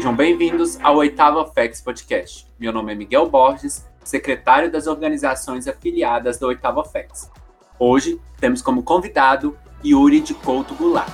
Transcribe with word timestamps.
Sejam 0.00 0.16
bem-vindos 0.16 0.80
ao 0.82 0.96
oitavo 0.96 1.44
FEX 1.52 1.82
Podcast. 1.82 2.46
Meu 2.58 2.72
nome 2.72 2.90
é 2.90 2.94
Miguel 2.94 3.28
Borges, 3.28 3.86
secretário 4.02 4.72
das 4.72 4.86
organizações 4.86 5.68
afiliadas 5.68 6.38
do 6.38 6.46
oitavo 6.46 6.82
FEX. 6.82 7.30
Hoje 7.78 8.18
temos 8.40 8.62
como 8.62 8.82
convidado 8.82 9.58
Yuri 9.84 10.20
de 10.22 10.32
Couto 10.32 10.74
Goulart. 10.74 11.12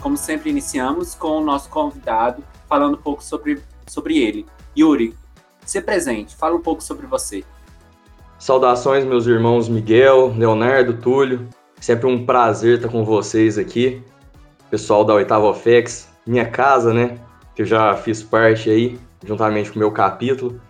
Como 0.00 0.16
sempre, 0.16 0.48
iniciamos 0.48 1.14
com 1.14 1.42
o 1.42 1.44
nosso 1.44 1.68
convidado 1.68 2.42
falando 2.66 2.94
um 2.94 3.02
pouco 3.02 3.22
sobre, 3.22 3.62
sobre 3.86 4.16
ele. 4.16 4.46
Yuri, 4.74 5.14
se 5.62 5.82
presente, 5.82 6.34
fala 6.34 6.56
um 6.56 6.62
pouco 6.62 6.82
sobre 6.82 7.06
você. 7.06 7.44
Saudações, 8.38 9.04
meus 9.04 9.26
irmãos 9.26 9.68
Miguel, 9.68 10.32
Leonardo, 10.34 10.94
Túlio. 10.94 11.46
Sempre 11.80 12.06
um 12.06 12.24
prazer 12.24 12.76
estar 12.76 12.88
com 12.88 13.04
vocês 13.04 13.56
aqui. 13.56 14.02
Pessoal 14.70 15.04
da 15.04 15.14
Oitava 15.14 15.46
OFEX, 15.46 16.08
minha 16.26 16.44
casa, 16.44 16.92
né? 16.92 17.18
Que 17.54 17.62
eu 17.62 17.66
já 17.66 17.94
fiz 17.96 18.22
parte 18.22 18.68
aí, 18.68 18.98
juntamente 19.24 19.70
com 19.70 19.76
o 19.76 19.78
meu 19.78 19.90
capítulo. 19.90 20.60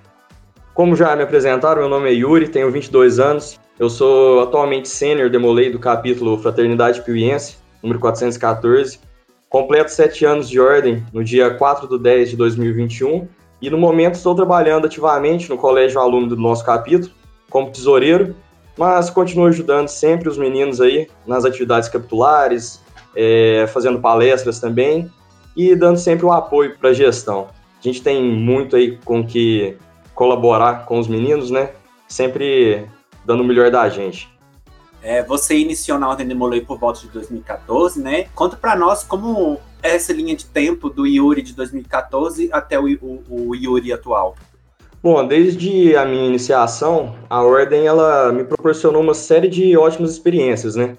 Como 0.75 0.95
já 0.95 1.17
me 1.17 1.23
apresentaram, 1.23 1.81
meu 1.81 1.89
nome 1.89 2.09
é 2.09 2.12
Yuri, 2.12 2.48
tenho 2.48 2.71
22 2.71 3.19
anos. 3.19 3.59
Eu 3.79 3.89
sou 3.91 4.43
atualmente 4.43 4.89
sênior 4.89 5.31
demolei 5.31 5.71
do 5.71 5.79
capítulo 5.79 6.39
Fraternidade 6.39 7.03
Piuiense, 7.03 7.56
número 7.83 7.98
414. 7.98 9.01
Completo 9.48 9.91
sete 9.91 10.25
anos 10.25 10.48
de 10.48 10.61
ordem 10.61 11.05
no 11.12 11.25
dia 11.25 11.51
4 11.51 11.89
de 11.89 11.98
10 12.03 12.31
de 12.31 12.37
2021 12.37 13.27
e 13.62 13.70
no 13.70 13.79
momento 13.79 14.15
estou 14.15 14.34
trabalhando 14.34 14.87
ativamente 14.87 15.48
no 15.48 15.56
colégio 15.56 16.01
aluno 16.01 16.29
do 16.29 16.37
nosso 16.37 16.65
capítulo 16.65 17.12
como 17.48 17.70
tesoureiro, 17.70 18.37
mas 18.79 19.11
continuo 19.11 19.47
ajudando 19.47 19.89
sempre 19.89 20.29
os 20.29 20.39
meninos 20.39 20.81
aí 20.81 21.09
nas 21.27 21.45
atividades 21.45 21.89
capitulares, 21.89 22.81
é, 23.15 23.69
fazendo 23.73 23.98
palestras 23.98 24.61
também 24.61 25.11
e 25.57 25.75
dando 25.75 25.98
sempre 25.98 26.25
o 26.25 26.29
um 26.29 26.33
apoio 26.33 26.79
para 26.79 26.91
a 26.91 26.93
gestão. 26.93 27.49
A 27.79 27.83
gente 27.83 28.01
tem 28.01 28.23
muito 28.23 28.77
aí 28.77 28.97
com 29.05 29.27
que 29.27 29.77
colaborar 30.15 30.84
com 30.84 30.99
os 30.99 31.09
meninos, 31.09 31.51
né? 31.51 31.71
Sempre 32.06 32.87
dando 33.25 33.43
o 33.43 33.47
melhor 33.47 33.71
da 33.71 33.89
gente. 33.89 34.29
É, 35.03 35.23
você 35.23 35.56
iniciou 35.56 35.99
na 35.99 36.09
Ordem 36.09 36.27
de 36.27 36.34
Molay 36.34 36.61
por 36.61 36.79
volta 36.79 37.01
de 37.01 37.09
2014, 37.09 38.01
né? 38.01 38.25
Conta 38.34 38.56
para 38.56 38.77
nós 38.77 39.03
como 39.03 39.61
é 39.83 39.95
essa 39.95 40.12
linha 40.12 40.34
de 40.34 40.47
tempo 40.47 40.89
do 40.89 41.06
Yuri 41.06 41.43
de 41.43 41.55
2014 41.55 42.49
até 42.53 42.79
o, 42.79 42.87
o, 43.01 43.23
o 43.29 43.55
Yuri 43.55 43.93
atual. 43.93 44.37
Bom, 45.00 45.24
desde 45.24 45.94
a 45.96 46.04
minha 46.04 46.27
iniciação, 46.27 47.14
a 47.30 47.41
Ordem 47.41 47.86
ela 47.86 48.32
me 48.32 48.42
proporcionou 48.42 49.00
uma 49.00 49.14
série 49.14 49.46
de 49.46 49.77
ótimas 49.77 50.10
experiências, 50.10 50.74
né? 50.74 50.96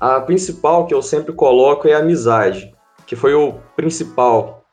A 0.00 0.20
principal 0.20 0.84
que 0.84 0.92
eu 0.92 1.00
sempre 1.00 1.32
coloco 1.32 1.86
é 1.86 1.94
a 1.94 1.98
amizade, 1.98 2.74
que 3.06 3.14
foi 3.14 3.32
o 3.32 3.54
principal, 3.76 4.64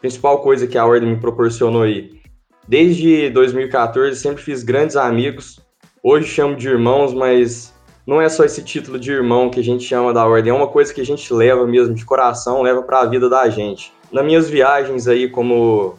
principal 0.00 0.42
coisa 0.42 0.66
que 0.66 0.76
a 0.76 0.84
Ordem 0.84 1.10
me 1.10 1.20
proporcionou 1.20 1.82
aí. 1.82 2.20
Desde 2.66 3.30
2014 3.30 4.18
sempre 4.18 4.42
fiz 4.42 4.64
grandes 4.64 4.96
amigos. 4.96 5.60
Hoje 6.02 6.26
chamo 6.26 6.56
de 6.56 6.68
irmãos, 6.68 7.14
mas 7.14 7.72
não 8.04 8.20
é 8.20 8.28
só 8.28 8.42
esse 8.42 8.64
título 8.64 8.98
de 8.98 9.12
irmão 9.12 9.50
que 9.50 9.60
a 9.60 9.64
gente 9.64 9.84
chama 9.84 10.12
da 10.12 10.26
Ordem, 10.26 10.50
é 10.50 10.54
uma 10.54 10.66
coisa 10.66 10.92
que 10.92 11.00
a 11.00 11.06
gente 11.06 11.32
leva 11.32 11.64
mesmo 11.64 11.94
de 11.94 12.04
coração, 12.04 12.60
leva 12.60 12.82
para 12.82 13.02
a 13.02 13.06
vida 13.06 13.28
da 13.28 13.48
gente. 13.48 13.92
Nas 14.10 14.24
minhas 14.24 14.50
viagens 14.50 15.06
aí 15.06 15.30
como 15.30 15.94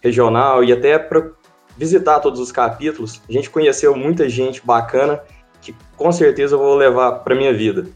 regional 0.00 0.62
e 0.62 0.72
até 0.72 0.96
para 0.96 1.39
visitar 1.80 2.20
todos 2.20 2.38
os 2.38 2.52
capítulos. 2.52 3.22
A 3.26 3.32
gente 3.32 3.48
conheceu 3.48 3.96
muita 3.96 4.28
gente 4.28 4.60
bacana 4.62 5.22
que 5.62 5.74
com 5.96 6.12
certeza 6.12 6.54
eu 6.54 6.58
vou 6.58 6.76
levar 6.76 7.12
para 7.20 7.34
minha 7.34 7.54
vida. 7.54 7.86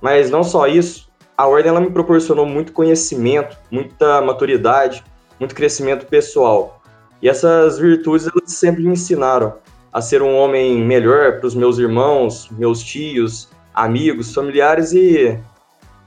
Mas 0.00 0.30
não 0.30 0.42
só 0.42 0.66
isso, 0.66 1.10
a 1.36 1.46
ordem 1.46 1.68
ela 1.68 1.80
me 1.80 1.90
proporcionou 1.90 2.46
muito 2.46 2.72
conhecimento, 2.72 3.54
muita 3.70 4.22
maturidade, 4.22 5.04
muito 5.38 5.54
crescimento 5.54 6.06
pessoal. 6.06 6.80
E 7.20 7.28
essas 7.28 7.78
virtudes 7.78 8.26
elas 8.26 8.52
sempre 8.52 8.82
me 8.82 8.92
ensinaram 8.92 9.52
a 9.92 10.00
ser 10.00 10.22
um 10.22 10.34
homem 10.34 10.82
melhor 10.82 11.38
para 11.38 11.46
os 11.46 11.54
meus 11.54 11.76
irmãos, 11.78 12.48
meus 12.50 12.82
tios, 12.82 13.50
amigos, 13.74 14.32
familiares 14.32 14.94
e 14.94 15.38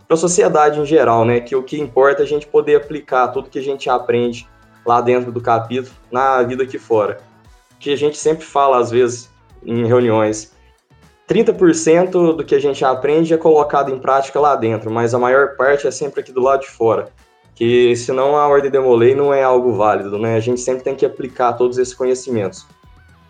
para 0.08 0.16
a 0.16 0.18
sociedade 0.18 0.80
em 0.80 0.86
geral, 0.86 1.26
né? 1.26 1.40
Que 1.40 1.56
o 1.56 1.62
que 1.62 1.80
importa 1.80 2.24
é 2.24 2.26
a 2.26 2.28
gente 2.28 2.48
poder 2.48 2.78
aplicar 2.78 3.28
tudo 3.28 3.52
que 3.52 3.60
a 3.60 3.64
gente 3.64 3.88
aprende 3.88 4.50
lá 4.86 5.02
dentro 5.02 5.32
do 5.32 5.42
capítulo, 5.42 5.96
na 6.12 6.42
vida 6.44 6.64
aqui 6.64 6.78
fora. 6.78 7.20
Que 7.80 7.92
a 7.92 7.96
gente 7.96 8.18
sempre 8.18 8.46
fala, 8.46 8.78
às 8.78 8.92
vezes, 8.92 9.30
em 9.64 9.86
reuniões. 9.86 10.54
30% 11.28 12.36
do 12.36 12.44
que 12.44 12.56
a 12.56 12.60
gente 12.60 12.84
aprende 12.84 13.34
é 13.34 13.38
colocado 13.38 13.92
em 13.92 14.00
prática 14.00 14.40
lá 14.40 14.56
dentro, 14.56 14.90
mas 14.90 15.14
a 15.14 15.20
maior 15.20 15.56
parte 15.56 15.88
é 15.88 15.92
sempre 15.92 16.22
aqui 16.22 16.32
do 16.32 16.42
lado 16.42 16.62
de 16.62 16.70
fora. 16.70 17.10
Que 17.54 17.96
senão 17.96 18.36
a 18.36 18.48
ordem 18.48 18.72
demolei 18.72 19.14
não 19.14 19.34
é 19.34 19.44
algo 19.44 19.74
válido, 19.74 20.18
né? 20.18 20.36
A 20.36 20.40
gente 20.40 20.60
sempre 20.62 20.84
tem 20.84 20.96
que 20.96 21.06
aplicar 21.06 21.54
todos 21.54 21.78
esses 21.78 21.94
conhecimentos. 21.94 22.66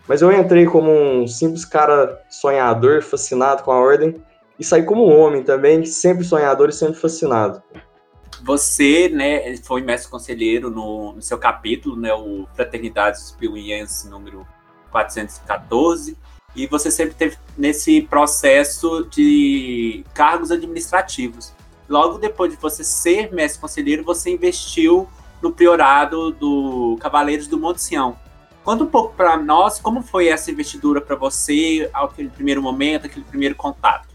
Mas 0.08 0.22
eu 0.22 0.32
entrei 0.32 0.66
como 0.66 0.90
um 0.90 1.26
simples 1.26 1.64
cara 1.64 2.20
sonhador, 2.30 3.02
fascinado 3.02 3.62
com 3.62 3.70
a 3.70 3.78
ordem, 3.78 4.14
e 4.58 4.64
saí 4.64 4.82
como 4.82 5.06
um 5.06 5.18
homem 5.20 5.42
também, 5.42 5.84
sempre 5.84 6.24
sonhador 6.24 6.68
e 6.68 6.72
sempre 6.72 6.98
fascinado. 6.98 7.62
Você, 8.42 9.08
né, 9.08 9.56
foi 9.58 9.82
mestre 9.82 10.10
conselheiro 10.10 10.70
no, 10.70 11.12
no 11.12 11.22
seu 11.22 11.38
capítulo, 11.38 11.96
né, 11.96 12.12
o 12.14 12.46
Fraternidades 12.54 13.32
Piuiense 13.32 14.08
número 14.08 14.46
414, 14.90 16.16
e 16.54 16.66
você 16.66 16.90
sempre 16.90 17.14
teve 17.14 17.36
nesse 17.56 18.02
processo 18.02 19.04
de 19.10 20.04
cargos 20.14 20.50
administrativos. 20.50 21.52
Logo 21.88 22.18
depois 22.18 22.52
de 22.52 22.56
você 22.56 22.82
ser 22.82 23.32
mestre 23.32 23.60
conselheiro, 23.60 24.04
você 24.04 24.30
investiu 24.30 25.08
no 25.42 25.52
priorado 25.52 26.30
do 26.32 26.96
Cavaleiros 27.00 27.46
do 27.46 27.58
Monte 27.58 27.82
Sião. 27.82 28.16
Conta 28.62 28.84
um 28.84 28.86
pouco 28.86 29.14
para 29.14 29.36
nós 29.36 29.80
como 29.80 30.02
foi 30.02 30.28
essa 30.28 30.50
investidura 30.50 31.00
para 31.00 31.16
você, 31.16 31.88
aquele 31.92 32.28
primeiro 32.28 32.62
momento, 32.62 33.06
aquele 33.06 33.24
primeiro 33.24 33.54
contato. 33.54 34.09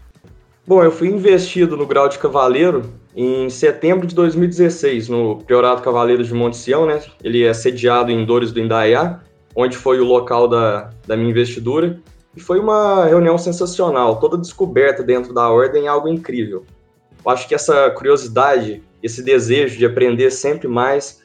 Bom, 0.66 0.82
eu 0.82 0.90
fui 0.90 1.06
investido 1.06 1.76
no 1.76 1.86
grau 1.86 2.08
de 2.08 2.18
cavaleiro 2.18 2.92
em 3.14 3.48
setembro 3.48 4.04
de 4.04 4.16
2016, 4.16 5.08
no 5.08 5.36
Priorato 5.36 5.80
Cavaleiros 5.80 6.26
de 6.26 6.34
Monte 6.34 6.56
Sião, 6.56 6.84
né? 6.84 7.00
Ele 7.22 7.44
é 7.44 7.54
sediado 7.54 8.10
em 8.10 8.26
Dores 8.26 8.50
do 8.50 8.58
Indaiá, 8.58 9.20
onde 9.54 9.76
foi 9.76 10.00
o 10.00 10.04
local 10.04 10.48
da, 10.48 10.90
da 11.06 11.16
minha 11.16 11.30
investidura. 11.30 12.00
E 12.34 12.40
foi 12.40 12.58
uma 12.58 13.04
reunião 13.04 13.38
sensacional, 13.38 14.18
toda 14.18 14.36
descoberta 14.36 15.04
dentro 15.04 15.32
da 15.32 15.48
ordem, 15.48 15.86
algo 15.86 16.08
incrível. 16.08 16.64
Eu 17.24 17.30
acho 17.30 17.46
que 17.46 17.54
essa 17.54 17.88
curiosidade, 17.90 18.82
esse 19.00 19.22
desejo 19.22 19.78
de 19.78 19.86
aprender 19.86 20.32
sempre 20.32 20.66
mais, 20.66 21.22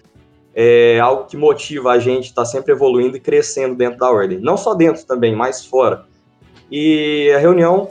é 0.54 1.00
algo 1.00 1.26
que 1.26 1.36
motiva 1.36 1.94
a 1.94 1.98
gente 1.98 2.26
estar 2.26 2.46
sempre 2.46 2.74
evoluindo 2.74 3.18
e 3.18 3.20
crescendo 3.20 3.74
dentro 3.74 3.98
da 3.98 4.12
ordem. 4.12 4.38
Não 4.38 4.56
só 4.56 4.76
dentro 4.76 5.04
também, 5.04 5.36
mas 5.36 5.66
fora. 5.66 6.06
E 6.72 7.32
a 7.36 7.40
reunião 7.40 7.90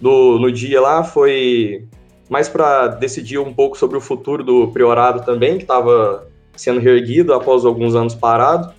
do, 0.00 0.38
no 0.38 0.50
dia 0.50 0.80
lá 0.80 1.02
foi 1.02 1.86
mais 2.28 2.48
para 2.48 2.88
decidir 2.88 3.38
um 3.38 3.52
pouco 3.52 3.76
sobre 3.76 3.96
o 3.96 4.00
futuro 4.00 4.42
do 4.42 4.68
priorado 4.68 5.24
também, 5.24 5.56
que 5.56 5.64
estava 5.64 6.26
sendo 6.56 6.80
reerguido 6.80 7.32
após 7.34 7.64
alguns 7.64 7.94
anos 7.94 8.14
parado. 8.14 8.72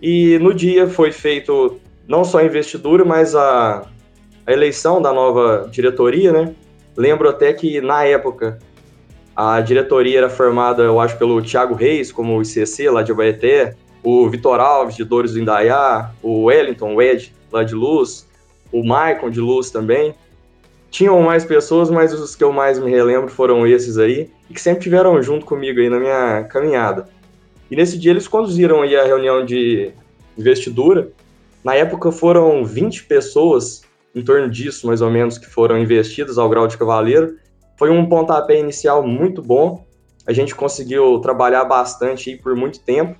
E 0.00 0.38
no 0.38 0.52
dia 0.54 0.86
foi 0.86 1.12
feito 1.12 1.80
não 2.06 2.24
só 2.24 2.38
a 2.38 2.44
investidura, 2.44 3.04
mas 3.04 3.34
a, 3.34 3.86
a 4.46 4.52
eleição 4.52 5.00
da 5.00 5.12
nova 5.12 5.68
diretoria, 5.70 6.32
né? 6.32 6.54
Lembro 6.96 7.28
até 7.28 7.52
que 7.52 7.80
na 7.80 8.04
época 8.04 8.58
a 9.34 9.60
diretoria 9.60 10.18
era 10.18 10.28
formada, 10.28 10.82
eu 10.82 11.00
acho, 11.00 11.16
pelo 11.16 11.40
Thiago 11.40 11.74
Reis, 11.74 12.12
como 12.12 12.36
o 12.36 12.42
ICC 12.42 12.90
lá 12.90 13.02
de 13.02 13.12
Abaeté, 13.12 13.74
o 14.02 14.28
Vitor 14.28 14.60
Alves, 14.60 14.96
de 14.96 15.04
Dores 15.04 15.32
do 15.32 15.40
Indaiá, 15.40 16.10
o 16.22 16.44
Wellington, 16.44 16.94
o 16.94 17.02
Ed, 17.02 17.32
lá 17.52 17.62
de 17.62 17.74
Luz, 17.74 18.28
o 18.72 18.84
Maicon, 18.84 19.30
de 19.30 19.40
Luz 19.40 19.70
também. 19.70 20.14
Tinham 20.90 21.20
mais 21.22 21.44
pessoas, 21.44 21.90
mas 21.90 22.12
os 22.12 22.34
que 22.34 22.42
eu 22.42 22.52
mais 22.52 22.78
me 22.78 22.90
relembro 22.90 23.30
foram 23.30 23.66
esses 23.66 23.96
aí, 23.96 24.28
e 24.48 24.54
que 24.54 24.60
sempre 24.60 24.82
tiveram 24.82 25.22
junto 25.22 25.46
comigo 25.46 25.78
aí 25.78 25.88
na 25.88 26.00
minha 26.00 26.44
caminhada. 26.44 27.08
E 27.70 27.76
nesse 27.76 27.96
dia 27.96 28.10
eles 28.10 28.26
conduziram 28.26 28.82
aí 28.82 28.96
a 28.96 29.04
reunião 29.04 29.44
de 29.44 29.92
investidura. 30.36 31.12
Na 31.62 31.74
época 31.74 32.10
foram 32.10 32.64
20 32.64 33.04
pessoas, 33.04 33.82
em 34.14 34.22
torno 34.22 34.50
disso 34.50 34.86
mais 34.86 35.00
ou 35.00 35.10
menos, 35.10 35.38
que 35.38 35.46
foram 35.46 35.78
investidas 35.78 36.36
ao 36.38 36.48
grau 36.48 36.66
de 36.66 36.76
cavaleiro. 36.76 37.36
Foi 37.78 37.90
um 37.90 38.08
pontapé 38.08 38.58
inicial 38.58 39.06
muito 39.06 39.40
bom. 39.40 39.86
A 40.26 40.32
gente 40.32 40.54
conseguiu 40.54 41.20
trabalhar 41.20 41.64
bastante 41.64 42.30
aí 42.30 42.36
por 42.36 42.56
muito 42.56 42.80
tempo. 42.80 43.16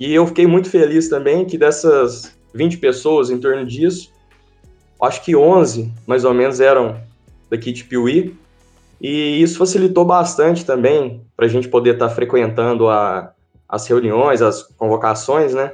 E 0.00 0.14
eu 0.14 0.26
fiquei 0.26 0.46
muito 0.46 0.70
feliz 0.70 1.08
também 1.08 1.44
que 1.44 1.58
dessas 1.58 2.34
20 2.54 2.78
pessoas, 2.78 3.30
em 3.30 3.38
torno 3.38 3.66
disso, 3.66 4.12
acho 5.00 5.22
que 5.22 5.36
11, 5.36 5.92
mais 6.06 6.24
ou 6.24 6.34
menos, 6.34 6.60
eram 6.60 6.96
daqui 7.50 7.72
de 7.72 7.84
Piuí, 7.84 8.36
e 9.00 9.40
isso 9.40 9.58
facilitou 9.58 10.04
bastante 10.04 10.64
também 10.64 11.22
para 11.36 11.46
a 11.46 11.48
gente 11.48 11.68
poder 11.68 11.94
estar 11.94 12.08
tá 12.08 12.14
frequentando 12.14 12.88
a, 12.88 13.32
as 13.68 13.86
reuniões, 13.86 14.42
as 14.42 14.62
convocações, 14.62 15.54
né? 15.54 15.72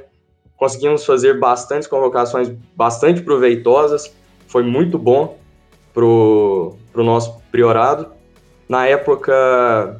Conseguimos 0.57 1.05
fazer 1.05 1.39
bastantes 1.39 1.87
convocações 1.87 2.51
bastante 2.75 3.21
proveitosas, 3.21 4.13
foi 4.47 4.63
muito 4.63 4.97
bom 4.97 5.37
para 5.93 6.05
o 6.05 6.77
nosso 6.95 7.41
priorado. 7.51 8.07
Na 8.69 8.85
época, 8.85 9.99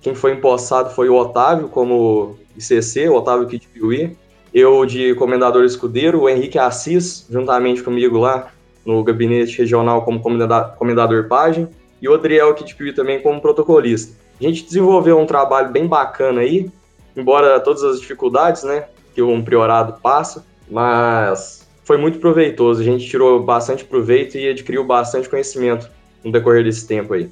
quem 0.00 0.14
foi 0.14 0.32
empossado 0.32 0.90
foi 0.90 1.08
o 1.08 1.16
Otávio 1.16 1.68
como 1.68 2.36
ICC, 2.56 3.08
o 3.08 3.14
Otávio 3.14 3.46
aqui 3.46 3.58
de 3.58 3.66
Piuí. 3.68 4.16
Eu 4.52 4.86
de 4.86 5.14
comendador 5.16 5.64
escudeiro, 5.64 6.22
o 6.22 6.28
Henrique 6.28 6.58
Assis, 6.58 7.26
juntamente 7.28 7.82
comigo 7.82 8.18
lá 8.18 8.52
no 8.86 9.02
gabinete 9.02 9.58
regional 9.58 10.02
como 10.04 10.20
comendador 10.20 11.28
página, 11.28 11.68
e 12.00 12.08
o 12.08 12.14
Adriel 12.14 12.50
aqui 12.50 12.64
de 12.64 12.74
Piuí 12.74 12.92
também 12.92 13.20
como 13.20 13.40
protocolista. 13.40 14.16
A 14.40 14.44
gente 14.44 14.64
desenvolveu 14.64 15.18
um 15.18 15.26
trabalho 15.26 15.70
bem 15.70 15.86
bacana 15.86 16.42
aí, 16.42 16.70
embora 17.16 17.58
todas 17.58 17.82
as 17.82 18.00
dificuldades, 18.00 18.62
né, 18.62 18.84
que 19.14 19.20
um 19.20 19.42
priorado 19.42 20.00
passa, 20.00 20.46
mas 20.70 21.66
foi 21.84 21.96
muito 21.96 22.18
proveitoso. 22.18 22.80
A 22.80 22.84
gente 22.84 23.08
tirou 23.08 23.42
bastante 23.42 23.84
proveito 23.84 24.36
e 24.36 24.48
adquiriu 24.48 24.84
bastante 24.84 25.28
conhecimento 25.28 25.90
no 26.22 26.30
decorrer 26.30 26.62
desse 26.64 26.86
tempo 26.86 27.14
aí. 27.14 27.30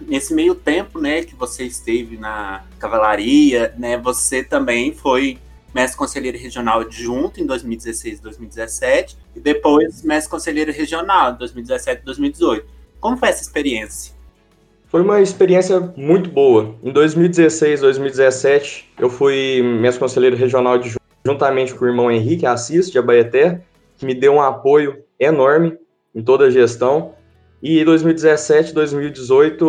Nesse 0.00 0.34
meio 0.34 0.54
tempo, 0.54 0.98
né, 0.98 1.22
que 1.22 1.36
você 1.36 1.64
esteve 1.64 2.16
na 2.16 2.64
cavalaria, 2.78 3.74
né, 3.78 3.96
você 3.98 4.42
também 4.42 4.92
foi 4.92 5.38
mestre 5.74 5.98
conselheiro 5.98 6.38
regional 6.38 6.80
adjunto 6.80 7.40
em 7.40 7.46
2016 7.46 8.18
e 8.18 8.22
2017 8.22 9.18
e 9.34 9.40
depois 9.40 10.02
mestre 10.02 10.30
conselheiro 10.30 10.72
regional 10.72 11.32
em 11.32 11.38
2017 11.38 12.02
e 12.02 12.04
2018. 12.04 12.66
Como 13.00 13.16
foi 13.16 13.28
essa 13.28 13.42
experiência? 13.42 14.14
Foi 14.86 15.02
uma 15.02 15.20
experiência 15.20 15.80
muito 15.96 16.30
boa. 16.30 16.76
Em 16.82 16.92
2016, 16.92 17.80
2017, 17.80 18.92
eu 18.96 19.10
fui 19.10 19.60
mestre 19.60 19.98
conselheiro 19.98 20.36
regional 20.36 20.78
de 20.78 20.94
juntamente 21.26 21.74
com 21.74 21.84
o 21.84 21.88
irmão 21.88 22.10
Henrique 22.10 22.46
Assis, 22.46 22.90
de 22.90 22.98
Abaeté, 22.98 23.62
que 23.96 24.06
me 24.06 24.14
deu 24.14 24.34
um 24.34 24.40
apoio 24.40 25.02
enorme 25.18 25.76
em 26.14 26.22
toda 26.22 26.44
a 26.44 26.50
gestão. 26.50 27.14
E 27.60 27.80
em 27.80 27.84
2017, 27.84 28.72
2018, 28.72 29.64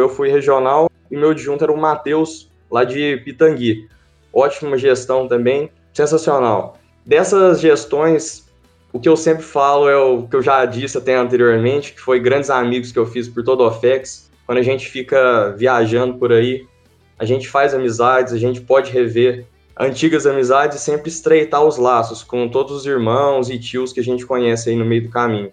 eu 0.00 0.08
fui 0.10 0.28
regional 0.28 0.90
e 1.10 1.16
meu 1.16 1.30
adjunto 1.30 1.64
era 1.64 1.72
o 1.72 1.80
Matheus, 1.80 2.50
lá 2.70 2.84
de 2.84 3.16
Pitangui. 3.24 3.88
Ótima 4.36 4.76
gestão 4.76 5.26
também, 5.26 5.70
sensacional. 5.94 6.76
Dessas 7.06 7.58
gestões, 7.58 8.46
o 8.92 9.00
que 9.00 9.08
eu 9.08 9.16
sempre 9.16 9.42
falo 9.42 9.88
é 9.88 9.96
o 9.96 10.28
que 10.28 10.36
eu 10.36 10.42
já 10.42 10.62
disse 10.66 10.98
até 10.98 11.14
anteriormente, 11.14 11.94
que 11.94 12.00
foi 12.02 12.20
grandes 12.20 12.50
amigos 12.50 12.92
que 12.92 12.98
eu 12.98 13.06
fiz 13.06 13.30
por 13.30 13.42
todo 13.42 13.62
o 13.62 13.66
OFEX, 13.66 14.30
quando 14.44 14.58
a 14.58 14.62
gente 14.62 14.90
fica 14.90 15.54
viajando 15.56 16.18
por 16.18 16.34
aí, 16.34 16.66
a 17.18 17.24
gente 17.24 17.48
faz 17.48 17.72
amizades, 17.72 18.34
a 18.34 18.36
gente 18.36 18.60
pode 18.60 18.92
rever 18.92 19.46
antigas 19.74 20.26
amizades 20.26 20.76
e 20.76 20.80
sempre 20.84 21.08
estreitar 21.08 21.64
os 21.64 21.78
laços 21.78 22.22
com 22.22 22.46
todos 22.46 22.76
os 22.76 22.84
irmãos 22.84 23.48
e 23.48 23.58
tios 23.58 23.90
que 23.90 24.00
a 24.00 24.04
gente 24.04 24.26
conhece 24.26 24.68
aí 24.68 24.76
no 24.76 24.84
meio 24.84 25.04
do 25.04 25.08
caminho. 25.08 25.50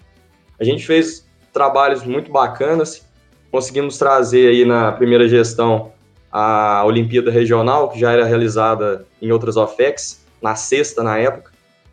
A 0.59 0.63
gente 0.65 0.85
fez 0.85 1.25
trabalhos 1.53 2.03
muito 2.03 2.29
bacanas, 2.29 3.07
conseguimos 3.49 3.97
trazer 3.97 4.49
aí 4.49 4.65
na 4.65 4.91
primeira 4.91 5.25
gestão 5.25 5.92
a 6.35 6.83
Olimpíada 6.83 7.29
Regional, 7.29 7.89
que 7.89 7.99
já 7.99 8.11
era 8.11 8.25
realizada 8.25 9.05
em 9.21 9.31
outras 9.31 9.55
OFEX, 9.55 10.25
na 10.41 10.55
sexta 10.55 11.03
na 11.03 11.19
época. 11.19 11.51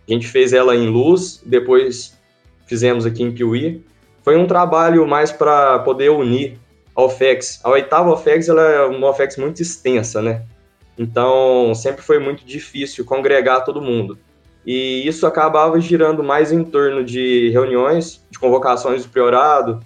A 0.08 0.12
gente 0.12 0.26
fez 0.26 0.54
ela 0.54 0.74
em 0.74 0.88
Luz, 0.88 1.42
depois 1.44 2.18
fizemos 2.66 3.04
aqui 3.04 3.22
em 3.22 3.30
Piuí. 3.30 3.84
Foi 4.24 4.38
um 4.38 4.46
trabalho 4.46 5.06
mais 5.06 5.30
para 5.30 5.80
poder 5.80 6.10
unir 6.10 6.58
a 6.96 7.02
OFEX. 7.02 7.60
A 7.62 7.68
oitava 7.68 8.10
OFEX 8.10 8.48
ela 8.48 8.62
é 8.62 8.84
uma 8.86 9.10
OFEX 9.10 9.36
muito 9.36 9.60
extensa, 9.60 10.22
né? 10.22 10.42
Então, 10.98 11.74
sempre 11.74 12.02
foi 12.02 12.18
muito 12.18 12.42
difícil 12.42 13.04
congregar 13.04 13.62
todo 13.62 13.82
mundo. 13.82 14.18
E 14.64 15.06
isso 15.06 15.26
acabava 15.26 15.78
girando 15.80 16.24
mais 16.24 16.50
em 16.50 16.64
torno 16.64 17.04
de 17.04 17.50
reuniões, 17.50 18.26
de 18.30 18.38
convocações 18.38 19.04
do 19.04 19.10
priorado, 19.10 19.80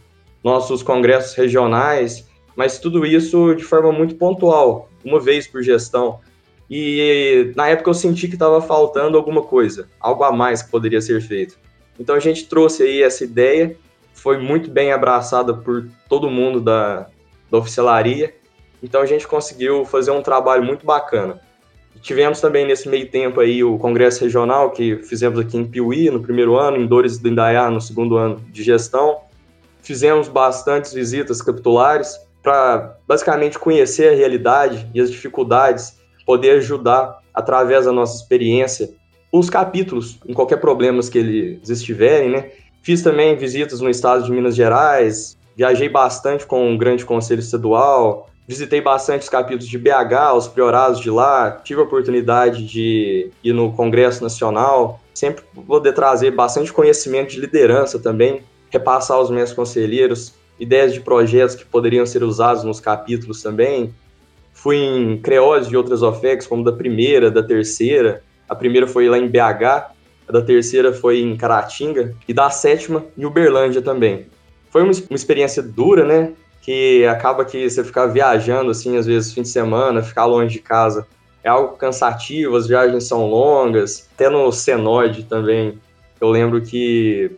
nossos 0.45 0.83
congressos 0.83 1.35
regionais, 1.35 2.29
mas 2.57 2.79
tudo 2.79 3.05
isso 3.05 3.55
de 3.55 3.65
forma 3.65 3.93
muito 3.93 4.15
pontual, 4.15 4.89
uma 5.05 5.21
vez 5.21 5.47
por 5.47 5.63
gestão. 5.63 6.21
E 6.71 7.53
na 7.57 7.69
época 7.69 7.91
eu 7.91 7.95
senti 7.95 8.27
que 8.27 8.35
estava 8.35 8.61
faltando 8.61 9.17
alguma 9.17 9.43
coisa, 9.43 9.89
algo 10.01 10.25
a 10.25 10.33
mais 10.33 10.63
que 10.63 10.71
poderia 10.71 11.01
ser 11.01 11.21
feito. 11.21 11.59
Então 11.99 12.15
a 12.15 12.21
gente 12.21 12.47
trouxe 12.47 12.83
aí 12.83 13.03
essa 13.03 13.25
ideia 13.25 13.77
foi 14.15 14.39
muito 14.39 14.71
bem 14.71 14.93
abraçada 14.93 15.53
por 15.53 15.87
todo 16.09 16.31
mundo 16.31 16.61
da, 16.61 17.09
da 17.51 17.59
oficialaria. 17.59 18.35
Então 18.83 19.03
a 19.03 19.07
gente 19.07 19.27
conseguiu 19.27 19.85
fazer 19.85 20.13
um 20.13 20.23
trabalho 20.23 20.65
muito 20.65 20.87
bacana. 20.87 21.41
Tivemos 22.01 22.41
também 22.41 22.67
nesse 22.67 22.89
meio 22.89 23.11
tempo 23.11 23.41
aí 23.41 23.63
o 23.63 23.79
congresso 23.79 24.25
regional 24.25 24.71
que 24.71 24.97
fizemos 24.99 25.39
aqui 25.39 25.57
em 25.57 25.65
Piuí 25.65 26.11
no 26.11 26.23
primeiro 26.23 26.57
ano, 26.57 26.77
em 26.77 26.87
Dores 26.87 27.19
do 27.19 27.29
Indaiá 27.29 27.71
no 27.71 27.81
segundo 27.81 28.17
ano 28.17 28.41
de 28.51 28.63
gestão. 28.63 29.21
Fizemos 29.83 30.29
bastantes 30.29 30.93
visitas 30.93 31.43
capitulares 31.43 32.19
para 32.45 32.99
basicamente 33.09 33.59
conhecer 33.59 34.13
a 34.13 34.15
realidade 34.15 34.87
e 34.95 35.01
as 35.01 35.11
dificuldades, 35.11 35.99
poder 36.27 36.59
ajudar 36.59 37.19
através 37.33 37.87
da 37.87 37.93
nossa 37.93 38.17
experiência 38.17 38.91
os 39.33 39.49
capítulos 39.51 40.19
em 40.29 40.35
qualquer 40.35 40.59
problemas 40.59 41.09
que 41.09 41.19
eles 41.19 41.69
estiverem, 41.69 42.31
né? 42.31 42.51
Fiz 42.83 43.03
também 43.03 43.35
visitas 43.35 43.81
no 43.81 43.89
estado 43.89 44.23
de 44.25 44.31
Minas 44.31 44.55
Gerais, 44.55 45.39
viajei 45.57 45.89
bastante 45.89 46.47
com 46.47 46.73
o 46.73 46.79
Grande 46.79 47.05
Conselho 47.05 47.41
Estadual, 47.41 48.29
visitei 48.47 48.81
bastante 48.83 49.23
os 49.23 49.29
capítulos 49.31 49.67
de 49.67 49.79
BH, 49.79 50.37
os 50.37 50.47
priorados 50.47 51.01
de 51.01 51.11
lá, 51.11 51.51
tive 51.65 51.81
a 51.81 51.85
oportunidade 51.85 52.65
de 52.67 53.31
ir 53.43 53.55
no 53.55 53.73
Congresso 53.73 54.23
Nacional, 54.23 55.01
sempre 55.15 55.43
poder 55.67 55.95
trazer 55.95 56.31
bastante 56.31 56.73
conhecimento 56.73 57.31
de 57.31 57.41
liderança 57.41 57.99
também, 57.99 58.43
repassar 58.71 59.17
aos 59.17 59.31
meus 59.31 59.53
conselheiros 59.53 60.35
ideias 60.59 60.93
de 60.93 61.01
projetos 61.01 61.55
que 61.55 61.65
poderiam 61.65 62.07
ser 62.07 62.23
usados 62.23 62.65
nos 62.65 62.81
capítulos 62.81 63.43
também. 63.43 63.95
Fui 64.53 64.77
em 64.77 65.19
creós 65.21 65.69
de 65.69 65.77
outras 65.77 66.03
OFEX, 66.03 66.47
como 66.47 66.65
da 66.65 66.73
primeira, 66.73 67.31
da 67.31 67.43
terceira. 67.43 68.23
A 68.49 68.55
primeira 68.55 68.87
foi 68.87 69.09
lá 69.09 69.19
em 69.19 69.29
BH, 69.29 69.65
a 70.29 70.33
da 70.33 70.41
terceira 70.41 70.93
foi 70.93 71.21
em 71.21 71.37
Caratinga 71.37 72.15
e 72.27 72.33
da 72.33 72.49
sétima 72.51 73.05
em 73.17 73.25
Uberlândia 73.25 73.83
também. 73.83 74.27
Foi 74.71 74.83
uma, 74.83 74.93
uma 74.93 75.17
experiência 75.17 75.63
dura, 75.63 76.05
né? 76.05 76.33
Que 76.63 77.05
acaba 77.07 77.45
que 77.45 77.69
você 77.69 77.85
ficar 77.85 78.07
viajando, 78.07 78.71
assim, 78.71 78.97
às 78.97 79.07
vezes, 79.07 79.33
fim 79.33 79.43
de 79.43 79.49
semana, 79.49 80.03
ficar 80.03 80.25
longe 80.25 80.55
de 80.55 80.61
casa. 80.61 81.07
É 81.43 81.49
algo 81.49 81.77
cansativo, 81.77 82.57
as 82.57 82.67
viagens 82.67 83.05
são 83.05 83.27
longas. 83.29 84.09
Até 84.15 84.31
no 84.31 84.51
Senod 84.51 85.25
também, 85.25 85.79
eu 86.21 86.31
lembro 86.31 86.63
que, 86.63 87.31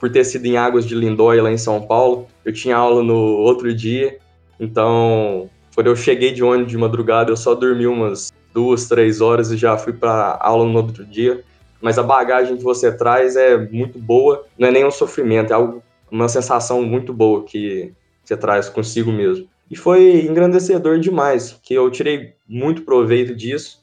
por 0.00 0.10
ter 0.10 0.24
sido 0.24 0.46
em 0.46 0.56
Águas 0.56 0.84
de 0.84 0.96
Lindóia, 0.96 1.42
lá 1.42 1.52
em 1.52 1.58
São 1.58 1.80
Paulo, 1.80 2.26
eu 2.44 2.52
tinha 2.52 2.76
aula 2.76 3.02
no 3.02 3.14
outro 3.14 3.74
dia. 3.74 4.18
Então, 4.58 5.48
quando 5.74 5.86
eu 5.86 5.96
cheguei 5.96 6.32
de 6.32 6.42
ônibus 6.42 6.70
de 6.70 6.78
madrugada, 6.78 7.30
eu 7.30 7.36
só 7.36 7.54
dormi 7.54 7.86
umas 7.86 8.32
duas, 8.52 8.88
três 8.88 9.20
horas 9.20 9.50
e 9.50 9.56
já 9.56 9.76
fui 9.76 9.92
para 9.92 10.38
aula 10.40 10.64
no 10.66 10.76
outro 10.76 11.04
dia 11.04 11.42
mas 11.82 11.98
a 11.98 12.02
bagagem 12.02 12.56
que 12.56 12.62
você 12.62 12.96
traz 12.96 13.34
é 13.34 13.58
muito 13.58 13.98
boa, 13.98 14.46
não 14.56 14.68
é 14.68 14.70
nem 14.70 14.86
um 14.86 14.90
sofrimento, 14.90 15.50
é 15.50 15.54
algo, 15.54 15.82
uma 16.08 16.28
sensação 16.28 16.80
muito 16.80 17.12
boa 17.12 17.44
que 17.44 17.92
você 18.24 18.36
traz 18.36 18.68
consigo 18.68 19.10
mesmo. 19.10 19.48
E 19.68 19.74
foi 19.74 20.24
engrandecedor 20.24 21.00
demais, 21.00 21.58
que 21.60 21.74
eu 21.74 21.90
tirei 21.90 22.34
muito 22.48 22.82
proveito 22.82 23.34
disso. 23.34 23.82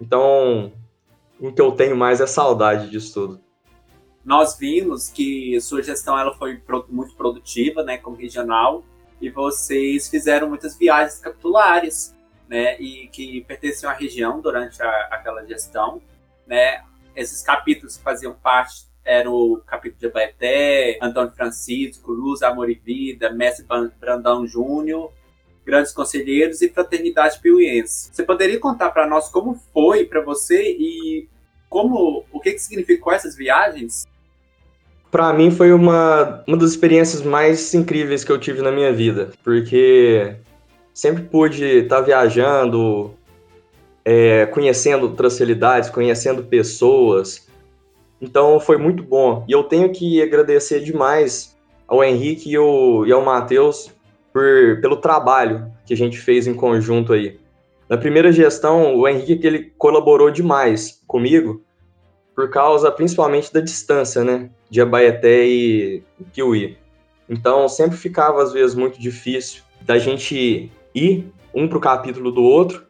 Então, 0.00 0.72
o 1.40 1.52
que 1.52 1.60
eu 1.60 1.72
tenho 1.72 1.96
mais 1.96 2.20
é 2.20 2.26
saudade 2.26 2.88
disso 2.88 3.12
tudo. 3.12 3.40
Nós 4.24 4.56
vimos 4.56 5.08
que 5.08 5.60
sua 5.60 5.82
gestão 5.82 6.18
ela 6.18 6.34
foi 6.34 6.60
muito 6.88 7.14
produtiva, 7.14 7.82
né, 7.82 7.98
como 7.98 8.16
regional, 8.16 8.84
e 9.20 9.28
vocês 9.28 10.08
fizeram 10.08 10.48
muitas 10.48 10.78
viagens 10.78 11.18
capitulares, 11.18 12.14
né, 12.48 12.80
e 12.80 13.08
que 13.08 13.40
pertenciam 13.42 13.90
à 13.90 13.94
região 13.94 14.40
durante 14.40 14.82
a, 14.82 14.90
aquela 15.10 15.44
gestão, 15.44 16.00
né, 16.46 16.82
esses 17.16 17.42
capítulos 17.42 17.96
que 17.96 18.02
faziam 18.02 18.34
parte 18.34 18.86
eram 19.04 19.32
o 19.32 19.56
capítulo 19.58 20.00
de 20.00 20.06
Abaeté, 20.06 20.98
Antônio 21.02 21.32
Francisco, 21.32 22.12
Luz, 22.12 22.42
Amor 22.42 22.70
e 22.70 22.74
Vida, 22.74 23.30
Mestre 23.30 23.66
Brandão 23.98 24.46
Júnior, 24.46 25.12
Grandes 25.64 25.92
Conselheiros 25.92 26.62
e 26.62 26.68
Fraternidade 26.68 27.40
Piuiense. 27.40 28.10
Você 28.12 28.22
poderia 28.22 28.60
contar 28.60 28.90
para 28.90 29.06
nós 29.06 29.28
como 29.28 29.54
foi 29.72 30.04
para 30.04 30.20
você 30.22 30.70
e 30.78 31.28
como 31.68 32.24
o 32.30 32.40
que, 32.40 32.52
que 32.52 32.58
significou 32.58 33.12
essas 33.12 33.34
viagens? 33.36 34.06
Para 35.12 35.30
mim 35.34 35.50
foi 35.50 35.74
uma, 35.74 36.42
uma 36.48 36.56
das 36.56 36.70
experiências 36.70 37.20
mais 37.20 37.74
incríveis 37.74 38.24
que 38.24 38.32
eu 38.32 38.38
tive 38.38 38.62
na 38.62 38.72
minha 38.72 38.90
vida, 38.90 39.28
porque 39.44 40.36
sempre 40.94 41.22
pude 41.24 41.62
estar 41.62 41.96
tá 41.96 42.02
viajando, 42.02 43.12
é, 44.06 44.46
conhecendo 44.46 45.02
outras 45.02 45.38
realidades, 45.38 45.90
conhecendo 45.90 46.42
pessoas. 46.42 47.46
Então 48.22 48.58
foi 48.58 48.78
muito 48.78 49.02
bom. 49.02 49.44
E 49.46 49.52
eu 49.52 49.62
tenho 49.64 49.92
que 49.92 50.22
agradecer 50.22 50.80
demais 50.80 51.54
ao 51.86 52.02
Henrique 52.02 52.50
e, 52.50 52.56
o, 52.56 53.04
e 53.04 53.12
ao 53.12 53.22
Matheus 53.22 53.90
pelo 54.80 54.96
trabalho 54.96 55.70
que 55.84 55.92
a 55.92 55.96
gente 55.96 56.16
fez 56.16 56.46
em 56.46 56.54
conjunto 56.54 57.12
aí. 57.12 57.38
Na 57.86 57.98
primeira 57.98 58.32
gestão, 58.32 58.96
o 58.96 59.06
Henrique 59.06 59.46
ele 59.46 59.74
colaborou 59.76 60.30
demais 60.30 61.02
comigo, 61.06 61.62
por 62.34 62.50
causa 62.50 62.90
principalmente 62.90 63.52
da 63.52 63.60
distância, 63.60 64.24
né, 64.24 64.50
de 64.70 64.80
Abaeté 64.80 65.44
e 65.44 66.02
Piuí. 66.32 66.76
Então 67.28 67.68
sempre 67.68 67.96
ficava 67.96 68.42
às 68.42 68.52
vezes 68.52 68.74
muito 68.74 69.00
difícil 69.00 69.62
da 69.80 69.98
gente 69.98 70.70
ir 70.94 71.32
um 71.54 71.68
para 71.68 71.78
o 71.78 71.80
capítulo 71.80 72.30
do 72.30 72.42
outro, 72.42 72.86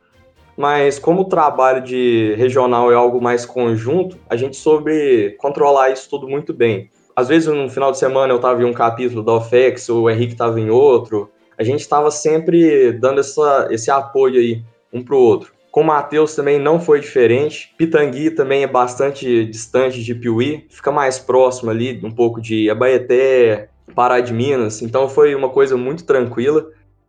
mas 0.57 0.99
como 0.99 1.23
o 1.23 1.29
trabalho 1.29 1.83
de 1.83 2.35
regional 2.37 2.93
é 2.93 2.95
algo 2.95 3.21
mais 3.21 3.45
conjunto, 3.45 4.19
a 4.29 4.37
gente 4.37 4.57
soube 4.57 5.35
controlar 5.39 5.91
isso 5.91 6.09
tudo 6.09 6.29
muito 6.29 6.53
bem. 6.53 6.91
Às 7.15 7.29
vezes 7.29 7.53
no 7.53 7.69
final 7.69 7.91
de 7.91 7.99
semana 7.99 8.33
eu 8.33 8.37
estava 8.37 8.63
em 8.63 8.65
um 8.65 8.73
capítulo 8.73 9.23
da 9.23 9.33
OFEX, 9.33 9.89
o 9.89 10.09
Henrique 10.09 10.33
estava 10.33 10.61
em 10.61 10.71
outro, 10.71 11.31
a 11.59 11.63
gente 11.63 11.81
estava 11.81 12.11
sempre 12.11 12.93
dando 12.93 13.21
essa, 13.21 13.69
esse 13.71 13.91
apoio 13.91 14.41
aí 14.41 14.63
um 14.93 15.03
para 15.03 15.15
o 15.15 15.19
outro. 15.19 15.53
Com 15.73 15.83
Matheus 15.83 16.35
também 16.35 16.59
não 16.59 16.79
foi 16.79 17.01
diferente. 17.01 17.73
Pitangui 17.79 18.31
também 18.31 18.63
é 18.63 18.67
bastante 18.67 19.47
distante 19.47 20.05
de 20.05 20.15
Piuí, 20.15 20.67
fica 20.69 20.93
mais 20.93 21.19
próximo 21.19 21.71
ali, 21.71 21.99
um 22.05 22.11
pouco 22.11 22.43
de 22.43 22.69
Abaeté, 22.69 23.71
Pará 23.95 24.21
de 24.21 24.35
Minas. 24.35 24.83
Então 24.83 25.09
foi 25.09 25.35
uma 25.35 25.49
coisa 25.49 25.75
muito 25.75 26.05
tranquila. 26.05 26.67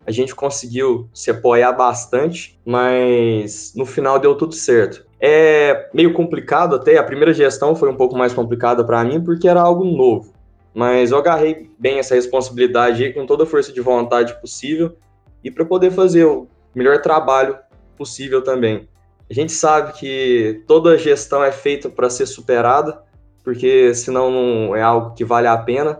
A 0.08 0.12
gente 0.12 0.34
conseguiu 0.34 1.10
se 1.14 1.30
apoiar 1.30 1.74
bastante, 1.74 2.58
mas 2.66 3.74
no 3.76 3.86
final 3.86 4.18
deu 4.18 4.34
tudo 4.34 4.56
certo. 4.56 5.06
É 5.20 5.90
meio 5.94 6.14
complicado 6.14 6.78
até, 6.78 6.98
a 6.98 7.04
primeira 7.04 7.34
gestão 7.34 7.76
foi 7.76 7.90
um 7.90 7.98
pouco 7.98 8.18
mais 8.18 8.34
complicada 8.34 8.82
para 8.86 9.04
mim 9.04 9.22
porque 9.22 9.46
era 9.46 9.60
algo 9.60 9.84
novo. 9.84 10.32
Mas 10.74 11.12
eu 11.12 11.18
agarrei 11.18 11.70
bem 11.78 12.00
essa 12.00 12.16
responsabilidade 12.16 13.12
com 13.12 13.26
toda 13.26 13.44
a 13.44 13.48
força 13.48 13.74
de 13.74 13.82
vontade 13.82 14.40
possível 14.40 14.96
e 15.44 15.52
para 15.52 15.66
poder 15.66 15.92
fazer 15.92 16.24
o 16.24 16.48
melhor 16.74 17.02
trabalho 17.02 17.58
possível 17.94 18.42
também. 18.42 18.88
A 19.30 19.34
gente 19.34 19.52
sabe 19.52 19.94
que 19.94 20.64
toda 20.68 20.98
gestão 20.98 21.44
é 21.44 21.52
feita 21.52 21.90
para 21.90 22.10
ser 22.10 22.26
superada, 22.26 23.02
porque 23.44 23.94
senão 23.94 24.30
não 24.30 24.76
é 24.76 24.82
algo 24.82 25.16
que 25.16 25.26
vale 25.26 25.48
a 25.48 25.58
pena. 25.58 26.00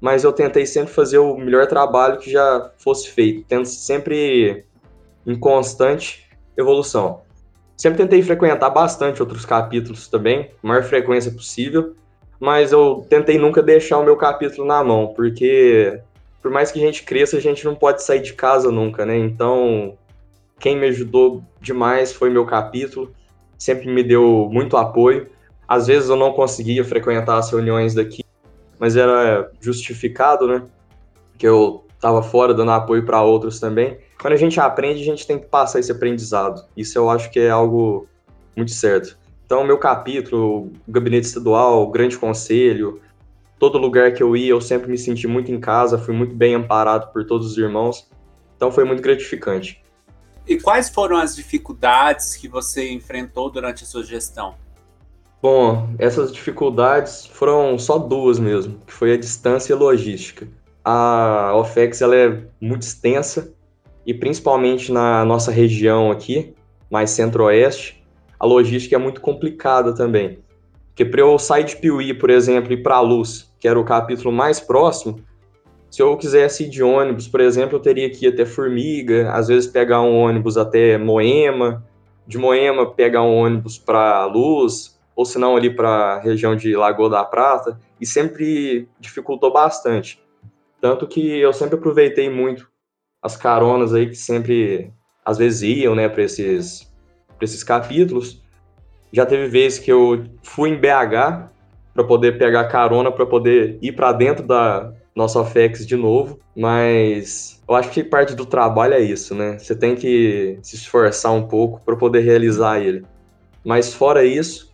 Mas 0.00 0.22
eu 0.22 0.32
tentei 0.32 0.64
sempre 0.64 0.92
fazer 0.92 1.18
o 1.18 1.36
melhor 1.36 1.66
trabalho 1.66 2.18
que 2.18 2.30
já 2.30 2.70
fosse 2.78 3.08
feito, 3.08 3.44
tendo 3.48 3.66
sempre 3.66 4.64
em 5.26 5.36
constante 5.36 6.28
evolução. 6.56 7.22
Sempre 7.76 7.98
tentei 7.98 8.22
frequentar 8.22 8.70
bastante 8.70 9.20
outros 9.20 9.44
capítulos 9.44 10.08
também, 10.08 10.50
maior 10.62 10.82
frequência 10.82 11.30
possível, 11.30 11.94
mas 12.40 12.72
eu 12.72 13.06
tentei 13.08 13.38
nunca 13.38 13.62
deixar 13.62 13.98
o 13.98 14.04
meu 14.04 14.16
capítulo 14.16 14.66
na 14.66 14.82
mão, 14.82 15.12
porque 15.14 16.00
por 16.40 16.50
mais 16.50 16.70
que 16.70 16.78
a 16.78 16.86
gente 16.86 17.02
cresça, 17.02 17.36
a 17.36 17.40
gente 17.40 17.64
não 17.64 17.74
pode 17.74 18.02
sair 18.02 18.20
de 18.20 18.32
casa 18.32 18.70
nunca, 18.70 19.04
né? 19.04 19.16
Então, 19.18 19.96
quem 20.58 20.76
me 20.76 20.86
ajudou 20.88 21.42
demais 21.60 22.12
foi 22.12 22.30
meu 22.30 22.44
capítulo, 22.44 23.12
sempre 23.56 23.88
me 23.88 24.02
deu 24.02 24.48
muito 24.50 24.76
apoio. 24.76 25.28
Às 25.66 25.86
vezes 25.86 26.08
eu 26.08 26.16
não 26.16 26.32
conseguia 26.32 26.84
frequentar 26.84 27.38
as 27.38 27.50
reuniões 27.50 27.94
daqui, 27.94 28.24
mas 28.78 28.96
era 28.96 29.50
justificado, 29.60 30.46
né? 30.46 30.62
Que 31.36 31.46
eu 31.46 31.84
estava 31.94 32.22
fora 32.22 32.54
dando 32.54 32.70
apoio 32.70 33.04
para 33.04 33.22
outros 33.22 33.60
também. 33.60 33.98
Quando 34.20 34.32
a 34.32 34.36
gente 34.36 34.58
aprende, 34.58 35.02
a 35.02 35.04
gente 35.04 35.26
tem 35.26 35.38
que 35.38 35.46
passar 35.46 35.80
esse 35.80 35.92
aprendizado. 35.92 36.64
Isso 36.76 36.96
eu 36.98 37.10
acho 37.10 37.30
que 37.30 37.38
é 37.38 37.50
algo 37.50 38.08
muito 38.56 38.72
certo. 38.72 39.18
Então, 39.44 39.64
meu 39.64 39.78
capítulo, 39.78 40.70
o 40.86 40.92
gabinete 40.92 41.26
estadual, 41.26 41.82
o 41.82 41.90
grande 41.90 42.18
conselho, 42.18 43.00
todo 43.58 43.78
lugar 43.78 44.12
que 44.12 44.22
eu 44.22 44.36
ia, 44.36 44.50
eu 44.50 44.60
sempre 44.60 44.90
me 44.90 44.98
senti 44.98 45.26
muito 45.26 45.50
em 45.50 45.58
casa, 45.58 45.98
fui 45.98 46.14
muito 46.14 46.34
bem 46.34 46.54
amparado 46.54 47.12
por 47.12 47.24
todos 47.24 47.52
os 47.52 47.58
irmãos. 47.58 48.08
Então, 48.56 48.70
foi 48.70 48.84
muito 48.84 49.02
gratificante. 49.02 49.82
E 50.48 50.58
quais 50.58 50.88
foram 50.88 51.18
as 51.18 51.36
dificuldades 51.36 52.34
que 52.34 52.48
você 52.48 52.90
enfrentou 52.90 53.50
durante 53.50 53.84
a 53.84 53.86
sua 53.86 54.02
gestão? 54.02 54.54
Bom, 55.42 55.90
essas 55.98 56.32
dificuldades 56.32 57.26
foram 57.26 57.78
só 57.78 57.98
duas 57.98 58.38
mesmo, 58.38 58.80
que 58.86 58.92
foi 58.92 59.12
a 59.12 59.18
distância 59.18 59.72
e 59.72 59.76
a 59.76 59.78
logística. 59.78 60.48
A 60.82 61.52
OFEX 61.54 62.00
ela 62.00 62.16
é 62.16 62.44
muito 62.58 62.82
extensa 62.82 63.52
e 64.06 64.14
principalmente 64.14 64.90
na 64.90 65.22
nossa 65.22 65.52
região 65.52 66.10
aqui, 66.10 66.54
mais 66.90 67.10
centro-oeste, 67.10 68.02
a 68.40 68.46
logística 68.46 68.96
é 68.96 68.98
muito 68.98 69.20
complicada 69.20 69.94
também. 69.94 70.38
Porque 70.86 71.04
para 71.04 71.20
eu 71.20 71.38
sair 71.38 71.64
de 71.64 71.76
Piuí, 71.76 72.14
por 72.14 72.30
exemplo, 72.30 72.72
e 72.72 72.82
para 72.82 72.96
a 72.96 73.00
Luz, 73.00 73.52
que 73.60 73.68
era 73.68 73.78
o 73.78 73.84
capítulo 73.84 74.32
mais 74.32 74.58
próximo, 74.58 75.20
se 75.90 76.02
eu 76.02 76.16
quisesse 76.16 76.64
ir 76.64 76.68
de 76.68 76.82
ônibus, 76.82 77.26
por 77.26 77.40
exemplo, 77.40 77.76
eu 77.76 77.80
teria 77.80 78.10
que 78.10 78.26
ir 78.26 78.28
até 78.28 78.44
Formiga, 78.44 79.30
às 79.32 79.48
vezes 79.48 79.68
pegar 79.68 80.02
um 80.02 80.16
ônibus 80.16 80.56
até 80.56 80.98
Moema, 80.98 81.84
de 82.26 82.36
Moema 82.36 82.92
pegar 82.92 83.22
um 83.22 83.34
ônibus 83.34 83.78
para 83.78 84.26
Luz, 84.26 84.98
ou 85.16 85.24
se 85.24 85.38
não 85.38 85.56
ali 85.56 85.74
para 85.74 85.88
a 85.88 86.20
região 86.20 86.54
de 86.54 86.76
Lagoa 86.76 87.08
da 87.08 87.24
Prata, 87.24 87.80
e 88.00 88.06
sempre 88.06 88.88
dificultou 89.00 89.52
bastante. 89.52 90.22
Tanto 90.80 91.06
que 91.06 91.38
eu 91.38 91.52
sempre 91.52 91.76
aproveitei 91.76 92.28
muito 92.30 92.68
as 93.22 93.36
caronas 93.36 93.94
aí 93.94 94.06
que 94.06 94.14
sempre, 94.14 94.92
às 95.24 95.38
vezes, 95.38 95.62
iam, 95.62 95.94
né, 95.94 96.08
para 96.08 96.22
esses, 96.22 96.92
esses 97.40 97.64
capítulos. 97.64 98.42
Já 99.12 99.24
teve 99.26 99.48
vezes 99.48 99.78
que 99.78 99.90
eu 99.90 100.24
fui 100.42 100.70
em 100.70 100.76
BH 100.76 101.50
para 101.94 102.04
poder 102.04 102.38
pegar 102.38 102.68
carona, 102.68 103.10
para 103.10 103.26
poder 103.26 103.78
ir 103.82 103.92
para 103.92 104.12
dentro 104.12 104.46
da, 104.46 104.92
nosso 105.18 105.40
OFEX 105.40 105.84
de 105.84 105.96
novo, 105.96 106.38
mas 106.56 107.60
eu 107.68 107.74
acho 107.74 107.90
que 107.90 108.04
parte 108.04 108.36
do 108.36 108.46
trabalho 108.46 108.94
é 108.94 109.00
isso, 109.00 109.34
né? 109.34 109.58
Você 109.58 109.74
tem 109.74 109.96
que 109.96 110.58
se 110.62 110.76
esforçar 110.76 111.32
um 111.32 111.48
pouco 111.48 111.80
para 111.84 111.96
poder 111.96 112.20
realizar 112.20 112.78
ele. 112.78 113.04
Mas 113.64 113.92
fora 113.92 114.24
isso, 114.24 114.72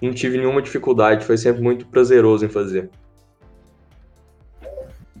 não 0.00 0.14
tive 0.14 0.38
nenhuma 0.38 0.62
dificuldade, 0.62 1.26
foi 1.26 1.36
sempre 1.36 1.60
muito 1.60 1.84
prazeroso 1.86 2.46
em 2.46 2.48
fazer. 2.48 2.88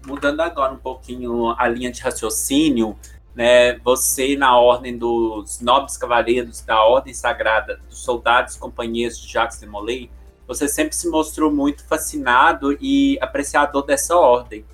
Mudando 0.06 0.40
agora 0.40 0.72
um 0.72 0.78
pouquinho 0.78 1.48
a 1.58 1.66
linha 1.66 1.90
de 1.90 2.00
raciocínio, 2.00 2.96
né? 3.34 3.76
Você 3.80 4.36
na 4.36 4.56
ordem 4.56 4.96
dos 4.96 5.60
nobres 5.60 5.96
cavaleiros 5.96 6.60
da 6.60 6.80
ordem 6.84 7.12
sagrada 7.12 7.80
dos 7.88 7.98
soldados 7.98 8.54
companheiros 8.54 9.18
de 9.18 9.26
Jacques 9.26 9.58
de 9.58 9.66
Molay, 9.66 10.08
você 10.46 10.68
sempre 10.68 10.94
se 10.94 11.08
mostrou 11.08 11.50
muito 11.50 11.84
fascinado 11.84 12.76
e 12.80 13.18
apreciador 13.20 13.84
dessa 13.84 14.16
ordem. 14.16 14.64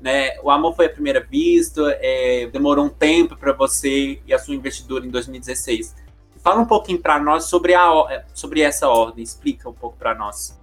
Né? 0.00 0.38
O 0.42 0.50
amor 0.50 0.74
foi 0.74 0.86
a 0.86 0.90
primeira 0.90 1.20
vista, 1.20 1.82
é, 2.00 2.48
demorou 2.50 2.86
um 2.86 2.88
tempo 2.88 3.36
para 3.36 3.52
você 3.52 4.20
e 4.26 4.32
a 4.32 4.38
sua 4.38 4.54
investidura 4.54 5.04
em 5.04 5.10
2016. 5.10 5.94
Fala 6.42 6.60
um 6.60 6.66
pouquinho 6.66 6.98
para 6.98 7.18
nós 7.18 7.44
sobre, 7.44 7.74
a, 7.74 8.24
sobre 8.32 8.62
essa 8.62 8.88
ordem, 8.88 9.22
explica 9.22 9.68
um 9.68 9.74
pouco 9.74 9.96
para 9.98 10.14
nós. 10.14 10.58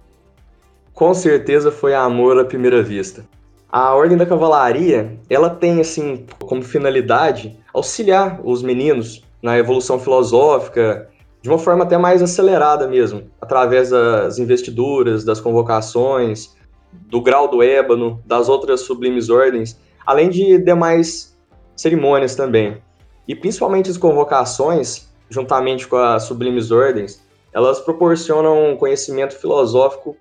Com 0.92 1.14
certeza 1.14 1.70
foi 1.70 1.94
amor 1.94 2.40
à 2.40 2.44
primeira 2.44 2.82
vista. 2.82 3.24
A 3.70 3.94
Ordem 3.94 4.16
da 4.16 4.26
Cavalaria, 4.26 5.16
ela 5.28 5.50
tem 5.50 5.80
assim 5.80 6.26
como 6.40 6.62
finalidade 6.62 7.56
auxiliar 7.72 8.40
os 8.42 8.62
meninos 8.62 9.22
na 9.42 9.58
evolução 9.58 10.00
filosófica 10.00 11.08
de 11.48 11.52
uma 11.52 11.58
forma 11.58 11.84
até 11.84 11.96
mais 11.96 12.22
acelerada 12.22 12.86
mesmo, 12.86 13.30
através 13.40 13.88
das 13.88 14.38
investiduras, 14.38 15.24
das 15.24 15.40
convocações, 15.40 16.54
do 16.92 17.22
grau 17.22 17.48
do 17.48 17.62
ébano, 17.62 18.22
das 18.26 18.50
outras 18.50 18.82
sublimes 18.82 19.30
ordens, 19.30 19.80
além 20.06 20.28
de 20.28 20.58
demais 20.58 21.34
cerimônias 21.74 22.34
também. 22.34 22.82
E 23.26 23.34
principalmente 23.34 23.88
as 23.88 23.96
convocações, 23.96 25.08
juntamente 25.30 25.88
com 25.88 25.96
as 25.96 26.24
sublimes 26.24 26.70
ordens, 26.70 27.22
elas 27.50 27.80
proporcionam 27.80 28.72
um 28.72 28.76
conhecimento 28.76 29.34
filosófico 29.34 30.14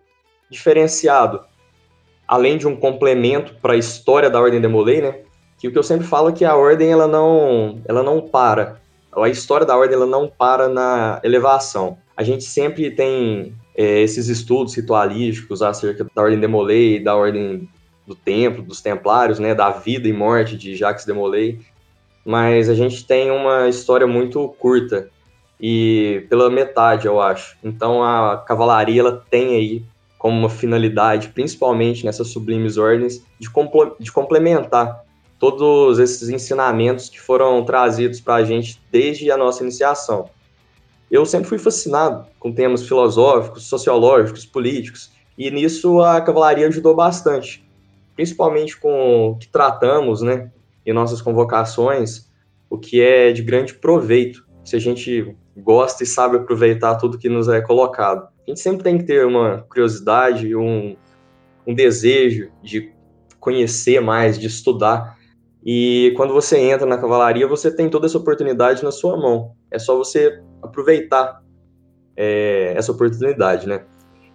diferenciado, 0.50 1.41
além 2.25 2.57
de 2.57 2.65
um 2.65 2.75
complemento 2.77 3.53
para 3.62 3.74
a 3.74 3.77
história 3.77 4.29
da 4.29 4.39
Ordem 4.39 4.62
de 4.62 4.67
Molay, 4.69 5.01
né? 5.01 5.19
Que 5.57 5.67
o 5.67 5.72
que 5.74 5.77
eu 5.77 5.84
sempre 5.84 6.07
falo 6.07 6.29
é 6.29 6.31
que 6.31 6.46
a 6.46 6.55
Ordem 6.55 6.89
ela 6.89 7.05
não, 7.05 7.81
ela 7.86 8.01
não 8.01 8.22
para, 8.22 8.79
a 9.24 9.29
história 9.29 9.65
da 9.65 9.77
ordem 9.77 9.95
ela 9.95 10.05
não 10.05 10.27
para 10.27 10.67
na 10.67 11.19
elevação. 11.24 11.97
A 12.15 12.24
gente 12.24 12.43
sempre 12.43 12.91
tem 12.91 13.53
é, 13.75 14.01
esses 14.01 14.27
estudos 14.27 14.75
ritualísticos 14.75 15.62
acerca 15.62 16.05
da 16.15 16.21
ordem 16.21 16.39
de 16.39 16.47
Molay, 16.47 17.00
da 17.00 17.15
ordem 17.15 17.69
do 18.05 18.15
templo, 18.15 18.63
dos 18.63 18.81
templários, 18.81 19.38
né, 19.38 19.53
da 19.53 19.69
vida 19.69 20.07
e 20.07 20.13
morte 20.13 20.57
de 20.57 20.75
Jacques 20.75 21.05
de 21.05 21.13
Molay, 21.13 21.59
mas 22.25 22.69
a 22.69 22.74
gente 22.74 23.05
tem 23.05 23.29
uma 23.29 23.67
história 23.67 24.07
muito 24.07 24.47
curta 24.59 25.09
e 25.59 26.25
pela 26.29 26.50
metade, 26.50 27.07
eu 27.07 27.19
acho. 27.19 27.57
Então 27.63 28.03
a 28.03 28.38
cavalaria 28.38 29.01
ela 29.01 29.24
tem 29.29 29.55
aí 29.55 29.86
como 30.17 30.38
uma 30.38 30.50
finalidade, 30.50 31.29
principalmente 31.29 32.05
nessas 32.05 32.29
sublimes 32.29 32.77
ordens, 32.77 33.24
de, 33.39 33.50
de 34.00 34.12
complementar 34.12 35.03
todos 35.39 36.00
esses 36.00 36.29
ensinamentos 36.29 37.10
que 37.10 37.20
foram 37.20 37.63
trazidos 37.63 38.20
para 38.20 38.36
a 38.36 38.44
gente 38.44 38.82
desde 38.91 39.32
a 39.32 39.38
nossa 39.38 39.63
iniciação. 39.63 40.29
Eu 41.10 41.25
sempre 41.25 41.48
fui 41.48 41.58
fascinado 41.58 42.25
com 42.39 42.51
temas 42.51 42.86
filosóficos, 42.86 43.63
sociológicos, 43.65 44.46
políticos, 44.46 45.12
e 45.38 45.50
nisso 45.51 46.01
a 46.01 46.20
cavalaria 46.20 46.67
ajudou 46.67 46.96
bastante, 46.96 47.63
principalmente 48.15 48.77
com 48.77 49.32
o 49.32 49.36
que 49.38 49.48
tratamos, 49.48 50.22
né, 50.22 50.51
em 50.86 50.91
nossas 50.91 51.22
convocações, 51.22 52.27
o 52.70 52.77
que 52.77 53.01
é 53.01 53.32
de 53.32 53.44
grande 53.44 53.74
proveito, 53.74 54.46
se 54.63 54.75
a 54.75 54.79
gente 54.79 55.36
gosta 55.56 56.03
e 56.03 56.06
sabe 56.06 56.38
aproveitar 56.38 56.96
tudo 56.96 57.17
que 57.17 57.29
nos 57.29 57.48
é 57.48 57.62
colocado. 57.62 58.27
A 58.46 58.50
gente 58.50 58.60
sempre 58.60 58.84
tem 58.84 58.98
que 58.98 59.03
ter 59.03 59.25
uma 59.25 59.65
curiosidade, 59.70 60.56
um, 60.56 60.96
um 61.65 61.74
desejo 61.74 62.50
de 62.62 62.91
conhecer 63.39 64.01
mais, 64.01 64.38
de 64.38 64.48
estudar. 64.48 65.16
E 65.69 66.13
quando 66.15 66.33
você 66.33 66.57
entra 66.57 66.86
na 66.86 66.97
cavalaria, 66.97 67.45
você 67.45 67.69
tem 67.69 67.89
toda 67.89 68.05
essa 68.05 68.17
oportunidade 68.17 68.81
na 68.86 68.91
sua 68.91 69.17
mão. 69.17 69.51
É 69.69 69.77
só 69.77 69.97
você 69.97 70.41
aproveitar 70.63 71.43
é, 72.15 72.74
essa 72.74 72.93
oportunidade, 72.93 73.67
né? 73.67 73.83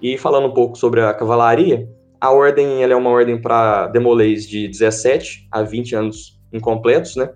E 0.02 0.18
falando 0.18 0.48
um 0.48 0.52
pouco 0.52 0.76
sobre 0.76 1.00
a 1.00 1.14
cavalaria, 1.14 1.88
a 2.20 2.30
ordem 2.30 2.82
ela 2.82 2.92
é 2.92 2.96
uma 2.96 3.08
ordem 3.08 3.40
para 3.40 3.86
demolês 3.86 4.46
de 4.46 4.68
17 4.68 5.48
a 5.50 5.62
20 5.62 5.94
anos 5.96 6.38
incompletos, 6.52 7.16
né? 7.16 7.30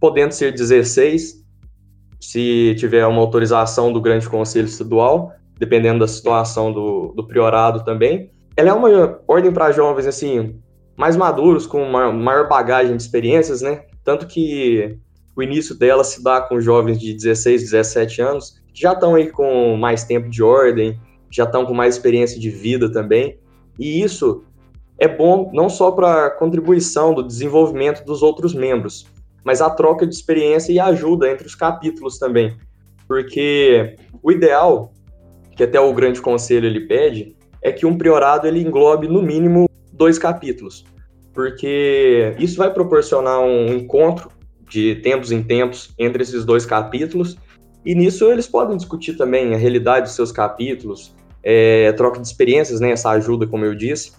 Podendo 0.00 0.32
ser 0.32 0.50
16, 0.52 1.44
se 2.18 2.74
tiver 2.78 3.06
uma 3.06 3.20
autorização 3.20 3.92
do 3.92 4.00
Grande 4.00 4.26
Conselho 4.30 4.64
Estadual, 4.64 5.30
dependendo 5.58 5.98
da 5.98 6.08
situação 6.08 6.72
do, 6.72 7.12
do 7.14 7.26
priorado 7.26 7.84
também. 7.84 8.30
Ela 8.56 8.70
é 8.70 8.72
uma 8.72 9.20
ordem 9.28 9.52
para 9.52 9.72
jovens, 9.72 10.06
assim, 10.06 10.58
mais 10.96 11.16
maduros, 11.16 11.66
com 11.66 11.84
maior 11.84 12.48
bagagem 12.48 12.96
de 12.96 13.02
experiências, 13.02 13.60
né? 13.60 13.84
Tanto 14.02 14.26
que 14.26 14.98
o 15.36 15.42
início 15.42 15.74
dela 15.74 16.02
se 16.02 16.22
dá 16.22 16.40
com 16.40 16.60
jovens 16.60 16.98
de 16.98 17.12
16, 17.12 17.62
17 17.62 18.22
anos, 18.22 18.62
que 18.72 18.80
já 18.80 18.92
estão 18.92 19.14
aí 19.14 19.30
com 19.30 19.76
mais 19.76 20.04
tempo 20.04 20.30
de 20.30 20.42
ordem, 20.42 20.98
já 21.30 21.44
estão 21.44 21.66
com 21.66 21.74
mais 21.74 21.94
experiência 21.94 22.40
de 22.40 22.48
vida 22.48 22.90
também. 22.90 23.38
E 23.78 24.02
isso 24.02 24.44
é 24.98 25.06
bom 25.06 25.50
não 25.52 25.68
só 25.68 25.90
para 25.90 26.26
a 26.26 26.30
contribuição 26.30 27.12
do 27.12 27.22
desenvolvimento 27.22 28.04
dos 28.04 28.22
outros 28.22 28.54
membros, 28.54 29.06
mas 29.44 29.60
a 29.60 29.68
troca 29.68 30.06
de 30.06 30.14
experiência 30.14 30.72
e 30.72 30.80
ajuda 30.80 31.30
entre 31.30 31.46
os 31.46 31.54
capítulos 31.54 32.18
também. 32.18 32.56
Porque 33.06 33.96
o 34.22 34.32
ideal, 34.32 34.92
que 35.54 35.62
até 35.62 35.78
o 35.78 35.92
grande 35.92 36.22
conselho 36.22 36.66
ele 36.66 36.86
pede, 36.86 37.36
é 37.62 37.70
que 37.70 37.84
um 37.84 37.98
priorado 37.98 38.46
ele 38.46 38.60
englobe 38.60 39.06
no 39.06 39.22
mínimo 39.22 39.68
dois 39.96 40.18
capítulos, 40.18 40.84
porque 41.32 42.34
isso 42.38 42.56
vai 42.56 42.72
proporcionar 42.72 43.40
um 43.40 43.68
encontro 43.68 44.30
de 44.68 44.96
tempos 44.96 45.32
em 45.32 45.42
tempos 45.42 45.94
entre 45.98 46.22
esses 46.22 46.44
dois 46.44 46.66
capítulos, 46.66 47.36
e 47.84 47.94
nisso 47.94 48.30
eles 48.30 48.46
podem 48.48 48.76
discutir 48.76 49.16
também 49.16 49.54
a 49.54 49.56
realidade 49.56 50.06
dos 50.06 50.16
seus 50.16 50.32
capítulos, 50.32 51.14
é, 51.42 51.92
troca 51.92 52.20
de 52.20 52.26
experiências, 52.26 52.80
né, 52.80 52.90
essa 52.90 53.10
ajuda, 53.10 53.46
como 53.46 53.64
eu 53.64 53.74
disse, 53.74 54.12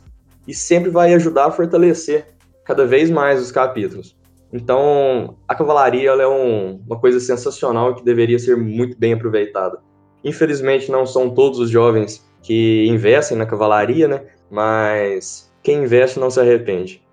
e 0.47 0.53
sempre 0.53 0.89
vai 0.89 1.13
ajudar 1.13 1.47
a 1.47 1.51
fortalecer 1.51 2.27
cada 2.63 2.85
vez 2.85 3.09
mais 3.09 3.41
os 3.41 3.51
capítulos. 3.51 4.15
Então, 4.51 5.37
a 5.47 5.53
cavalaria 5.53 6.11
é 6.11 6.27
um, 6.27 6.81
uma 6.87 6.97
coisa 6.97 7.19
sensacional 7.19 7.95
que 7.95 8.03
deveria 8.03 8.39
ser 8.39 8.55
muito 8.55 8.97
bem 8.97 9.13
aproveitada. 9.13 9.79
Infelizmente, 10.23 10.89
não 10.89 11.05
são 11.05 11.29
todos 11.29 11.59
os 11.59 11.69
jovens 11.69 12.25
que 12.41 12.85
investem 12.87 13.37
na 13.37 13.45
cavalaria, 13.45 14.07
né? 14.07 14.25
Mas 14.49 15.46
quem 15.67 15.83
investe 15.83 16.17
não 16.17 16.31
se 16.31 16.39
arrepende. 16.39 17.03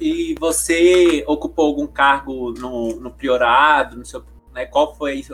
E 0.00 0.36
você 0.38 1.24
ocupou 1.26 1.66
algum 1.66 1.84
cargo 1.84 2.52
no, 2.52 3.00
no 3.00 3.10
priorado? 3.10 3.96
No 3.96 4.06
seu, 4.06 4.22
né? 4.54 4.64
Qual 4.64 4.94
foi 4.94 5.24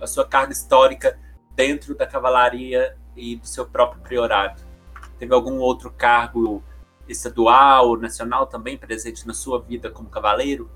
a 0.00 0.06
sua 0.06 0.24
carga 0.24 0.52
histórica 0.52 1.18
dentro 1.56 1.96
da 1.96 2.06
cavalaria 2.06 2.96
e 3.16 3.34
do 3.34 3.48
seu 3.48 3.66
próprio 3.66 4.00
priorado? 4.00 4.62
Teve 5.18 5.34
algum 5.34 5.58
outro 5.58 5.90
cargo 5.90 6.62
estadual, 7.08 7.96
nacional 7.96 8.46
também 8.46 8.78
presente 8.78 9.26
na 9.26 9.34
sua 9.34 9.60
vida 9.60 9.90
como 9.90 10.08
cavaleiro? 10.08 10.70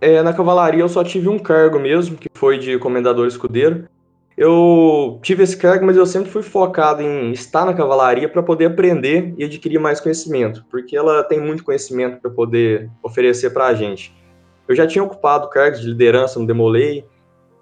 É, 0.00 0.22
na 0.22 0.32
cavalaria 0.32 0.82
eu 0.84 0.88
só 0.88 1.02
tive 1.02 1.28
um 1.28 1.38
cargo 1.38 1.80
mesmo, 1.80 2.16
que 2.16 2.28
foi 2.32 2.58
de 2.58 2.78
comendador 2.78 3.26
escudeiro. 3.26 3.88
Eu 4.40 5.18
tive 5.22 5.42
esse 5.42 5.54
cargo, 5.54 5.84
mas 5.84 5.98
eu 5.98 6.06
sempre 6.06 6.30
fui 6.30 6.42
focado 6.42 7.02
em 7.02 7.30
estar 7.30 7.66
na 7.66 7.74
cavalaria 7.74 8.26
para 8.26 8.42
poder 8.42 8.68
aprender 8.68 9.34
e 9.36 9.44
adquirir 9.44 9.78
mais 9.78 10.00
conhecimento, 10.00 10.64
porque 10.70 10.96
ela 10.96 11.22
tem 11.22 11.38
muito 11.38 11.62
conhecimento 11.62 12.22
para 12.22 12.30
poder 12.30 12.90
oferecer 13.02 13.50
para 13.50 13.66
a 13.66 13.74
gente. 13.74 14.16
Eu 14.66 14.74
já 14.74 14.86
tinha 14.86 15.04
ocupado 15.04 15.50
cargos 15.50 15.82
de 15.82 15.88
liderança 15.88 16.40
no 16.40 16.46
Demolei, 16.46 17.04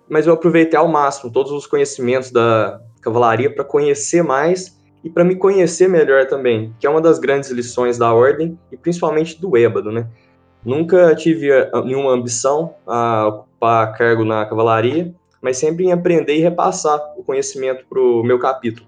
mas 0.08 0.28
eu 0.28 0.32
aproveitei 0.32 0.78
ao 0.78 0.86
máximo 0.86 1.32
todos 1.32 1.50
os 1.50 1.66
conhecimentos 1.66 2.30
da 2.30 2.80
cavalaria 3.02 3.52
para 3.52 3.64
conhecer 3.64 4.22
mais 4.22 4.78
e 5.02 5.10
para 5.10 5.24
me 5.24 5.34
conhecer 5.34 5.88
melhor 5.88 6.26
também, 6.26 6.72
que 6.78 6.86
é 6.86 6.90
uma 6.90 7.00
das 7.00 7.18
grandes 7.18 7.50
lições 7.50 7.98
da 7.98 8.14
ordem 8.14 8.56
e 8.70 8.76
principalmente 8.76 9.40
do 9.40 9.56
ébado, 9.56 9.90
né? 9.90 10.06
Nunca 10.64 11.12
tive 11.16 11.50
eh, 11.50 11.68
nenhuma 11.84 12.12
ambição 12.12 12.76
a 12.86 13.26
ocupar 13.26 13.98
cargo 13.98 14.24
na 14.24 14.46
cavalaria, 14.46 15.12
mas 15.40 15.58
sempre 15.58 15.86
em 15.86 15.92
aprender 15.92 16.36
e 16.36 16.40
repassar 16.40 17.00
o 17.16 17.22
conhecimento 17.22 17.86
para 17.86 18.00
o 18.00 18.22
meu 18.22 18.38
capítulo. 18.38 18.86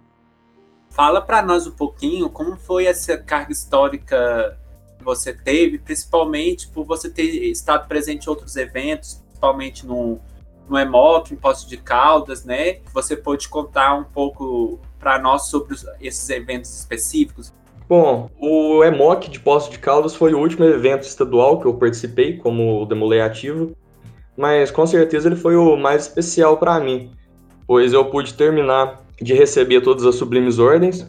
Fala 0.90 1.20
para 1.20 1.40
nós 1.42 1.66
um 1.66 1.70
pouquinho 1.70 2.28
como 2.28 2.56
foi 2.56 2.86
essa 2.86 3.16
carga 3.16 3.52
histórica 3.52 4.58
que 4.98 5.04
você 5.04 5.32
teve, 5.32 5.78
principalmente 5.78 6.68
por 6.68 6.84
você 6.84 7.08
ter 7.08 7.22
estado 7.22 7.86
presente 7.86 8.26
em 8.26 8.30
outros 8.30 8.56
eventos, 8.56 9.22
principalmente 9.28 9.86
no, 9.86 10.18
no 10.68 10.78
EMOC, 10.78 11.32
em 11.32 11.36
Poço 11.36 11.68
de 11.68 11.76
Caldas, 11.76 12.44
né? 12.44 12.80
Você 12.92 13.16
pode 13.16 13.48
contar 13.48 13.94
um 13.94 14.04
pouco 14.04 14.80
para 14.98 15.18
nós 15.18 15.48
sobre 15.48 15.76
esses 16.00 16.28
eventos 16.28 16.76
específicos? 16.78 17.52
Bom, 17.88 18.30
o 18.38 18.84
EMOC 18.84 19.28
de 19.28 19.40
Poço 19.40 19.70
de 19.70 19.78
Caldas 19.78 20.14
foi 20.14 20.32
o 20.32 20.38
último 20.38 20.64
evento 20.64 21.02
estadual 21.02 21.60
que 21.60 21.66
eu 21.66 21.74
participei 21.74 22.36
como 22.36 22.86
demolei 22.86 23.20
ativo, 23.20 23.74
mas 24.40 24.70
com 24.70 24.86
certeza 24.86 25.28
ele 25.28 25.36
foi 25.36 25.54
o 25.54 25.76
mais 25.76 26.06
especial 26.06 26.56
para 26.56 26.80
mim, 26.80 27.10
pois 27.66 27.92
eu 27.92 28.06
pude 28.06 28.32
terminar 28.32 29.04
de 29.20 29.34
receber 29.34 29.82
todas 29.82 30.06
as 30.06 30.14
sublimes 30.14 30.58
ordens, 30.58 31.06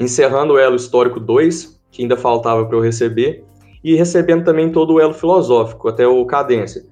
encerrando 0.00 0.54
o 0.54 0.58
elo 0.58 0.74
histórico 0.74 1.20
2, 1.20 1.78
que 1.90 2.00
ainda 2.00 2.16
faltava 2.16 2.64
para 2.64 2.74
eu 2.74 2.80
receber, 2.80 3.44
e 3.84 3.94
recebendo 3.94 4.44
também 4.44 4.72
todo 4.72 4.94
o 4.94 5.00
elo 5.00 5.12
filosófico, 5.12 5.88
até 5.88 6.08
o 6.08 6.24
cadência. 6.24 6.86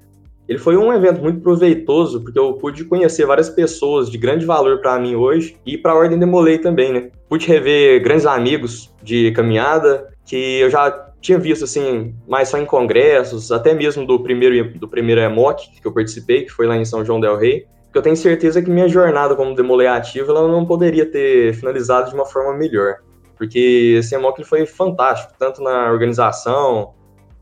Ele 0.47 0.59
foi 0.59 0.77
um 0.77 0.93
evento 0.93 1.23
muito 1.23 1.41
proveitoso, 1.41 2.21
porque 2.21 2.39
eu 2.39 2.53
pude 2.53 2.85
conhecer 2.85 3.25
várias 3.25 3.49
pessoas 3.49 4.11
de 4.11 4.19
grande 4.19 4.45
valor 4.45 4.83
para 4.83 4.99
mim 4.99 5.15
hoje 5.15 5.57
e 5.65 5.79
para 5.79 5.93
a 5.93 5.97
Ordem 5.97 6.19
Demolei 6.19 6.59
também, 6.59 6.93
né? 6.93 7.11
Pude 7.31 7.47
rever 7.47 8.03
grandes 8.03 8.27
amigos 8.27 8.95
de 9.03 9.33
caminhada 9.33 10.13
que 10.27 10.61
eu 10.61 10.69
já 10.69 11.12
tinha 11.23 11.39
visto 11.39 11.65
assim, 11.65 12.15
mais 12.27 12.49
só 12.49 12.59
em 12.59 12.67
congressos, 12.67 13.53
até 13.53 13.73
mesmo 13.73 14.05
do 14.05 14.21
primeiro 14.21 14.77
do 14.79 14.89
primeiro 14.89 15.21
EMOC 15.21 15.81
que 15.81 15.87
eu 15.87 15.93
participei, 15.93 16.43
que 16.43 16.51
foi 16.51 16.67
lá 16.67 16.77
em 16.77 16.85
São 16.85 17.05
João 17.05 17.21
del 17.21 17.39
Rei. 17.39 17.65
Que 17.93 17.99
eu 17.99 18.03
tenho 18.03 18.17
certeza 18.17 18.61
que 18.61 18.71
minha 18.71 18.89
jornada 18.89 19.37
como 19.37 19.55
Demolei 19.55 19.87
ativo 19.87 20.33
ela 20.33 20.49
não 20.49 20.67
poderia 20.67 21.07
ter 21.07 21.55
finalizado 21.55 22.11
de 22.11 22.15
uma 22.15 22.27
forma 22.27 22.55
melhor, 22.55 22.97
porque 23.37 23.97
esse 23.99 24.15
EMOC 24.15 24.43
foi 24.45 24.67
fantástico, 24.67 25.35
tanto 25.39 25.63
na 25.63 25.91
organização, 25.91 26.95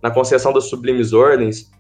na 0.03 0.11
concessão 0.11 0.53
das 0.53 0.65
sublimes 0.69 1.13
ordens, 1.13 1.71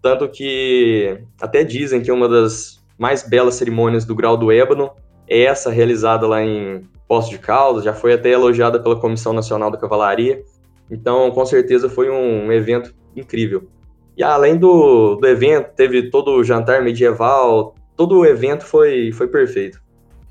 tanto 0.00 0.28
que 0.28 1.18
até 1.40 1.64
dizem 1.64 2.00
que 2.00 2.10
uma 2.10 2.28
das 2.28 2.82
mais 2.98 3.28
belas 3.28 3.56
cerimônias 3.56 4.04
do 4.04 4.14
Grau 4.14 4.36
do 4.36 4.50
Ébano 4.50 4.90
é 5.28 5.42
essa 5.42 5.70
realizada 5.70 6.26
lá 6.26 6.42
em 6.42 6.88
Poço 7.08 7.28
de 7.28 7.38
Caldas, 7.38 7.84
já 7.84 7.92
foi 7.92 8.14
até 8.14 8.30
elogiada 8.30 8.80
pela 8.80 8.98
Comissão 8.98 9.32
Nacional 9.32 9.70
da 9.70 9.76
Cavalaria. 9.76 10.42
Então, 10.90 11.30
com 11.30 11.44
certeza 11.44 11.88
foi 11.88 12.10
um 12.10 12.52
evento 12.52 12.94
incrível. 13.16 13.68
E 14.16 14.22
além 14.22 14.58
do, 14.58 15.16
do 15.16 15.26
evento, 15.26 15.70
teve 15.74 16.10
todo 16.10 16.32
o 16.32 16.44
jantar 16.44 16.82
medieval, 16.82 17.74
todo 17.96 18.18
o 18.18 18.26
evento 18.26 18.64
foi, 18.64 19.10
foi 19.12 19.28
perfeito. 19.28 19.82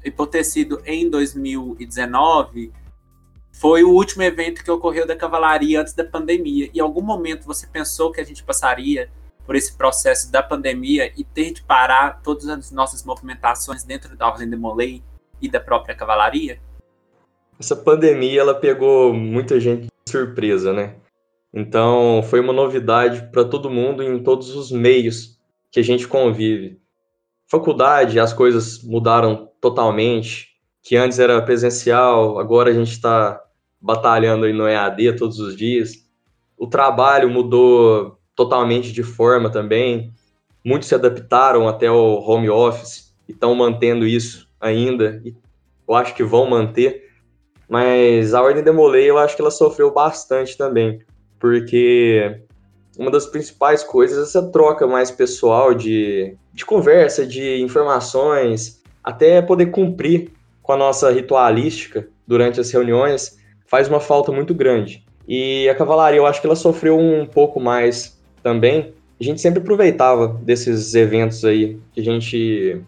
E 0.04 0.12
por 0.12 0.28
ter 0.28 0.44
sido 0.44 0.82
em 0.86 1.10
2019, 1.10 2.72
foi 3.52 3.84
o 3.84 3.90
último 3.90 4.24
evento 4.24 4.64
que 4.64 4.72
ocorreu 4.72 5.06
da 5.06 5.16
cavalaria 5.16 5.82
antes 5.82 5.94
da 5.94 6.04
pandemia. 6.04 6.70
Em 6.74 6.80
algum 6.80 7.02
momento 7.02 7.46
você 7.46 7.68
pensou 7.68 8.12
que 8.12 8.22
a 8.22 8.24
gente 8.24 8.44
passaria 8.44 9.10
por 9.46 9.56
esse 9.56 9.76
processo 9.76 10.32
da 10.32 10.42
pandemia 10.42 11.12
e 11.18 11.24
ter 11.24 11.52
de 11.52 11.64
parar 11.64 12.22
todas 12.24 12.48
as 12.48 12.72
nossas 12.72 13.04
movimentações 13.04 13.84
dentro 13.84 14.16
da 14.16 14.28
Ordem 14.28 14.50
de 14.50 14.56
Molay 14.56 15.04
e 15.42 15.50
da 15.50 15.60
própria 15.60 15.96
cavalaria? 15.96 16.60
Essa 17.60 17.76
pandemia 17.76 18.42
ela 18.42 18.56
pegou 18.56 19.14
muita 19.14 19.60
gente 19.60 19.84
de 19.84 20.12
surpresa, 20.12 20.74
né? 20.74 20.96
Então 21.54 22.24
foi 22.24 22.40
uma 22.40 22.54
novidade 22.54 23.30
para 23.32 23.44
todo 23.44 23.70
mundo 23.70 24.02
em 24.02 24.24
todos 24.24 24.56
os 24.56 24.72
meios 24.72 25.38
que 25.70 25.80
a 25.80 25.84
gente 25.84 26.08
convive. 26.08 26.80
Faculdade, 27.48 28.20
as 28.20 28.34
coisas 28.34 28.82
mudaram 28.82 29.50
totalmente. 29.60 30.50
Que 30.84 30.96
antes 30.96 31.20
era 31.20 31.42
presencial, 31.42 32.40
agora 32.40 32.72
a 32.72 32.74
gente 32.74 32.92
está 32.92 33.40
batalhando 33.80 34.46
aí 34.46 34.54
no 34.54 34.68
EAD 34.68 35.18
todos 35.18 35.40
os 35.40 35.56
dias. 35.56 35.94
O 36.58 36.66
trabalho 36.66 37.30
mudou 37.30 38.18
totalmente 38.36 38.92
de 38.92 39.04
forma 39.04 39.50
também. 39.50 40.14
Muitos 40.64 40.88
se 40.88 40.96
adaptaram 40.96 41.68
até 41.68 41.88
ao 41.88 42.22
home 42.22 42.50
office 42.50 43.14
e 43.28 43.32
estão 43.32 43.54
mantendo 43.54 44.08
isso 44.08 44.48
ainda. 44.60 45.22
E 45.26 45.36
eu 45.88 45.94
acho 45.94 46.16
que 46.16 46.24
vão 46.24 46.50
manter. 46.50 47.11
Mas 47.72 48.34
a 48.34 48.42
Ordem 48.42 48.62
Demolei, 48.62 49.10
eu 49.10 49.18
acho 49.18 49.34
que 49.34 49.42
ela 49.42 49.50
sofreu 49.50 49.94
bastante 49.94 50.58
também, 50.58 51.00
porque 51.40 52.42
uma 53.00 53.10
das 53.10 53.26
principais 53.26 53.82
coisas 53.82 54.18
é 54.18 54.24
essa 54.24 54.52
troca 54.52 54.86
mais 54.86 55.10
pessoal 55.10 55.74
de, 55.74 56.36
de 56.54 56.66
conversa, 56.66 57.26
de 57.26 57.62
informações, 57.62 58.84
até 59.02 59.42
poder 59.42 59.68
cumprir 59.68 60.34
com 60.62 60.74
a 60.74 60.78
nossa 60.78 61.10
ritualística 61.14 62.10
durante 62.28 62.60
as 62.60 62.70
reuniões, 62.70 63.38
faz 63.66 63.88
uma 63.88 64.02
falta 64.02 64.34
muito 64.34 64.54
grande. 64.54 65.06
E 65.26 65.70
a 65.70 65.74
cavalaria, 65.74 66.20
eu 66.20 66.26
acho 66.26 66.42
que 66.42 66.48
ela 66.48 66.58
sofreu 66.58 67.00
um 67.00 67.26
pouco 67.26 67.58
mais 67.58 68.22
também. 68.44 68.94
A 69.18 69.24
gente 69.24 69.40
sempre 69.40 69.62
aproveitava 69.62 70.28
desses 70.28 70.94
eventos 70.94 71.46
aí, 71.46 71.80
que 71.94 72.02
a 72.02 72.04
gente 72.04 72.82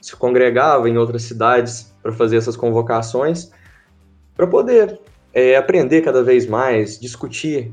se 0.00 0.16
congregava 0.16 0.88
em 0.88 0.96
outras 0.96 1.24
cidades 1.24 1.94
para 2.02 2.12
fazer 2.12 2.38
essas 2.38 2.56
convocações, 2.56 3.50
para 4.36 4.46
poder 4.46 5.00
é, 5.32 5.56
aprender 5.56 6.02
cada 6.02 6.22
vez 6.22 6.46
mais, 6.46 6.98
discutir 6.98 7.72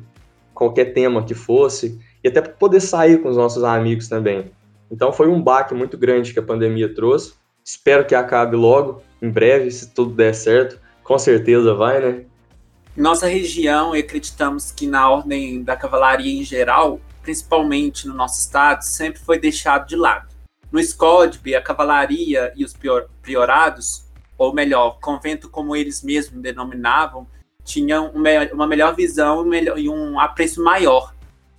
qualquer 0.53 0.93
tema 0.93 1.23
que 1.23 1.33
fosse, 1.33 1.99
e 2.23 2.27
até 2.27 2.41
para 2.41 2.53
poder 2.53 2.79
sair 2.79 3.21
com 3.21 3.29
os 3.29 3.37
nossos 3.37 3.63
amigos 3.63 4.07
também. 4.07 4.51
Então 4.89 5.11
foi 5.11 5.27
um 5.27 5.41
baque 5.41 5.73
muito 5.73 5.97
grande 5.97 6.33
que 6.33 6.39
a 6.39 6.43
pandemia 6.43 6.93
trouxe. 6.93 7.33
Espero 7.63 8.05
que 8.05 8.13
acabe 8.13 8.55
logo, 8.55 9.01
em 9.21 9.29
breve, 9.29 9.71
se 9.71 9.89
tudo 9.89 10.13
der 10.13 10.33
certo. 10.33 10.79
Com 11.03 11.17
certeza 11.17 11.73
vai, 11.73 11.99
né? 11.99 12.25
Nossa 12.95 13.27
região, 13.27 13.93
acreditamos 13.93 14.71
que 14.71 14.85
na 14.85 15.09
ordem 15.09 15.63
da 15.63 15.75
cavalaria 15.75 16.39
em 16.39 16.43
geral, 16.43 17.01
principalmente 17.23 18.07
no 18.07 18.13
nosso 18.13 18.39
estado, 18.39 18.83
sempre 18.83 19.19
foi 19.19 19.39
deixado 19.39 19.87
de 19.87 19.95
lado. 19.95 20.27
No 20.71 20.79
SCODB, 20.79 21.55
a 21.55 21.61
cavalaria 21.61 22.53
e 22.55 22.63
os 22.63 22.75
priorados, 23.21 24.05
ou 24.37 24.53
melhor, 24.53 24.99
convento 24.99 25.49
como 25.49 25.75
eles 25.75 26.03
mesmos 26.03 26.41
denominavam, 26.41 27.27
tinham 27.63 28.11
uma 28.53 28.67
melhor 28.67 28.95
visão 28.95 29.53
e 29.53 29.89
um 29.89 30.19
apreço 30.19 30.61
maior. 30.61 31.13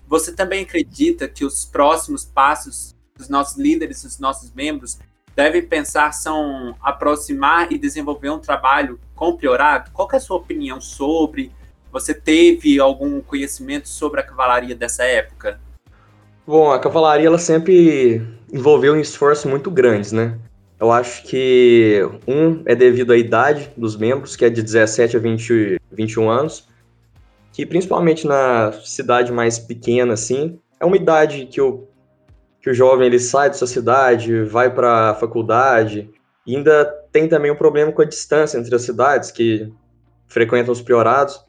Você 0.07 0.33
também 0.33 0.63
acredita 0.63 1.27
que 1.27 1.45
os 1.45 1.65
próximos 1.65 2.25
passos 2.25 2.95
dos 3.17 3.29
nossos 3.29 3.57
líderes, 3.57 4.03
dos 4.03 4.19
nossos 4.19 4.53
membros, 4.53 4.99
devem 5.35 5.63
pensar 5.63 6.13
são 6.13 6.77
aproximar 6.81 7.73
e 7.73 7.79
desenvolver 7.79 8.31
um 8.31 8.39
trabalho 8.39 9.01
com 9.15 9.37
priorado? 9.37 9.91
Qual 9.93 10.09
é 10.13 10.17
a 10.17 10.21
sua 10.21 10.37
opinião 10.37 10.81
sobre? 10.81 11.51
Você 11.91 12.13
teve 12.13 12.79
algum 12.81 13.21
conhecimento 13.21 13.89
sobre 13.89 14.21
a 14.21 14.23
cavalaria 14.23 14.75
dessa 14.75 15.05
época? 15.05 15.61
Bom, 16.47 16.71
a 16.71 16.79
cavalaria 16.79 17.27
ela 17.27 17.39
sempre 17.39 18.27
envolveu 18.53 18.95
um 18.95 19.01
esforço 19.01 19.49
muito 19.49 19.71
grandes, 19.71 20.13
né? 20.13 20.39
Eu 20.81 20.91
acho 20.91 21.23
que 21.25 22.01
um 22.27 22.63
é 22.67 22.75
devido 22.75 23.13
à 23.13 23.17
idade 23.17 23.71
dos 23.77 23.97
membros, 23.97 24.37
que 24.37 24.45
é 24.45 24.51
de 24.51 24.63
17 24.63 25.17
a 25.17 25.21
20, 25.21 25.81
21 25.93 26.29
anos, 26.29 26.69
que 27.53 27.65
principalmente 27.65 28.27
na 28.27 28.73
cidade 28.85 29.33
mais 29.33 29.59
pequena, 29.59 30.15
assim, 30.15 30.59
é 30.81 30.85
uma 30.85 30.97
idade 30.97 31.47
que 31.47 31.61
o 31.61 31.87
que 32.61 32.71
o 32.71 32.75
jovem 32.75 33.09
ele 33.09 33.21
sai 33.21 33.51
dessa 33.51 33.67
cidade, 33.67 34.43
vai 34.45 34.75
para 34.75 35.11
a 35.11 35.15
faculdade, 35.15 36.11
e 36.47 36.57
ainda 36.57 36.87
tem 37.13 37.29
também 37.29 37.51
um 37.51 37.57
problema 37.57 37.93
com 37.93 38.01
a 38.01 38.07
distância 38.07 38.57
entre 38.57 38.75
as 38.75 38.81
cidades 38.81 39.31
que 39.31 39.71
frequentam 40.27 40.73
os 40.73 40.81
priorados. 40.81 41.45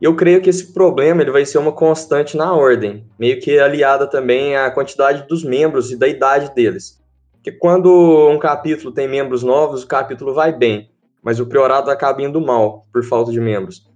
E 0.00 0.04
eu 0.06 0.16
creio 0.16 0.40
que 0.40 0.48
esse 0.48 0.72
problema 0.72 1.20
ele 1.20 1.30
vai 1.30 1.44
ser 1.44 1.58
uma 1.58 1.72
constante 1.72 2.38
na 2.38 2.54
ordem, 2.54 3.04
meio 3.18 3.38
que 3.38 3.58
aliada 3.58 4.06
também 4.06 4.56
à 4.56 4.70
quantidade 4.70 5.28
dos 5.28 5.44
membros 5.44 5.92
e 5.92 5.96
da 5.96 6.08
idade 6.08 6.54
deles. 6.54 6.99
Porque 7.42 7.52
quando 7.52 8.28
um 8.28 8.38
capítulo 8.38 8.92
tem 8.92 9.08
membros 9.08 9.42
novos, 9.42 9.82
o 9.82 9.86
capítulo 9.86 10.34
vai 10.34 10.52
bem, 10.52 10.90
mas 11.22 11.40
o 11.40 11.46
priorado 11.46 11.90
acaba 11.90 12.22
indo 12.22 12.38
mal 12.38 12.86
por 12.92 13.02
falta 13.02 13.32
de 13.32 13.40
membros. 13.40 13.88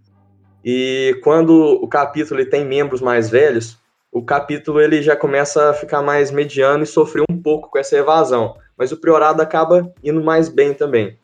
E 0.64 1.20
quando 1.22 1.52
o 1.52 1.86
capítulo 1.86 2.40
ele 2.40 2.48
tem 2.48 2.64
membros 2.64 3.02
mais 3.02 3.28
velhos, 3.28 3.78
o 4.10 4.22
capítulo 4.22 4.80
ele 4.80 5.02
já 5.02 5.14
começa 5.14 5.68
a 5.68 5.74
ficar 5.74 6.00
mais 6.00 6.30
mediano 6.30 6.84
e 6.84 6.86
sofrer 6.86 7.22
um 7.30 7.36
pouco 7.36 7.70
com 7.70 7.78
essa 7.78 7.96
evasão, 7.96 8.56
mas 8.78 8.92
o 8.92 8.96
priorado 8.96 9.42
acaba 9.42 9.92
indo 10.02 10.24
mais 10.24 10.48
bem 10.48 10.72
também. 10.72 11.18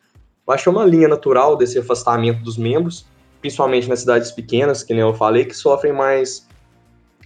Eu 0.47 0.53
acho 0.53 0.69
uma 0.69 0.85
linha 0.85 1.07
natural 1.07 1.55
desse 1.55 1.79
afastamento 1.79 2.43
dos 2.43 2.55
membros, 2.55 3.07
principalmente 3.39 3.89
nas 3.89 4.01
cidades 4.01 4.31
pequenas, 4.31 4.83
que 4.83 4.93
nem 4.93 5.01
eu 5.01 5.13
falei, 5.15 5.45
que 5.45 5.55
sofrem 5.55 5.91
mais 5.91 6.47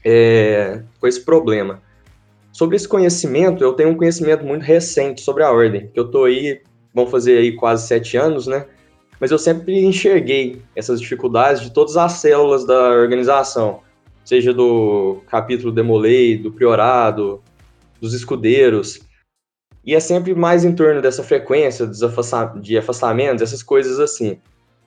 é, 0.06 0.84
com 1.02 1.08
esse 1.08 1.20
problema. 1.20 1.82
Sobre 2.56 2.78
esse 2.78 2.88
conhecimento, 2.88 3.62
eu 3.62 3.74
tenho 3.74 3.90
um 3.90 3.98
conhecimento 3.98 4.46
muito 4.46 4.64
recente 4.64 5.20
sobre 5.20 5.44
a 5.44 5.52
ordem, 5.52 5.90
que 5.94 6.00
eu 6.00 6.10
tô 6.10 6.24
aí, 6.24 6.62
vão 6.94 7.06
fazer 7.06 7.38
aí 7.38 7.54
quase 7.54 7.86
sete 7.86 8.16
anos, 8.16 8.48
né? 8.48 8.66
Mas 9.20 9.30
eu 9.30 9.38
sempre 9.38 9.84
enxerguei 9.84 10.62
essas 10.74 11.02
dificuldades 11.02 11.62
de 11.62 11.74
todas 11.74 11.98
as 11.98 12.14
células 12.14 12.66
da 12.66 12.92
organização 12.92 13.82
seja 14.24 14.54
do 14.54 15.22
capítulo 15.28 15.70
Demolei, 15.70 16.38
do 16.38 16.50
Priorado, 16.50 17.44
dos 18.00 18.14
escudeiros. 18.14 19.02
E 19.86 19.94
é 19.94 20.00
sempre 20.00 20.34
mais 20.34 20.64
em 20.64 20.74
torno 20.74 21.02
dessa 21.02 21.24
frequência 21.24 21.86
de 22.56 22.78
afastamentos, 22.78 23.42
essas 23.42 23.62
coisas 23.62 24.00
assim. 24.00 24.40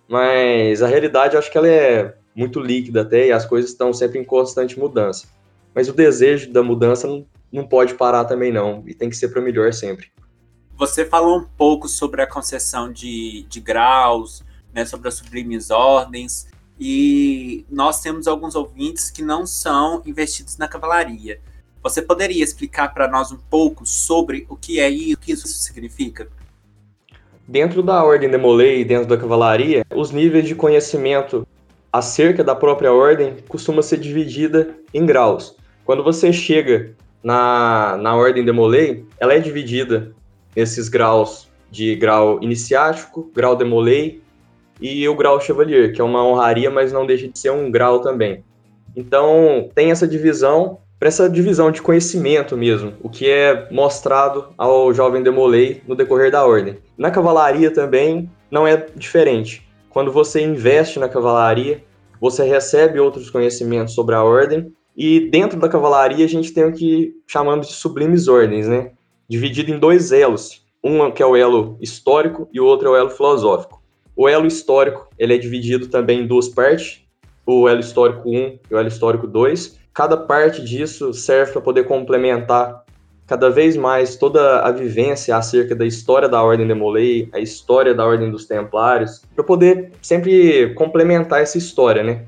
Mas 0.08 0.82
a 0.82 0.86
realidade 0.86 1.34
eu 1.34 1.38
acho 1.38 1.52
que 1.52 1.58
ela 1.58 1.68
é 1.68 2.14
muito 2.34 2.60
líquida 2.60 3.02
até 3.02 3.26
e 3.26 3.32
as 3.32 3.44
coisas 3.44 3.72
estão 3.72 3.92
sempre 3.92 4.18
em 4.18 4.24
constante 4.24 4.78
mudança. 4.78 5.28
Mas 5.74 5.86
o 5.86 5.92
desejo 5.92 6.50
da 6.50 6.62
mudança 6.62 7.06
não 7.52 7.66
pode 7.66 7.94
parar 7.94 8.24
também 8.24 8.52
não, 8.52 8.82
e 8.86 8.94
tem 8.94 9.08
que 9.08 9.16
ser 9.16 9.28
para 9.28 9.40
melhor 9.40 9.72
sempre. 9.72 10.08
Você 10.76 11.04
falou 11.04 11.38
um 11.38 11.44
pouco 11.44 11.88
sobre 11.88 12.22
a 12.22 12.26
concessão 12.26 12.92
de, 12.92 13.44
de 13.48 13.60
graus, 13.60 14.44
né, 14.72 14.84
sobre 14.84 15.08
as 15.08 15.14
sublimes 15.14 15.70
ordens, 15.70 16.46
e 16.78 17.64
nós 17.68 18.00
temos 18.00 18.28
alguns 18.28 18.54
ouvintes 18.54 19.10
que 19.10 19.22
não 19.22 19.44
são 19.44 20.02
investidos 20.06 20.56
na 20.56 20.68
cavalaria. 20.68 21.40
Você 21.82 22.00
poderia 22.00 22.44
explicar 22.44 22.94
para 22.94 23.08
nós 23.08 23.32
um 23.32 23.38
pouco 23.50 23.84
sobre 23.86 24.46
o 24.48 24.56
que 24.56 24.78
é 24.78 24.90
e 24.90 25.14
o 25.14 25.18
que 25.18 25.32
isso 25.32 25.48
significa? 25.48 26.28
Dentro 27.46 27.82
da 27.82 28.04
Ordem 28.04 28.30
de 28.30 28.36
Molay 28.36 28.80
e 28.80 28.84
dentro 28.84 29.08
da 29.08 29.16
cavalaria, 29.16 29.84
os 29.94 30.10
níveis 30.10 30.46
de 30.46 30.54
conhecimento 30.54 31.46
acerca 31.92 32.44
da 32.44 32.54
própria 32.54 32.92
ordem 32.92 33.36
costuma 33.48 33.82
ser 33.82 33.98
dividida 33.98 34.76
em 34.92 35.06
graus. 35.06 35.56
Quando 35.84 36.04
você 36.04 36.32
chega 36.32 36.94
na, 37.22 37.96
na 38.00 38.16
Ordem 38.16 38.44
de 38.44 38.52
Molay, 38.52 39.04
ela 39.18 39.34
é 39.34 39.38
dividida 39.38 40.12
nesses 40.54 40.88
graus 40.88 41.48
de 41.70 41.94
grau 41.96 42.42
iniciático, 42.42 43.30
grau 43.34 43.54
de 43.54 43.64
Molay 43.64 44.20
e 44.80 45.08
o 45.08 45.14
grau 45.14 45.40
Chevalier, 45.40 45.92
que 45.92 46.00
é 46.00 46.04
uma 46.04 46.24
honraria, 46.24 46.70
mas 46.70 46.92
não 46.92 47.06
deixa 47.06 47.28
de 47.28 47.38
ser 47.38 47.50
um 47.50 47.70
grau 47.70 48.00
também. 48.00 48.44
Então, 48.96 49.68
tem 49.74 49.90
essa 49.90 50.06
divisão, 50.06 50.78
para 50.98 51.08
essa 51.08 51.28
divisão 51.28 51.70
de 51.70 51.82
conhecimento 51.82 52.56
mesmo, 52.56 52.94
o 53.02 53.08
que 53.08 53.28
é 53.30 53.68
mostrado 53.70 54.46
ao 54.56 54.92
jovem 54.92 55.22
Demolei 55.22 55.82
no 55.86 55.94
decorrer 55.94 56.30
da 56.30 56.44
ordem. 56.44 56.78
Na 56.96 57.10
cavalaria 57.10 57.70
também 57.70 58.30
não 58.50 58.66
é 58.66 58.86
diferente. 58.96 59.68
Quando 59.90 60.10
você 60.10 60.42
investe 60.42 60.98
na 60.98 61.08
cavalaria, 61.08 61.84
você 62.20 62.42
recebe 62.44 62.98
outros 62.98 63.30
conhecimentos 63.30 63.94
sobre 63.94 64.14
a 64.14 64.24
ordem, 64.24 64.72
e 64.98 65.30
dentro 65.30 65.60
da 65.60 65.68
cavalaria 65.68 66.24
a 66.24 66.28
gente 66.28 66.52
tem 66.52 66.64
o 66.64 66.72
que 66.72 67.14
chamamos 67.24 67.68
de 67.68 67.74
sublimes 67.74 68.26
ordens, 68.26 68.66
né? 68.66 68.90
Dividido 69.28 69.70
em 69.70 69.78
dois 69.78 70.10
elos. 70.10 70.66
Um 70.82 71.08
que 71.12 71.22
é 71.22 71.26
o 71.26 71.36
elo 71.36 71.78
histórico 71.80 72.48
e 72.52 72.60
o 72.60 72.64
outro 72.64 72.88
é 72.88 72.90
o 72.90 72.96
elo 72.96 73.10
filosófico. 73.10 73.80
O 74.16 74.28
elo 74.28 74.44
histórico, 74.44 75.08
ele 75.16 75.36
é 75.36 75.38
dividido 75.38 75.86
também 75.86 76.22
em 76.22 76.26
duas 76.26 76.48
partes, 76.48 77.04
o 77.46 77.68
elo 77.68 77.78
histórico 77.78 78.28
1 78.28 78.58
e 78.68 78.74
o 78.74 78.76
elo 78.76 78.88
histórico 78.88 79.28
2. 79.28 79.78
Cada 79.94 80.16
parte 80.16 80.64
disso 80.64 81.14
serve 81.14 81.52
para 81.52 81.60
poder 81.60 81.84
complementar 81.84 82.84
cada 83.24 83.48
vez 83.50 83.76
mais 83.76 84.16
toda 84.16 84.62
a 84.62 84.72
vivência 84.72 85.36
acerca 85.36 85.76
da 85.76 85.86
história 85.86 86.28
da 86.28 86.42
Ordem 86.42 86.66
de 86.66 86.74
Molay, 86.74 87.28
a 87.32 87.38
história 87.38 87.94
da 87.94 88.04
Ordem 88.04 88.32
dos 88.32 88.46
Templários, 88.46 89.22
para 89.32 89.44
poder 89.44 89.92
sempre 90.02 90.74
complementar 90.74 91.40
essa 91.40 91.56
história, 91.56 92.02
né? 92.02 92.24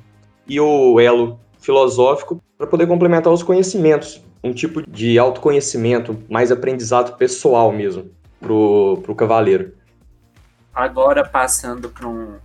E 0.46 0.61
o 0.61 1.00
elo 1.00 1.40
filosófico 1.61 2.42
para 2.57 2.66
poder 2.66 2.87
complementar 2.87 3.33
os 3.33 3.42
conhecimentos, 3.42 4.23
um 4.42 4.53
tipo 4.53 4.83
de 4.83 5.18
autoconhecimento, 5.18 6.18
mais 6.29 6.51
aprendizado 6.51 7.16
pessoal 7.16 7.70
mesmo 7.73 8.11
para 8.40 8.53
o 8.53 9.14
cavaleiro. 9.14 9.75
Agora, 10.75 11.25
passando 11.25 11.90
para 11.90 12.09
um, 12.09 12.37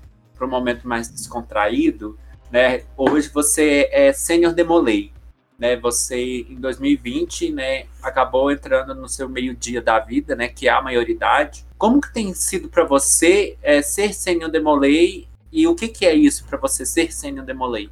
um 0.42 0.48
momento 0.48 0.88
mais 0.88 1.08
descontraído, 1.08 2.18
né? 2.52 2.84
Hoje 2.98 3.30
você 3.30 3.90
é 3.92 4.12
sênior 4.12 4.54
demolei, 4.54 5.12
né? 5.58 5.78
Você, 5.78 6.46
em 6.50 6.56
2020, 6.56 7.52
né, 7.52 7.86
acabou 8.02 8.52
entrando 8.52 8.94
no 8.94 9.08
seu 9.08 9.30
meio-dia 9.30 9.82
da 9.82 10.00
vida, 10.00 10.36
né? 10.36 10.50
Que 10.50 10.68
é 10.68 10.72
a 10.72 10.82
maioridade. 10.82 11.66
Como 11.78 12.02
que 12.02 12.14
tem 12.14 12.34
sido 12.34 12.68
para 12.68 12.84
você 12.84 13.58
é, 13.62 13.82
ser 13.82 14.14
sênior 14.14 14.52
demolei 14.52 15.28
e 15.52 15.68
o 15.68 15.76
que, 15.76 15.88
que 15.88 16.06
é 16.06 16.14
isso 16.14 16.46
para 16.46 16.58
você 16.58 16.86
ser 16.86 17.14
sênior 17.14 17.46
demolei? 17.46 17.90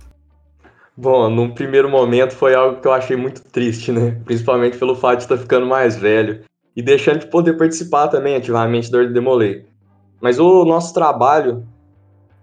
Bom, 0.95 1.27
num 1.27 1.49
primeiro 1.49 1.89
momento 1.89 2.35
foi 2.35 2.53
algo 2.53 2.79
que 2.79 2.87
eu 2.87 2.93
achei 2.93 3.17
muito 3.17 3.41
triste, 3.41 3.91
né? 3.91 4.21
Principalmente 4.25 4.77
pelo 4.77 4.95
fato 4.95 5.17
de 5.17 5.23
estar 5.23 5.37
ficando 5.37 5.65
mais 5.65 5.95
velho 5.95 6.43
e 6.75 6.83
deixando 6.83 7.19
de 7.19 7.27
poder 7.27 7.53
participar 7.57 8.09
também 8.09 8.35
ativamente 8.35 8.91
do 8.91 9.11
Demolei. 9.11 9.65
Mas 10.21 10.39
o 10.39 10.63
nosso 10.63 10.93
trabalho, 10.93 11.65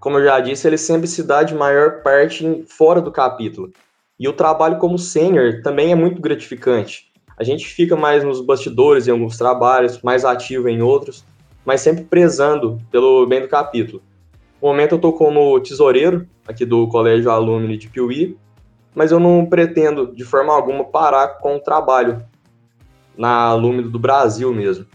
como 0.00 0.18
eu 0.18 0.24
já 0.24 0.40
disse, 0.40 0.66
ele 0.66 0.76
sempre 0.76 1.06
se 1.06 1.22
dá 1.22 1.44
de 1.44 1.54
maior 1.54 2.02
parte 2.02 2.64
fora 2.66 3.00
do 3.00 3.12
capítulo. 3.12 3.72
E 4.18 4.28
o 4.28 4.32
trabalho 4.32 4.78
como 4.78 4.98
sênior 4.98 5.62
também 5.62 5.92
é 5.92 5.94
muito 5.94 6.20
gratificante. 6.20 7.10
A 7.38 7.44
gente 7.44 7.66
fica 7.66 7.94
mais 7.94 8.24
nos 8.24 8.40
bastidores 8.44 9.06
em 9.06 9.12
alguns 9.12 9.38
trabalhos, 9.38 10.02
mais 10.02 10.24
ativo 10.24 10.68
em 10.68 10.82
outros, 10.82 11.24
mas 11.64 11.80
sempre 11.82 12.02
prezando 12.02 12.78
pelo 12.90 13.24
bem 13.26 13.40
do 13.40 13.48
capítulo. 13.48 14.02
No 14.60 14.68
momento 14.68 14.92
eu 14.92 14.96
estou 14.96 15.12
como 15.14 15.58
tesoureiro 15.60 16.26
aqui 16.46 16.66
do 16.66 16.86
Colégio 16.88 17.30
Alumni 17.30 17.78
de 17.78 17.88
Piuí, 17.88 18.36
mas 18.94 19.10
eu 19.10 19.18
não 19.18 19.46
pretendo 19.46 20.14
de 20.14 20.24
forma 20.24 20.52
alguma 20.52 20.84
parar 20.84 21.38
com 21.38 21.56
o 21.56 21.60
trabalho 21.60 22.22
na 23.16 23.46
Alumni 23.46 23.82
do 23.82 23.98
Brasil 23.98 24.52
mesmo. 24.52 24.86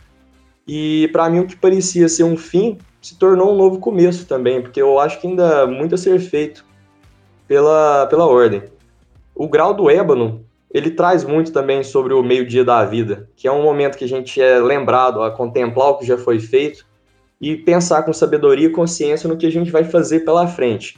E 0.68 1.10
para 1.12 1.30
mim 1.30 1.40
o 1.40 1.48
que 1.48 1.56
parecia 1.56 2.08
ser 2.08 2.24
um 2.24 2.38
fim 2.38 2.78
se 3.02 3.18
tornou 3.18 3.54
um 3.54 3.58
novo 3.58 3.80
começo 3.80 4.26
também, 4.26 4.62
porque 4.62 4.82
eu 4.82 5.00
acho 5.00 5.20
que 5.20 5.28
ainda 5.28 5.66
muito 5.66 5.96
a 5.96 5.98
ser 5.98 6.20
feito 6.20 6.66
pela, 7.48 8.08
pela 8.08 8.26
ordem. 8.26 8.64
O 9.34 9.48
grau 9.48 9.74
do 9.74 9.90
ébano, 9.90 10.46
ele 10.72 10.92
traz 10.92 11.24
muito 11.24 11.52
também 11.52 11.84
sobre 11.84 12.14
o 12.14 12.24
meio-dia 12.24 12.64
da 12.64 12.84
vida, 12.84 13.30
que 13.36 13.48
é 13.48 13.52
um 13.52 13.64
momento 13.64 13.98
que 13.98 14.06
a 14.06 14.08
gente 14.08 14.42
é 14.42 14.60
lembrado 14.60 15.22
a 15.22 15.32
contemplar 15.32 15.90
o 15.90 15.98
que 15.98 16.06
já 16.06 16.18
foi 16.18 16.40
feito 16.40 16.86
e 17.40 17.56
pensar 17.58 18.04
com 18.04 18.14
sabedoria 18.14 18.68
e 18.68 18.72
consciência 18.72 19.28
no 19.28 19.38
que 19.38 19.46
a 19.46 19.52
gente 19.52 19.72
vai 19.72 19.84
fazer 19.84 20.22
pela 20.22 20.48
frente. 20.48 20.98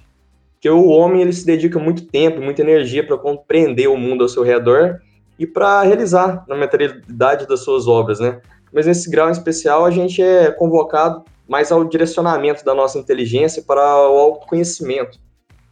Porque 0.54 0.70
o 0.70 0.88
homem 0.88 1.22
ele 1.22 1.34
se 1.34 1.46
dedica 1.46 1.80
muito 1.80 2.06
tempo, 2.06 2.42
muita 2.42 2.62
energia 2.62 3.06
para 3.06 3.18
compreender 3.18 3.88
o 3.88 3.98
mundo 3.98 4.24
ao 4.24 4.30
seu 4.30 4.44
redor 4.44 5.00
e 5.38 5.46
para 5.46 5.84
realizar 5.84 6.44
na 6.48 6.56
materialidade 6.56 7.48
das 7.48 7.62
suas 7.62 7.88
obras, 7.88 8.20
né? 8.20 8.42
Mas 8.74 8.86
nesse 8.86 9.10
grau 9.10 9.30
em 9.30 9.32
especial 9.32 9.86
a 9.86 9.92
gente 9.92 10.22
é 10.22 10.52
convocado 10.52 11.24
mais 11.48 11.72
ao 11.72 11.84
direcionamento 11.86 12.66
da 12.66 12.74
nossa 12.74 12.98
inteligência 12.98 13.62
para 13.62 13.82
o 14.10 14.18
autoconhecimento 14.18 15.20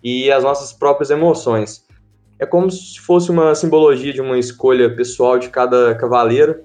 e 0.04 0.32
as 0.32 0.44
nossas 0.44 0.72
próprias 0.72 1.10
emoções. 1.10 1.84
É 2.38 2.46
como 2.46 2.70
se 2.70 3.00
fosse 3.00 3.32
uma 3.32 3.56
simbologia 3.56 4.14
de 4.14 4.22
uma 4.22 4.38
escolha 4.38 4.94
pessoal 4.96 5.40
de 5.40 5.50
cada 5.50 5.96
cavaleiro 5.96 6.64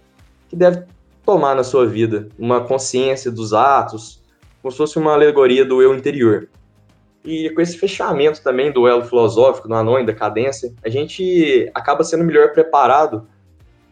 que 0.48 0.56
deve 0.56 0.84
tomar 1.24 1.54
na 1.54 1.64
sua 1.64 1.86
vida, 1.86 2.28
uma 2.38 2.60
consciência 2.60 3.30
dos 3.30 3.52
atos, 3.52 4.20
como 4.60 4.70
se 4.70 4.78
fosse 4.78 4.98
uma 4.98 5.12
alegoria 5.12 5.64
do 5.64 5.80
eu 5.80 5.94
interior. 5.94 6.48
E 7.24 7.50
com 7.50 7.60
esse 7.60 7.76
fechamento 7.76 8.42
também 8.42 8.72
do 8.72 8.88
elo 8.88 9.04
filosófico, 9.04 9.68
do 9.68 9.74
Anon 9.74 9.98
em 9.98 10.04
decadência, 10.04 10.72
a 10.84 10.88
gente 10.88 11.70
acaba 11.74 12.02
sendo 12.02 12.24
melhor 12.24 12.52
preparado 12.52 13.26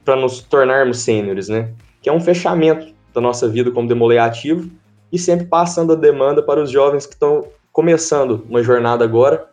para 0.04 0.16
nos 0.16 0.40
tornarmos 0.40 1.00
sêniores, 1.00 1.48
né? 1.48 1.72
Que 2.00 2.08
é 2.08 2.12
um 2.12 2.20
fechamento 2.20 2.94
da 3.12 3.20
nossa 3.20 3.48
vida 3.48 3.70
como 3.70 3.88
demolei 3.88 4.18
ativo 4.18 4.70
e 5.12 5.18
sempre 5.18 5.46
passando 5.46 5.92
a 5.92 5.96
demanda 5.96 6.42
para 6.42 6.62
os 6.62 6.70
jovens 6.70 7.06
que 7.06 7.14
estão 7.14 7.46
começando 7.72 8.44
uma 8.48 8.62
jornada 8.62 9.04
agora 9.04 9.48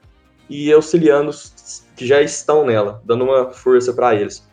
e 0.50 0.72
auxiliando 0.72 1.30
os 1.30 1.86
que 1.96 2.06
já 2.06 2.22
estão 2.22 2.66
nela, 2.66 3.02
dando 3.06 3.24
uma 3.24 3.52
força 3.52 3.94
para 3.94 4.16
eles. 4.16 4.48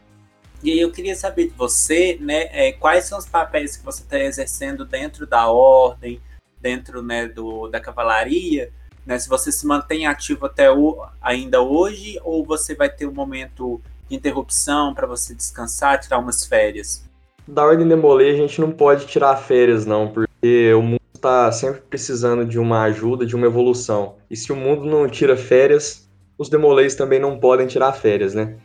E 0.62 0.78
eu 0.78 0.92
queria 0.92 1.16
saber 1.16 1.48
de 1.48 1.54
você, 1.54 2.16
né, 2.20 2.48
é, 2.52 2.72
quais 2.72 3.04
são 3.04 3.18
os 3.18 3.26
papéis 3.26 3.76
que 3.76 3.84
você 3.84 4.02
está 4.02 4.18
exercendo 4.18 4.84
dentro 4.84 5.26
da 5.26 5.48
ordem, 5.48 6.20
dentro 6.60 7.02
né, 7.02 7.26
do, 7.26 7.68
da 7.68 7.80
cavalaria, 7.80 8.72
né, 9.04 9.18
se 9.18 9.28
você 9.28 9.50
se 9.50 9.66
mantém 9.66 10.06
ativo 10.06 10.46
até 10.46 10.70
o, 10.70 11.04
ainda 11.20 11.60
hoje 11.60 12.20
ou 12.22 12.44
você 12.44 12.74
vai 12.74 12.88
ter 12.88 13.06
um 13.06 13.12
momento 13.12 13.80
de 14.08 14.14
interrupção 14.14 14.94
para 14.94 15.06
você 15.06 15.34
descansar, 15.34 15.98
tirar 15.98 16.18
umas 16.18 16.46
férias? 16.46 17.04
Da 17.46 17.64
Ordem 17.64 17.88
Demolê 17.88 18.30
a 18.30 18.36
gente 18.36 18.60
não 18.60 18.70
pode 18.70 19.06
tirar 19.06 19.34
férias 19.36 19.84
não, 19.84 20.06
porque 20.06 20.72
o 20.74 20.82
mundo 20.82 21.00
está 21.12 21.50
sempre 21.50 21.80
precisando 21.80 22.44
de 22.44 22.58
uma 22.58 22.82
ajuda, 22.84 23.26
de 23.26 23.34
uma 23.34 23.46
evolução. 23.46 24.14
E 24.30 24.36
se 24.36 24.52
o 24.52 24.56
mundo 24.56 24.84
não 24.84 25.08
tira 25.08 25.36
férias, 25.36 26.08
os 26.38 26.48
Demolês 26.48 26.94
também 26.94 27.18
não 27.18 27.38
podem 27.38 27.66
tirar 27.66 27.92
férias, 27.92 28.32
né? 28.34 28.56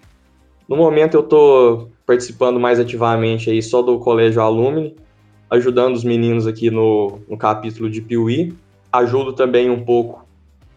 No 0.68 0.76
momento 0.76 1.16
eu 1.16 1.22
estou 1.22 1.92
participando 2.06 2.60
mais 2.60 2.80
ativamente 2.80 3.50
aí 3.50 3.62
só 3.62 3.82
do 3.82 4.00
Colégio 4.00 4.42
Alumni, 4.42 4.96
ajudando 5.50 5.96
os 5.96 6.04
meninos 6.04 6.46
aqui 6.46 6.70
no, 6.70 7.20
no 7.28 7.38
capítulo 7.38 7.90
de 7.90 8.02
Piuí. 8.02 8.54
Ajudo 8.92 9.34
também 9.34 9.70
um 9.70 9.84
pouco 9.84 10.26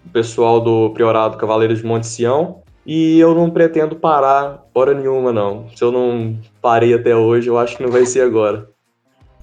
o 0.07 0.11
pessoal 0.11 0.61
do 0.61 0.91
Priorado 0.91 1.37
Cavaleiros 1.37 1.79
de 1.79 1.87
Monte 1.87 2.07
Sião. 2.07 2.63
E 2.87 3.19
eu 3.19 3.35
não 3.35 3.51
pretendo 3.51 3.95
parar 3.95 4.65
hora 4.75 4.95
nenhuma, 4.95 5.33
não. 5.33 5.69
Se 5.77 5.83
eu 5.85 5.93
não 5.93 6.39
parei 6.61 6.95
até 6.95 7.15
hoje, 7.15 7.49
eu 7.49 7.59
acho 7.59 7.77
que 7.77 7.83
não 7.83 7.91
vai 7.91 8.07
ser 8.07 8.23
agora. 8.23 8.71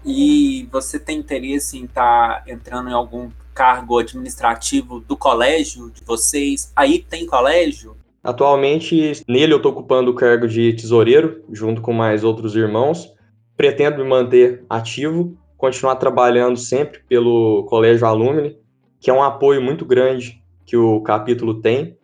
E 0.06 0.68
você 0.72 1.00
tem 1.00 1.20
interesse 1.20 1.78
em 1.78 1.86
estar 1.86 2.44
tá 2.44 2.52
entrando 2.52 2.90
em 2.90 2.94
algum 2.94 3.30
cargo 3.54 4.00
administrativo 4.00 5.00
do 5.00 5.18
colégio 5.18 5.92
de 5.92 6.04
vocês? 6.04 6.72
Aí 6.76 7.00
tem 7.00 7.26
colégio? 7.26 7.96
Atualmente, 8.24 9.24
nele 9.28 9.54
eu 9.54 9.58
estou 9.58 9.72
ocupando 9.72 10.12
o 10.12 10.16
cargo 10.16 10.48
de 10.48 10.74
tesoureiro, 10.74 11.44
junto 11.52 11.82
com 11.82 11.94
mais 11.94 12.24
outros 12.24 12.56
irmãos. 12.56 13.14
Pretendo 13.56 14.04
me 14.04 14.10
manter 14.10 14.64
ativo, 14.70 15.38
continuar 15.58 15.96
trabalhando 15.96 16.58
sempre 16.58 17.00
pelo 17.08 17.66
Colégio 17.66 18.06
Alumni, 18.06 18.58
que 19.00 19.10
é 19.10 19.14
um 19.14 19.24
apoio 19.24 19.62
muito 19.62 19.86
grande 19.86 20.42
que 20.66 20.76
o 20.76 21.02
capítulo 21.02 21.62
tem. 21.62 21.98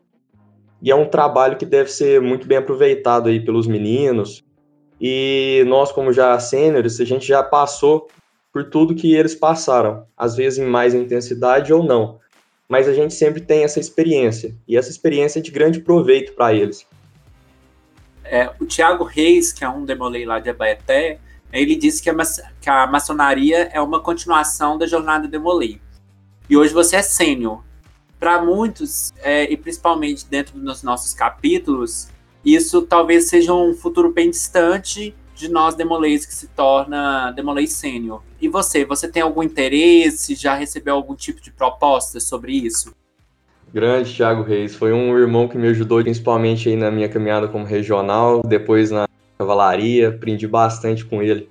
E 0.82 0.91
é 0.91 0.95
um 0.95 1.08
trabalho 1.08 1.58
que 1.58 1.65
deve 1.65 1.89
ser 1.89 2.21
muito 2.21 2.47
bem 2.47 2.58
aproveitado 2.58 3.30
aí 3.30 3.43
pelos 3.43 3.67
meninos. 3.67 4.43
E 4.99 5.63
nós, 5.67 5.91
como 5.91 6.12
já 6.12 6.38
sêniores, 6.39 6.99
a 6.99 7.06
gente 7.06 7.28
já 7.28 7.43
passou 7.43 8.08
por 8.52 8.69
tudo 8.69 8.95
que 8.95 9.15
eles 9.15 9.34
passaram, 9.34 10.06
às 10.15 10.36
vezes 10.36 10.60
em 10.60 10.65
mais 10.65 10.93
intensidade 10.93 11.73
ou 11.73 11.84
não. 11.84 12.19
Mas 12.67 12.88
a 12.88 12.93
gente 12.93 13.13
sempre 13.13 13.41
tem 13.41 13.63
essa 13.63 13.80
experiência, 13.80 14.56
e 14.67 14.78
essa 14.78 14.89
experiência 14.89 15.39
é 15.39 15.41
de 15.41 15.52
grande 15.52 15.80
proveito 15.80 16.34
para 16.34 16.54
eles. 16.54 16.86
É, 18.23 18.52
o 18.60 18.65
Tiago 18.65 19.04
Reis, 19.04 19.52
que 19.52 19.63
é 19.63 19.69
um 19.69 19.86
demolei 19.86 20.26
lá 20.26 20.39
de 20.39 20.49
Abaeté, 20.49 21.19
ele 21.52 21.76
disse 21.76 22.02
que 22.02 22.10
a, 22.10 22.15
que 22.60 22.69
a 22.69 22.88
maçonaria 22.88 23.69
é 23.71 23.80
uma 23.80 23.99
continuação 23.99 24.78
da 24.78 24.88
jornada 24.88 25.28
demolei. 25.28 25.80
E 26.49 26.58
hoje 26.58 26.73
você 26.73 26.95
é 26.95 27.02
sênior 27.02 27.63
para 28.19 28.41
muitos, 28.41 29.13
é, 29.17 29.52
e 29.52 29.58
principalmente 29.58 30.26
dentro 30.26 30.58
dos 30.58 30.82
nossos 30.82 31.13
capítulos, 31.13 32.08
isso 32.43 32.82
talvez 32.82 33.28
seja 33.28 33.54
um 33.54 33.76
futuro 33.76 34.12
bem 34.12 34.30
distante 34.30 35.13
de 35.36 35.50
nós 35.50 35.76
demolês 35.76 36.26
que 36.26 36.34
se 36.34 36.48
torna 36.48 37.32
demolei 37.32 37.67
sênior. 37.67 38.22
E 38.39 38.48
você, 38.48 38.86
você 38.86 39.08
tem 39.08 39.22
algum 39.22 39.43
interesse? 39.43 40.36
Já 40.36 40.56
recebeu 40.56 40.96
algum 40.96 41.15
tipo 41.15 41.41
de 41.41 41.52
proposta 41.52 42.19
sobre 42.19 42.54
isso? 42.54 42.93
Grande 43.74 44.13
Thiago 44.13 44.43
Reis, 44.43 44.76
foi 44.76 44.93
um 44.93 45.17
irmão 45.17 45.48
que 45.48 45.58
me 45.58 45.67
ajudou 45.69 46.02
principalmente 46.04 46.69
aí 46.69 46.76
na 46.76 46.91
minha 46.91 47.10
caminhada 47.10 47.48
como 47.48 47.65
regional, 47.65 48.41
depois 48.46 48.91
na 48.91 49.08
cavalaria, 49.38 50.10
aprendi 50.10 50.48
bastante 50.48 51.04
com 51.04 51.24
ele. 51.24 51.50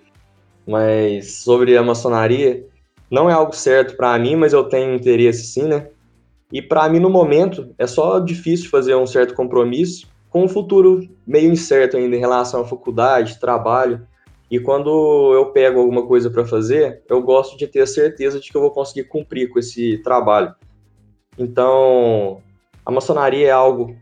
Mas 0.65 1.39
sobre 1.39 1.77
a 1.77 1.83
maçonaria, 1.83 2.65
não 3.11 3.29
é 3.29 3.33
algo 3.33 3.53
certo 3.53 3.97
para 3.97 4.17
mim, 4.19 4.37
mas 4.37 4.53
eu 4.53 4.65
tenho 4.65 4.95
interesse 4.95 5.47
sim, 5.47 5.65
né? 5.65 5.89
E 6.53 6.63
para 6.63 6.89
mim, 6.89 7.01
no 7.01 7.11
momento, 7.11 7.75
é 7.79 7.87
só 7.87 8.21
difícil 8.21 8.71
fazer 8.71 8.95
um 8.95 9.07
certo 9.07 9.35
compromisso 9.35 10.12
com 10.33 10.45
um 10.45 10.49
futuro 10.49 11.07
meio 11.27 11.53
incerto 11.53 11.99
ainda 11.99 12.17
em 12.17 12.19
relação 12.19 12.63
à 12.63 12.65
faculdade, 12.65 13.39
trabalho. 13.39 14.07
E 14.51 14.59
quando 14.59 15.35
eu 15.35 15.47
pego 15.53 15.79
alguma 15.79 16.07
coisa 16.07 16.31
para 16.31 16.45
fazer, 16.45 17.03
eu 17.09 17.23
gosto 17.23 17.57
de 17.57 17.67
ter 17.67 17.83
a 17.83 17.87
certeza 17.87 18.41
de 18.41 18.51
que 18.51 18.57
eu 18.57 18.63
vou 18.63 18.71
conseguir 18.71 19.05
cumprir 19.05 19.51
com 19.51 19.59
esse 19.59 19.99
trabalho. 19.99 20.55
Então, 21.39 22.41
a 22.85 22.91
maçonaria 22.91 23.49
é 23.49 23.51
algo 23.51 23.95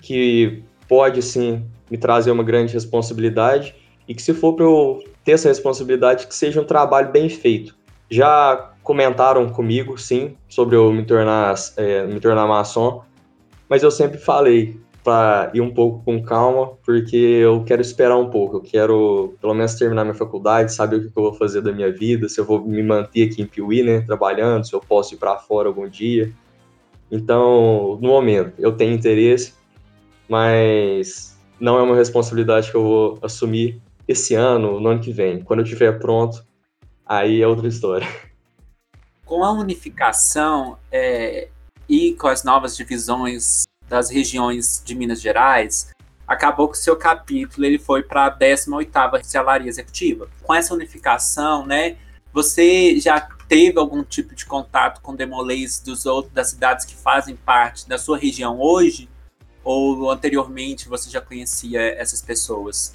que 0.00 0.62
pode, 0.88 1.20
sim, 1.22 1.66
me 1.90 1.98
trazer 1.98 2.30
uma 2.30 2.44
grande 2.44 2.72
responsabilidade 2.72 3.74
e 4.06 4.14
que 4.14 4.22
se 4.22 4.32
for 4.32 4.54
para 4.54 4.64
eu 4.64 5.02
ter 5.24 5.32
essa 5.32 5.48
responsabilidade, 5.48 6.28
que 6.28 6.34
seja 6.34 6.60
um 6.60 6.64
trabalho 6.64 7.10
bem 7.10 7.28
feito. 7.28 7.76
Já 8.08 8.74
comentaram 8.82 9.48
comigo, 9.48 9.98
sim, 9.98 10.36
sobre 10.48 10.76
eu 10.76 10.92
me 10.92 11.04
tornar, 11.04 11.54
é, 11.76 12.06
me 12.06 12.20
tornar 12.20 12.46
maçom, 12.46 13.02
mas 13.68 13.82
eu 13.82 13.90
sempre 13.90 14.18
falei 14.18 14.80
para 15.08 15.50
ir 15.54 15.62
um 15.62 15.72
pouco 15.72 16.04
com 16.04 16.22
calma, 16.22 16.76
porque 16.84 17.16
eu 17.16 17.64
quero 17.64 17.80
esperar 17.80 18.18
um 18.18 18.28
pouco, 18.28 18.58
eu 18.58 18.60
quero 18.60 19.34
pelo 19.40 19.54
menos 19.54 19.74
terminar 19.74 20.04
minha 20.04 20.14
faculdade, 20.14 20.74
saber 20.74 20.96
o 20.96 21.00
que 21.00 21.06
eu 21.06 21.22
vou 21.22 21.32
fazer 21.32 21.62
da 21.62 21.72
minha 21.72 21.90
vida, 21.90 22.28
se 22.28 22.38
eu 22.38 22.44
vou 22.44 22.60
me 22.60 22.82
manter 22.82 23.30
aqui 23.30 23.40
em 23.40 23.46
Piuí, 23.46 23.82
né, 23.82 24.02
trabalhando, 24.02 24.66
se 24.66 24.74
eu 24.74 24.80
posso 24.80 25.14
ir 25.14 25.16
para 25.16 25.38
fora 25.38 25.66
algum 25.66 25.88
dia. 25.88 26.30
Então, 27.10 27.98
no 28.02 28.08
momento, 28.08 28.52
eu 28.58 28.72
tenho 28.72 28.92
interesse, 28.92 29.54
mas 30.28 31.34
não 31.58 31.78
é 31.78 31.82
uma 31.82 31.96
responsabilidade 31.96 32.70
que 32.70 32.76
eu 32.76 32.82
vou 32.82 33.18
assumir 33.22 33.80
esse 34.06 34.34
ano, 34.34 34.78
no 34.78 34.90
ano 34.90 35.00
que 35.00 35.10
vem. 35.10 35.40
Quando 35.40 35.60
eu 35.60 35.64
estiver 35.64 35.98
pronto, 35.98 36.44
aí 37.06 37.40
é 37.40 37.48
outra 37.48 37.66
história 37.66 38.06
com 39.24 39.42
a 39.42 39.52
unificação 39.52 40.76
é, 40.92 41.48
e 41.88 42.12
com 42.12 42.28
as 42.28 42.44
novas 42.44 42.76
divisões 42.76 43.67
das 43.88 44.10
regiões 44.10 44.82
de 44.84 44.94
Minas 44.94 45.20
Gerais, 45.20 45.90
acabou 46.26 46.68
que 46.68 46.76
o 46.76 46.80
seu 46.80 46.94
capítulo 46.94 47.64
ele 47.64 47.78
foi 47.78 48.02
para 48.02 48.26
a 48.26 48.30
18ª 48.30 49.22
Secretaria 49.24 49.68
Executiva. 49.68 50.28
Com 50.42 50.54
essa 50.54 50.74
unificação, 50.74 51.66
né, 51.66 51.96
você 52.32 53.00
já 53.00 53.20
teve 53.48 53.78
algum 53.78 54.04
tipo 54.04 54.34
de 54.34 54.44
contato 54.44 55.00
com 55.00 55.16
demolês 55.16 55.80
dos 55.80 56.04
outros 56.04 56.34
das 56.34 56.50
cidades 56.50 56.84
que 56.84 56.94
fazem 56.94 57.34
parte 57.34 57.88
da 57.88 57.96
sua 57.96 58.18
região 58.18 58.60
hoje? 58.60 59.08
Ou 59.64 60.10
anteriormente 60.10 60.88
você 60.88 61.10
já 61.10 61.20
conhecia 61.20 61.80
essas 61.80 62.20
pessoas? 62.20 62.92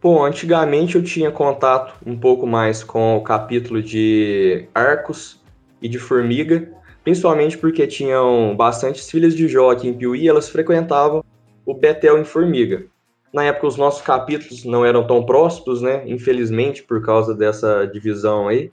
Bom, 0.00 0.24
antigamente 0.24 0.94
eu 0.94 1.02
tinha 1.02 1.32
contato 1.32 1.94
um 2.06 2.16
pouco 2.16 2.46
mais 2.46 2.84
com 2.84 3.16
o 3.16 3.22
capítulo 3.22 3.82
de 3.82 4.68
Arcos 4.72 5.40
e 5.82 5.88
de 5.88 5.98
Formiga, 5.98 6.70
principalmente 7.06 7.56
porque 7.56 7.86
tinham 7.86 8.56
bastante 8.56 9.00
filhas 9.00 9.32
de 9.32 9.46
Jó 9.46 9.70
aqui 9.70 9.86
em 9.86 9.94
Piuí 9.94 10.26
elas 10.26 10.48
frequentavam 10.48 11.22
o 11.64 11.72
Betel 11.72 12.18
em 12.18 12.24
Formiga. 12.24 12.86
Na 13.32 13.44
época, 13.44 13.68
os 13.68 13.76
nossos 13.76 14.02
capítulos 14.02 14.64
não 14.64 14.84
eram 14.84 15.06
tão 15.06 15.24
próximos, 15.24 15.80
né? 15.80 16.02
Infelizmente, 16.08 16.82
por 16.82 17.00
causa 17.04 17.32
dessa 17.32 17.86
divisão 17.86 18.48
aí. 18.48 18.72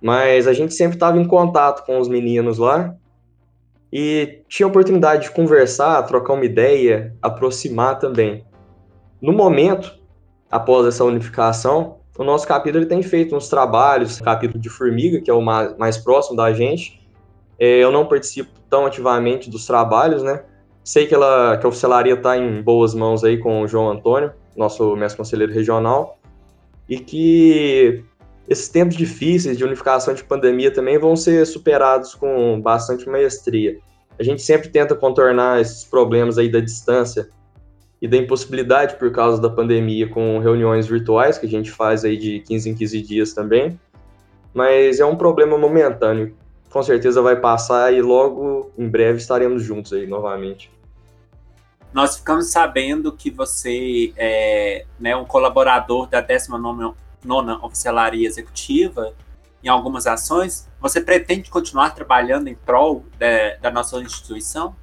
Mas 0.00 0.46
a 0.46 0.52
gente 0.52 0.72
sempre 0.72 0.94
estava 0.94 1.18
em 1.18 1.26
contato 1.26 1.84
com 1.84 1.98
os 1.98 2.06
meninos 2.06 2.56
lá 2.56 2.94
e 3.92 4.42
tinha 4.48 4.68
oportunidade 4.68 5.24
de 5.24 5.32
conversar, 5.32 6.00
trocar 6.04 6.34
uma 6.34 6.44
ideia, 6.44 7.16
aproximar 7.20 7.98
também. 7.98 8.44
No 9.20 9.32
momento, 9.32 9.98
após 10.48 10.86
essa 10.86 11.04
unificação, 11.04 11.96
o 12.16 12.22
nosso 12.22 12.46
capítulo 12.46 12.84
ele 12.84 12.88
tem 12.88 13.02
feito 13.02 13.34
uns 13.34 13.48
trabalhos, 13.48 14.20
capítulo 14.20 14.60
de 14.60 14.68
Formiga, 14.70 15.20
que 15.20 15.28
é 15.28 15.34
o 15.34 15.42
mais 15.42 15.98
próximo 15.98 16.36
da 16.36 16.52
gente. 16.52 16.99
É, 17.60 17.76
eu 17.76 17.92
não 17.92 18.06
participo 18.06 18.58
tão 18.70 18.86
ativamente 18.86 19.50
dos 19.50 19.66
trabalhos, 19.66 20.22
né? 20.22 20.42
Sei 20.82 21.06
que, 21.06 21.14
ela, 21.14 21.58
que 21.58 21.66
a 21.66 21.68
oficialaria 21.68 22.14
está 22.14 22.34
em 22.38 22.62
boas 22.62 22.94
mãos 22.94 23.22
aí 23.22 23.36
com 23.36 23.60
o 23.60 23.68
João 23.68 23.90
Antônio, 23.90 24.32
nosso 24.56 24.96
mestre 24.96 25.18
conselheiro 25.18 25.52
regional, 25.52 26.18
e 26.88 26.98
que 26.98 28.02
esses 28.48 28.70
tempos 28.70 28.96
difíceis 28.96 29.58
de 29.58 29.64
unificação 29.64 30.14
de 30.14 30.24
pandemia 30.24 30.72
também 30.72 30.98
vão 30.98 31.14
ser 31.14 31.46
superados 31.46 32.14
com 32.14 32.58
bastante 32.62 33.06
maestria. 33.06 33.78
A 34.18 34.22
gente 34.22 34.40
sempre 34.40 34.70
tenta 34.70 34.94
contornar 34.94 35.60
esses 35.60 35.84
problemas 35.84 36.38
aí 36.38 36.50
da 36.50 36.60
distância 36.60 37.28
e 38.00 38.08
da 38.08 38.16
impossibilidade 38.16 38.96
por 38.96 39.12
causa 39.12 39.40
da 39.40 39.50
pandemia 39.50 40.08
com 40.08 40.38
reuniões 40.38 40.86
virtuais 40.86 41.36
que 41.36 41.44
a 41.44 41.48
gente 41.48 41.70
faz 41.70 42.06
aí 42.06 42.16
de 42.16 42.40
15 42.40 42.70
em 42.70 42.74
15 42.74 43.02
dias 43.02 43.34
também. 43.34 43.78
Mas 44.54 44.98
é 44.98 45.04
um 45.04 45.14
problema 45.14 45.58
momentâneo 45.58 46.34
com 46.70 46.82
certeza 46.82 47.20
vai 47.20 47.36
passar 47.36 47.92
e 47.92 48.00
logo 48.00 48.70
em 48.78 48.88
breve 48.88 49.18
estaremos 49.18 49.62
juntos 49.62 49.92
aí 49.92 50.06
novamente. 50.06 50.70
Nós 51.92 52.16
ficamos 52.16 52.52
sabendo 52.52 53.12
que 53.12 53.30
você 53.30 54.12
é 54.16 54.86
né, 54.98 55.16
um 55.16 55.24
colaborador 55.24 56.06
da 56.06 56.20
19 56.20 56.94
Oficialaria 57.62 58.26
Executiva 58.26 59.12
em 59.62 59.68
algumas 59.68 60.06
ações. 60.06 60.68
Você 60.80 61.00
pretende 61.00 61.50
continuar 61.50 61.90
trabalhando 61.90 62.46
em 62.46 62.54
prol 62.54 63.04
da, 63.18 63.56
da 63.60 63.70
nossa 63.70 63.98
instituição? 63.98 64.74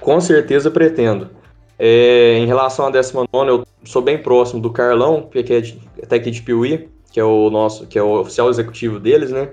Com 0.00 0.20
certeza 0.20 0.70
pretendo. 0.70 1.30
É, 1.78 2.34
em 2.34 2.46
relação 2.46 2.86
à 2.86 2.90
19, 2.90 3.28
eu 3.48 3.66
sou 3.84 4.02
bem 4.02 4.18
próximo 4.18 4.60
do 4.60 4.70
Carlão, 4.70 5.30
que 5.30 5.52
é 5.52 5.60
de, 5.60 5.80
até 6.02 6.16
aqui 6.16 6.30
de 6.30 6.42
Piuí, 6.42 6.90
que 7.10 7.18
é 7.18 7.24
o 7.24 7.48
nosso, 7.50 7.86
que 7.86 7.98
é 7.98 8.02
o 8.02 8.20
oficial 8.20 8.50
executivo 8.50 9.00
deles, 9.00 9.30
né? 9.30 9.50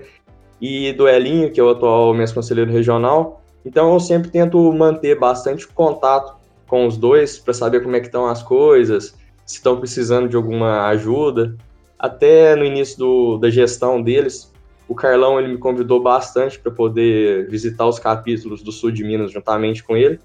E 0.60 0.92
do 0.92 1.08
Elinho, 1.08 1.50
que 1.50 1.60
é 1.60 1.62
o 1.62 1.70
atual 1.70 2.14
mestre 2.14 2.34
conselheiro 2.34 2.70
regional. 2.70 3.42
Então 3.64 3.92
eu 3.92 4.00
sempre 4.00 4.30
tento 4.30 4.72
manter 4.72 5.18
bastante 5.18 5.66
contato 5.66 6.36
com 6.66 6.86
os 6.86 6.96
dois 6.96 7.38
para 7.38 7.54
saber 7.54 7.82
como 7.82 7.96
é 7.96 8.00
que 8.00 8.06
estão 8.06 8.26
as 8.26 8.42
coisas, 8.42 9.14
se 9.44 9.56
estão 9.56 9.78
precisando 9.78 10.28
de 10.28 10.36
alguma 10.36 10.86
ajuda. 10.88 11.56
Até 11.98 12.54
no 12.54 12.64
início 12.64 12.98
do, 12.98 13.38
da 13.38 13.50
gestão 13.50 14.02
deles, 14.02 14.52
o 14.88 14.94
Carlão 14.94 15.38
ele 15.38 15.48
me 15.48 15.58
convidou 15.58 16.00
bastante 16.00 16.58
para 16.58 16.70
poder 16.70 17.48
visitar 17.48 17.86
os 17.86 17.98
capítulos 17.98 18.62
do 18.62 18.70
sul 18.70 18.90
de 18.90 19.02
Minas 19.02 19.32
juntamente 19.32 19.82
com 19.82 19.96
ele, 19.96 20.20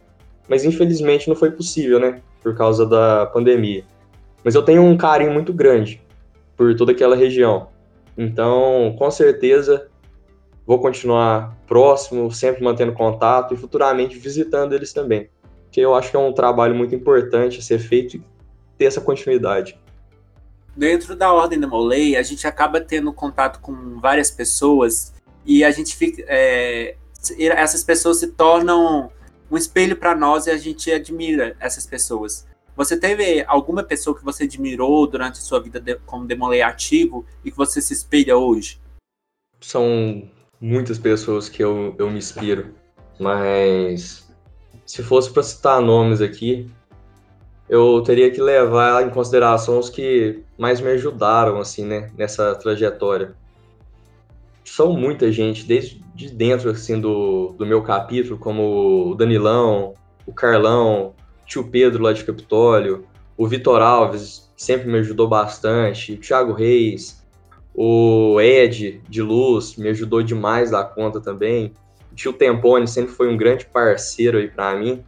mas 0.47 0.63
infelizmente 0.63 1.27
não 1.27 1.35
foi 1.35 1.51
possível, 1.51 1.99
né, 1.99 2.21
por 2.43 2.55
causa 2.55 2.85
da 2.85 3.25
pandemia. 3.27 3.83
Mas 4.43 4.55
eu 4.55 4.61
tenho 4.61 4.83
um 4.83 4.97
carinho 4.97 5.31
muito 5.31 5.53
grande 5.53 6.01
por 6.57 6.75
toda 6.75 6.91
aquela 6.91 7.15
região. 7.15 7.67
Então, 8.17 8.95
com 8.97 9.09
certeza, 9.09 9.87
vou 10.65 10.79
continuar 10.79 11.57
próximo, 11.67 12.31
sempre 12.31 12.63
mantendo 12.63 12.93
contato 12.93 13.53
e 13.53 13.57
futuramente 13.57 14.17
visitando 14.17 14.73
eles 14.73 14.93
também. 14.93 15.29
Que 15.71 15.81
eu 15.81 15.95
acho 15.95 16.11
que 16.11 16.17
é 16.17 16.19
um 16.19 16.33
trabalho 16.33 16.75
muito 16.75 16.93
importante 16.93 17.59
a 17.59 17.61
ser 17.61 17.79
feito 17.79 18.17
e 18.17 18.23
ter 18.77 18.85
essa 18.85 19.01
continuidade. 19.01 19.79
Dentro 20.75 21.15
da 21.15 21.33
Ordem 21.33 21.59
da 21.59 21.67
Molei, 21.67 22.15
a 22.15 22.23
gente 22.23 22.47
acaba 22.47 22.79
tendo 22.79 23.11
contato 23.11 23.59
com 23.59 23.99
várias 23.99 24.31
pessoas 24.31 25.13
e 25.45 25.63
a 25.63 25.71
gente 25.71 25.95
fica. 25.95 26.23
É, 26.27 26.95
essas 27.39 27.83
pessoas 27.83 28.17
se 28.17 28.27
tornam 28.27 29.11
um 29.49 29.57
espelho 29.57 29.95
para 29.97 30.15
nós 30.15 30.47
e 30.47 30.51
a 30.51 30.57
gente 30.57 30.91
admira 30.91 31.55
essas 31.59 31.85
pessoas. 31.85 32.47
Você 32.75 32.97
teve 32.97 33.43
alguma 33.47 33.83
pessoa 33.83 34.17
que 34.17 34.23
você 34.23 34.45
admirou 34.45 35.05
durante 35.05 35.39
a 35.39 35.41
sua 35.41 35.59
vida 35.59 35.79
de, 35.79 35.95
como 36.05 36.25
demolei 36.25 36.61
ativo 36.61 37.25
e 37.43 37.51
que 37.51 37.57
você 37.57 37.81
se 37.81 37.93
espelha 37.93 38.37
hoje? 38.37 38.79
São 39.59 40.31
muitas 40.61 40.99
pessoas 40.99 41.49
que 41.49 41.63
eu, 41.63 41.95
eu 41.97 42.09
me 42.09 42.19
inspiro, 42.19 42.75
mas 43.19 44.31
se 44.85 45.01
fosse 45.01 45.31
para 45.31 45.41
citar 45.41 45.81
nomes 45.81 46.21
aqui, 46.21 46.69
eu 47.67 48.01
teria 48.01 48.29
que 48.29 48.41
levar 48.41 49.03
em 49.05 49.09
consideração 49.09 49.79
os 49.79 49.89
que 49.89 50.43
mais 50.57 50.79
me 50.79 50.89
ajudaram 50.91 51.59
assim, 51.59 51.85
né, 51.85 52.11
nessa 52.17 52.53
trajetória. 52.55 53.33
São 54.63 54.93
muita 54.93 55.31
gente, 55.31 55.65
desde 55.65 56.01
de 56.13 56.29
dentro 56.29 56.69
assim 56.69 56.99
do, 56.99 57.55
do 57.57 57.65
meu 57.65 57.81
capítulo, 57.81 58.37
como 58.37 59.11
o 59.11 59.15
Danilão, 59.15 59.93
o 60.25 60.33
Carlão, 60.33 61.15
tio 61.45 61.63
Pedro 61.63 62.03
lá 62.03 62.13
de 62.13 62.23
Capitólio, 62.23 63.05
o 63.37 63.47
Vitor 63.47 63.81
Alves 63.81 64.51
sempre 64.55 64.87
me 64.87 64.99
ajudou 64.99 65.27
bastante, 65.27 66.13
o 66.13 66.17
Thiago 66.17 66.53
Reis, 66.53 67.20
o 67.73 68.39
Ed 68.41 69.01
de 69.07 69.21
Luz 69.21 69.75
me 69.75 69.89
ajudou 69.89 70.21
demais 70.21 70.71
da 70.71 70.83
conta 70.83 71.19
também. 71.21 71.73
O 72.11 72.15
tio 72.15 72.33
Tempone 72.33 72.87
sempre 72.87 73.13
foi 73.13 73.29
um 73.29 73.37
grande 73.37 73.65
parceiro 73.65 74.37
aí 74.37 74.49
para 74.49 74.75
mim. 74.75 75.03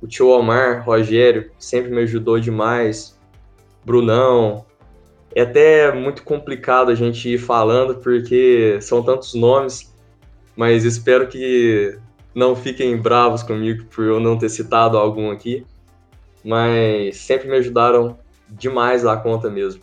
O 0.00 0.06
tio 0.06 0.28
Omar, 0.28 0.84
Rogério, 0.84 1.50
sempre 1.58 1.90
me 1.90 2.02
ajudou 2.02 2.40
demais. 2.40 3.18
Brunão. 3.84 4.64
É 5.34 5.42
até 5.42 5.92
muito 5.92 6.22
complicado 6.22 6.90
a 6.90 6.94
gente 6.94 7.28
ir 7.28 7.38
falando 7.38 7.96
porque 7.96 8.78
são 8.80 9.02
tantos 9.02 9.34
nomes, 9.34 9.94
mas 10.56 10.84
espero 10.84 11.28
que 11.28 11.98
não 12.34 12.56
fiquem 12.56 12.96
bravos 12.96 13.42
comigo 13.42 13.84
por 13.94 14.04
eu 14.06 14.18
não 14.18 14.38
ter 14.38 14.48
citado 14.48 14.96
algum 14.96 15.30
aqui. 15.30 15.66
Mas 16.42 17.18
sempre 17.18 17.48
me 17.48 17.56
ajudaram 17.56 18.18
demais 18.48 19.02
da 19.02 19.16
conta 19.16 19.50
mesmo. 19.50 19.82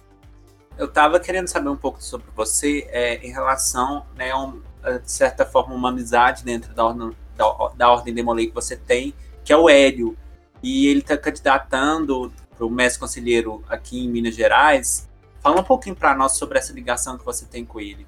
Eu 0.78 0.86
estava 0.86 1.20
querendo 1.20 1.48
saber 1.48 1.70
um 1.70 1.76
pouco 1.76 2.04
sobre 2.04 2.28
você 2.36 2.88
é, 2.92 3.26
em 3.26 3.32
relação, 3.32 4.06
né, 4.16 4.34
um, 4.36 4.60
de 4.84 5.12
certa 5.12 5.46
forma, 5.46 5.74
uma 5.74 5.90
amizade 5.90 6.44
dentro 6.44 6.74
da 6.74 6.86
ordem, 6.86 7.12
da, 7.38 7.72
da 7.76 7.92
ordem 7.92 8.14
Demolei 8.14 8.48
que 8.48 8.56
você 8.56 8.76
tem, 8.76 9.14
que 9.44 9.54
é 9.54 9.58
o 9.58 9.70
Hélio. 9.70 10.18
E 10.62 10.88
ele 10.88 11.00
está 11.00 11.18
candidatando 11.18 12.32
para 12.56 12.66
o 12.66 12.70
mestre 12.70 13.00
conselheiro 13.00 13.64
aqui 13.68 14.04
em 14.04 14.10
Minas 14.10 14.36
Gerais. 14.36 15.10
Fala 15.42 15.60
um 15.60 15.64
pouquinho 15.64 15.96
para 15.96 16.16
nós 16.16 16.38
sobre 16.38 16.58
essa 16.58 16.74
ligação 16.74 17.18
que 17.18 17.26
você 17.26 17.46
tem 17.46 17.66
com 17.66 17.80
ele. 17.80 18.08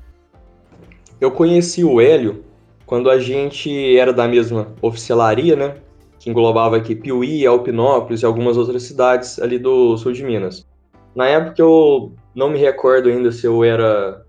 Eu 1.20 1.32
conheci 1.32 1.84
o 1.84 2.00
Hélio 2.00 2.46
quando 2.86 3.10
a 3.10 3.20
gente 3.20 3.98
era 3.98 4.14
da 4.14 4.28
mesma 4.28 4.74
oficialaria, 4.82 5.56
né? 5.56 5.78
Que 6.20 6.30
englobava 6.30 6.78
aqui 6.78 6.96
Piuí, 6.96 7.46
Alpinópolis 7.46 8.22
e 8.22 8.26
algumas 8.26 8.58
outras 8.58 8.84
cidades 8.84 9.40
ali 9.40 9.60
do 9.60 9.98
sul 9.98 10.14
de 10.14 10.24
Minas. 10.24 10.66
Na 11.14 11.28
época 11.28 11.62
eu 11.62 12.14
não 12.36 12.50
me 12.50 12.60
recordo 12.60 13.10
ainda 13.10 13.32
se 13.32 13.46
eu 13.48 13.64
era 13.64 14.24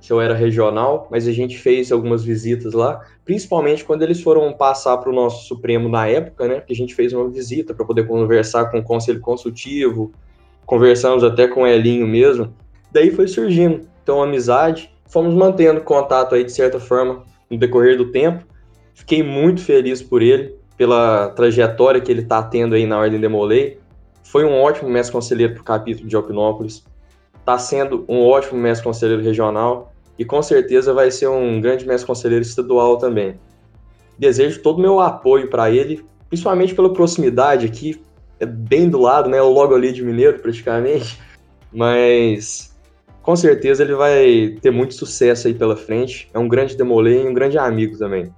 se 0.00 0.12
eu 0.12 0.20
era 0.20 0.32
regional, 0.32 1.08
mas 1.10 1.26
a 1.26 1.32
gente 1.32 1.58
fez 1.58 1.90
algumas 1.90 2.22
visitas 2.24 2.72
lá, 2.72 3.00
principalmente 3.24 3.84
quando 3.84 4.02
eles 4.02 4.22
foram 4.22 4.52
passar 4.52 4.96
para 4.98 5.10
o 5.10 5.12
nosso 5.12 5.46
Supremo 5.46 5.88
na 5.88 6.06
época, 6.06 6.46
né? 6.46 6.60
Que 6.60 6.72
a 6.72 6.76
gente 6.76 6.94
fez 6.94 7.12
uma 7.12 7.28
visita 7.28 7.74
para 7.74 7.84
poder 7.84 8.06
conversar 8.06 8.70
com 8.70 8.78
o 8.78 8.82
conselho 8.82 9.20
consultivo, 9.20 10.12
conversamos 10.64 11.24
até 11.24 11.48
com 11.48 11.62
o 11.62 11.66
Elinho 11.66 12.06
mesmo. 12.06 12.54
Daí 12.92 13.10
foi 13.10 13.26
surgindo, 13.26 13.88
então 14.02 14.22
amizade, 14.22 14.90
fomos 15.08 15.34
mantendo 15.34 15.80
contato 15.80 16.34
aí 16.34 16.44
de 16.44 16.52
certa 16.52 16.78
forma 16.78 17.24
no 17.50 17.58
decorrer 17.58 17.96
do 17.96 18.12
tempo. 18.12 18.44
Fiquei 18.94 19.22
muito 19.22 19.60
feliz 19.60 20.00
por 20.00 20.22
ele, 20.22 20.54
pela 20.76 21.30
trajetória 21.30 22.00
que 22.00 22.10
ele 22.10 22.22
está 22.22 22.42
tendo 22.42 22.74
aí 22.74 22.86
na 22.86 22.98
Ordem 22.98 23.20
Demolei. 23.20 23.78
Foi 24.22 24.44
um 24.44 24.60
ótimo 24.60 24.88
mestre 24.88 25.12
conselheiro 25.12 25.54
para 25.54 25.60
o 25.60 25.64
capítulo 25.64 26.08
de 26.08 26.14
Alpinópolis. 26.14 26.84
Está 27.48 27.58
sendo 27.58 28.04
um 28.06 28.26
ótimo 28.26 28.60
mestre 28.60 28.84
conselheiro 28.84 29.22
regional 29.22 29.90
e 30.18 30.24
com 30.24 30.42
certeza 30.42 30.92
vai 30.92 31.10
ser 31.10 31.28
um 31.28 31.62
grande 31.62 31.86
mestre 31.86 32.06
conselheiro 32.06 32.42
estadual 32.42 32.98
também. 32.98 33.40
Desejo 34.18 34.60
todo 34.60 34.76
o 34.76 34.82
meu 34.82 35.00
apoio 35.00 35.48
para 35.48 35.70
ele, 35.70 36.04
principalmente 36.28 36.74
pela 36.74 36.92
proximidade 36.92 37.64
aqui, 37.64 38.02
é 38.38 38.44
bem 38.44 38.90
do 38.90 39.00
lado, 39.00 39.30
né? 39.30 39.40
Logo 39.40 39.74
ali 39.74 39.94
de 39.94 40.04
Mineiro, 40.04 40.40
praticamente. 40.40 41.18
Mas 41.72 42.76
com 43.22 43.34
certeza 43.34 43.82
ele 43.82 43.94
vai 43.94 44.58
ter 44.60 44.70
muito 44.70 44.92
sucesso 44.92 45.48
aí 45.48 45.54
pela 45.54 45.74
frente. 45.74 46.28
É 46.34 46.38
um 46.38 46.48
grande 46.48 46.76
demolê 46.76 47.22
e 47.22 47.26
um 47.26 47.32
grande 47.32 47.56
amigo 47.56 47.96
também. 47.96 48.30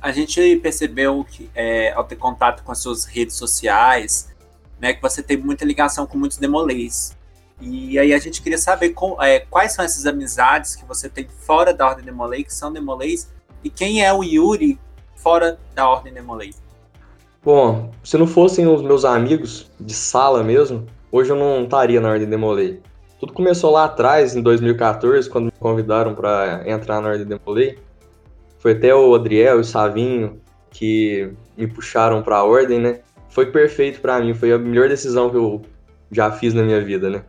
A 0.00 0.12
gente 0.12 0.54
percebeu 0.62 1.26
que, 1.28 1.50
é, 1.56 1.90
ao 1.90 2.04
ter 2.04 2.14
contato 2.14 2.62
com 2.62 2.70
as 2.70 2.78
suas 2.78 3.04
redes 3.04 3.34
sociais, 3.34 4.32
né, 4.80 4.94
que 4.94 5.02
você 5.02 5.24
tem 5.24 5.36
muita 5.36 5.64
ligação 5.64 6.06
com 6.06 6.16
muitos 6.16 6.38
demolês. 6.38 7.20
E 7.62 7.96
aí 7.96 8.12
a 8.12 8.18
gente 8.18 8.42
queria 8.42 8.58
saber 8.58 8.90
com, 8.90 9.22
é, 9.22 9.40
quais 9.40 9.72
são 9.72 9.84
essas 9.84 10.04
amizades 10.04 10.74
que 10.74 10.84
você 10.84 11.08
tem 11.08 11.28
fora 11.28 11.72
da 11.72 11.86
Ordem 11.86 12.04
Demolei, 12.04 12.42
que 12.42 12.52
são 12.52 12.72
demolês, 12.72 13.30
E 13.62 13.70
quem 13.70 14.04
é 14.04 14.12
o 14.12 14.24
Yuri 14.24 14.80
fora 15.14 15.56
da 15.72 15.88
Ordem 15.88 16.12
Demolei? 16.12 16.52
Bom, 17.44 17.92
se 18.02 18.18
não 18.18 18.26
fossem 18.26 18.66
os 18.66 18.82
meus 18.82 19.04
amigos 19.04 19.70
de 19.78 19.94
sala 19.94 20.42
mesmo, 20.42 20.86
hoje 21.12 21.30
eu 21.30 21.36
não 21.36 21.62
estaria 21.62 22.00
na 22.00 22.10
Ordem 22.10 22.28
Demolei. 22.28 22.80
Tudo 23.20 23.32
começou 23.32 23.70
lá 23.70 23.84
atrás, 23.84 24.34
em 24.34 24.42
2014, 24.42 25.30
quando 25.30 25.44
me 25.44 25.52
convidaram 25.60 26.12
para 26.12 26.64
entrar 26.66 27.00
na 27.00 27.10
Ordem 27.10 27.26
Demolei. 27.26 27.78
Foi 28.58 28.72
até 28.72 28.92
o 28.92 29.14
Adriel 29.14 29.58
e 29.58 29.60
o 29.60 29.64
Savinho 29.64 30.40
que 30.70 31.32
me 31.56 31.68
puxaram 31.68 32.22
para 32.22 32.38
a 32.38 32.44
Ordem, 32.44 32.80
né? 32.80 33.00
Foi 33.28 33.46
perfeito 33.46 34.00
para 34.00 34.18
mim, 34.18 34.34
foi 34.34 34.52
a 34.52 34.58
melhor 34.58 34.88
decisão 34.88 35.30
que 35.30 35.36
eu 35.36 35.62
já 36.10 36.32
fiz 36.32 36.52
na 36.52 36.62
minha 36.62 36.80
vida, 36.84 37.08
né? 37.08 37.24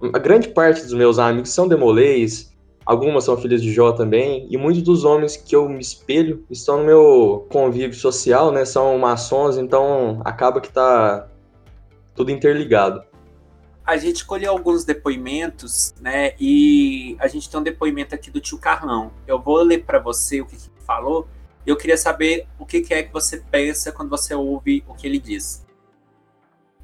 A 0.00 0.18
grande 0.18 0.48
parte 0.48 0.82
dos 0.82 0.92
meus 0.92 1.18
amigos 1.18 1.50
são 1.50 1.66
demoleis, 1.66 2.56
algumas 2.86 3.24
são 3.24 3.36
filhas 3.36 3.60
de 3.60 3.72
Jó 3.72 3.92
também, 3.92 4.46
e 4.48 4.56
muitos 4.56 4.82
dos 4.82 5.04
homens 5.04 5.36
que 5.36 5.56
eu 5.56 5.68
me 5.68 5.80
espelho 5.80 6.44
estão 6.48 6.78
no 6.78 6.84
meu 6.84 7.46
convívio 7.50 7.98
social, 7.98 8.52
né? 8.52 8.64
São 8.64 8.96
maçons, 8.98 9.58
então 9.58 10.22
acaba 10.24 10.60
que 10.60 10.70
tá 10.72 11.28
tudo 12.14 12.30
interligado. 12.30 13.02
A 13.84 13.96
gente 13.96 14.16
escolheu 14.16 14.52
alguns 14.52 14.84
depoimentos, 14.84 15.94
né? 16.00 16.34
E 16.38 17.16
a 17.18 17.26
gente 17.26 17.50
tem 17.50 17.58
um 17.58 17.62
depoimento 17.62 18.14
aqui 18.14 18.30
do 18.30 18.40
tio 18.40 18.58
Carlão. 18.58 19.10
Eu 19.26 19.40
vou 19.40 19.62
ler 19.62 19.84
para 19.84 19.98
você 19.98 20.40
o 20.40 20.46
que 20.46 20.54
ele 20.54 20.62
falou. 20.86 21.26
Eu 21.66 21.76
queria 21.76 21.96
saber 21.96 22.46
o 22.58 22.64
que 22.64 22.84
é 22.90 23.02
que 23.02 23.12
você 23.12 23.38
pensa 23.50 23.90
quando 23.90 24.10
você 24.10 24.34
ouve 24.34 24.84
o 24.86 24.94
que 24.94 25.06
ele 25.06 25.18
diz. 25.18 25.66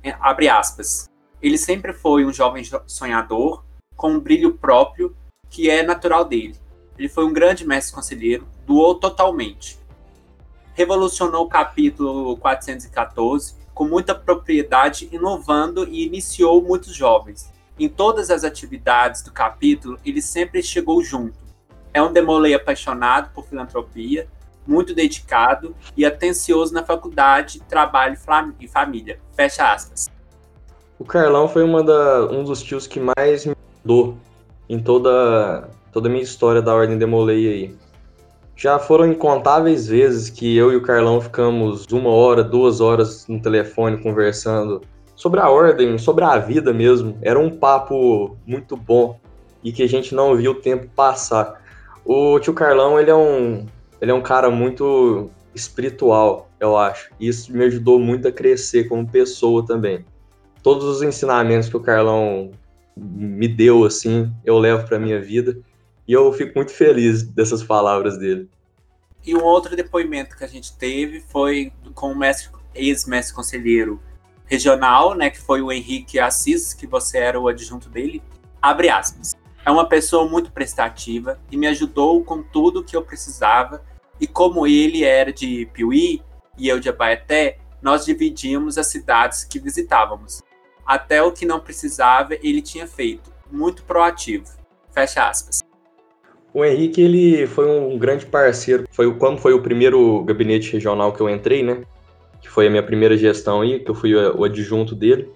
É, 0.02 0.16
abre 0.20 0.48
aspas. 0.48 1.10
Ele 1.44 1.58
sempre 1.58 1.92
foi 1.92 2.24
um 2.24 2.32
jovem 2.32 2.64
sonhador, 2.86 3.62
com 3.94 4.12
um 4.12 4.18
brilho 4.18 4.54
próprio 4.54 5.14
que 5.50 5.68
é 5.68 5.82
natural 5.82 6.24
dele. 6.24 6.56
Ele 6.98 7.06
foi 7.06 7.26
um 7.26 7.34
grande 7.34 7.66
mestre 7.66 7.94
conselheiro, 7.94 8.48
doou 8.64 8.94
totalmente. 8.94 9.78
Revolucionou 10.72 11.44
o 11.44 11.48
capítulo 11.48 12.38
414 12.38 13.56
com 13.74 13.84
muita 13.84 14.14
propriedade, 14.14 15.06
inovando 15.12 15.86
e 15.86 16.06
iniciou 16.06 16.62
muitos 16.62 16.94
jovens. 16.94 17.52
Em 17.78 17.90
todas 17.90 18.30
as 18.30 18.42
atividades 18.42 19.20
do 19.20 19.30
capítulo, 19.30 19.98
ele 20.02 20.22
sempre 20.22 20.62
chegou 20.62 21.04
junto. 21.04 21.36
É 21.92 22.02
um 22.02 22.10
demolei 22.10 22.54
apaixonado 22.54 23.34
por 23.34 23.44
filantropia, 23.44 24.26
muito 24.66 24.94
dedicado 24.94 25.76
e 25.94 26.06
atencioso 26.06 26.72
na 26.72 26.82
faculdade, 26.82 27.60
trabalho 27.68 28.16
e 28.58 28.66
família. 28.66 29.20
Fecha 29.36 29.70
aspas. 29.70 30.13
O 31.04 31.06
Carlão 31.06 31.46
foi 31.46 31.62
uma 31.62 31.82
da, 31.82 32.24
um 32.32 32.42
dos 32.42 32.62
tios 32.62 32.86
que 32.86 32.98
mais 32.98 33.44
me 33.44 33.54
ajudou 33.76 34.16
em 34.70 34.78
toda, 34.78 35.68
toda 35.92 36.08
a 36.08 36.10
minha 36.10 36.24
história 36.24 36.62
da 36.62 36.74
Ordem 36.74 36.96
Demolei 36.96 37.46
aí. 37.46 37.74
Já 38.56 38.78
foram 38.78 39.06
incontáveis 39.12 39.86
vezes 39.86 40.30
que 40.30 40.56
eu 40.56 40.72
e 40.72 40.76
o 40.76 40.82
Carlão 40.82 41.20
ficamos 41.20 41.84
uma 41.92 42.08
hora, 42.08 42.42
duas 42.42 42.80
horas 42.80 43.28
no 43.28 43.38
telefone 43.38 44.02
conversando 44.02 44.80
sobre 45.14 45.40
a 45.40 45.50
ordem, 45.50 45.98
sobre 45.98 46.24
a 46.24 46.38
vida 46.38 46.72
mesmo. 46.72 47.18
Era 47.20 47.38
um 47.38 47.50
papo 47.50 48.38
muito 48.46 48.74
bom 48.74 49.20
e 49.62 49.72
que 49.72 49.82
a 49.82 49.88
gente 49.88 50.14
não 50.14 50.34
viu 50.34 50.52
o 50.52 50.60
tempo 50.62 50.88
passar. 50.96 51.62
O 52.02 52.40
tio 52.40 52.54
Carlão, 52.54 52.98
ele 52.98 53.10
é 53.10 53.14
um, 53.14 53.66
ele 54.00 54.10
é 54.10 54.14
um 54.14 54.22
cara 54.22 54.48
muito 54.48 55.28
espiritual, 55.54 56.48
eu 56.58 56.78
acho. 56.78 57.10
Isso 57.20 57.52
me 57.54 57.66
ajudou 57.66 57.98
muito 57.98 58.26
a 58.26 58.32
crescer 58.32 58.84
como 58.84 59.06
pessoa 59.06 59.66
também 59.66 60.02
todos 60.64 60.84
os 60.86 61.02
ensinamentos 61.02 61.68
que 61.68 61.76
o 61.76 61.80
Carlão 61.80 62.50
me 62.96 63.46
deu, 63.46 63.84
assim, 63.84 64.32
eu 64.42 64.58
levo 64.58 64.88
para 64.88 64.98
minha 64.98 65.20
vida. 65.20 65.58
E 66.08 66.12
eu 66.12 66.32
fico 66.32 66.52
muito 66.56 66.72
feliz 66.72 67.22
dessas 67.22 67.62
palavras 67.62 68.18
dele. 68.18 68.48
E 69.26 69.36
um 69.36 69.42
outro 69.42 69.76
depoimento 69.76 70.36
que 70.36 70.42
a 70.42 70.48
gente 70.48 70.74
teve 70.76 71.20
foi 71.20 71.70
com 71.94 72.14
o 72.14 72.20
ex-mestre 72.74 73.34
conselheiro 73.34 74.00
regional, 74.46 75.14
né, 75.14 75.28
que 75.28 75.38
foi 75.38 75.60
o 75.60 75.70
Henrique 75.70 76.18
Assis, 76.18 76.72
que 76.72 76.86
você 76.86 77.18
era 77.18 77.38
o 77.38 77.46
adjunto 77.46 77.90
dele. 77.90 78.22
Abre 78.60 78.88
aspas. 78.88 79.34
É 79.66 79.70
uma 79.70 79.86
pessoa 79.86 80.26
muito 80.26 80.50
prestativa 80.50 81.38
e 81.50 81.58
me 81.58 81.66
ajudou 81.66 82.24
com 82.24 82.42
tudo 82.42 82.84
que 82.84 82.96
eu 82.96 83.02
precisava. 83.02 83.82
E 84.18 84.26
como 84.26 84.66
ele 84.66 85.04
era 85.04 85.30
de 85.30 85.66
Piuí 85.74 86.22
e 86.56 86.68
eu 86.68 86.80
de 86.80 86.88
Abaeté, 86.88 87.58
nós 87.82 88.06
dividíamos 88.06 88.78
as 88.78 88.86
cidades 88.86 89.44
que 89.44 89.58
visitávamos 89.58 90.42
até 90.86 91.22
o 91.22 91.32
que 91.32 91.46
não 91.46 91.60
precisava 91.60 92.34
ele 92.42 92.60
tinha 92.60 92.86
feito, 92.86 93.32
muito 93.50 93.82
proativo. 93.84 94.46
Fecha 94.92 95.28
aspas. 95.28 95.60
O 96.52 96.64
Henrique 96.64 97.00
ele 97.00 97.46
foi 97.46 97.68
um 97.68 97.98
grande 97.98 98.26
parceiro. 98.26 98.84
Foi 98.92 99.12
quando 99.16 99.38
foi 99.38 99.52
o 99.52 99.60
primeiro 99.60 100.22
gabinete 100.22 100.72
regional 100.72 101.12
que 101.12 101.20
eu 101.20 101.28
entrei, 101.28 101.64
né? 101.64 101.82
Que 102.40 102.48
foi 102.48 102.68
a 102.68 102.70
minha 102.70 102.82
primeira 102.82 103.16
gestão 103.16 103.62
aí, 103.62 103.80
que 103.80 103.90
eu 103.90 103.94
fui 103.94 104.14
o 104.14 104.44
adjunto 104.44 104.94
dele. 104.94 105.28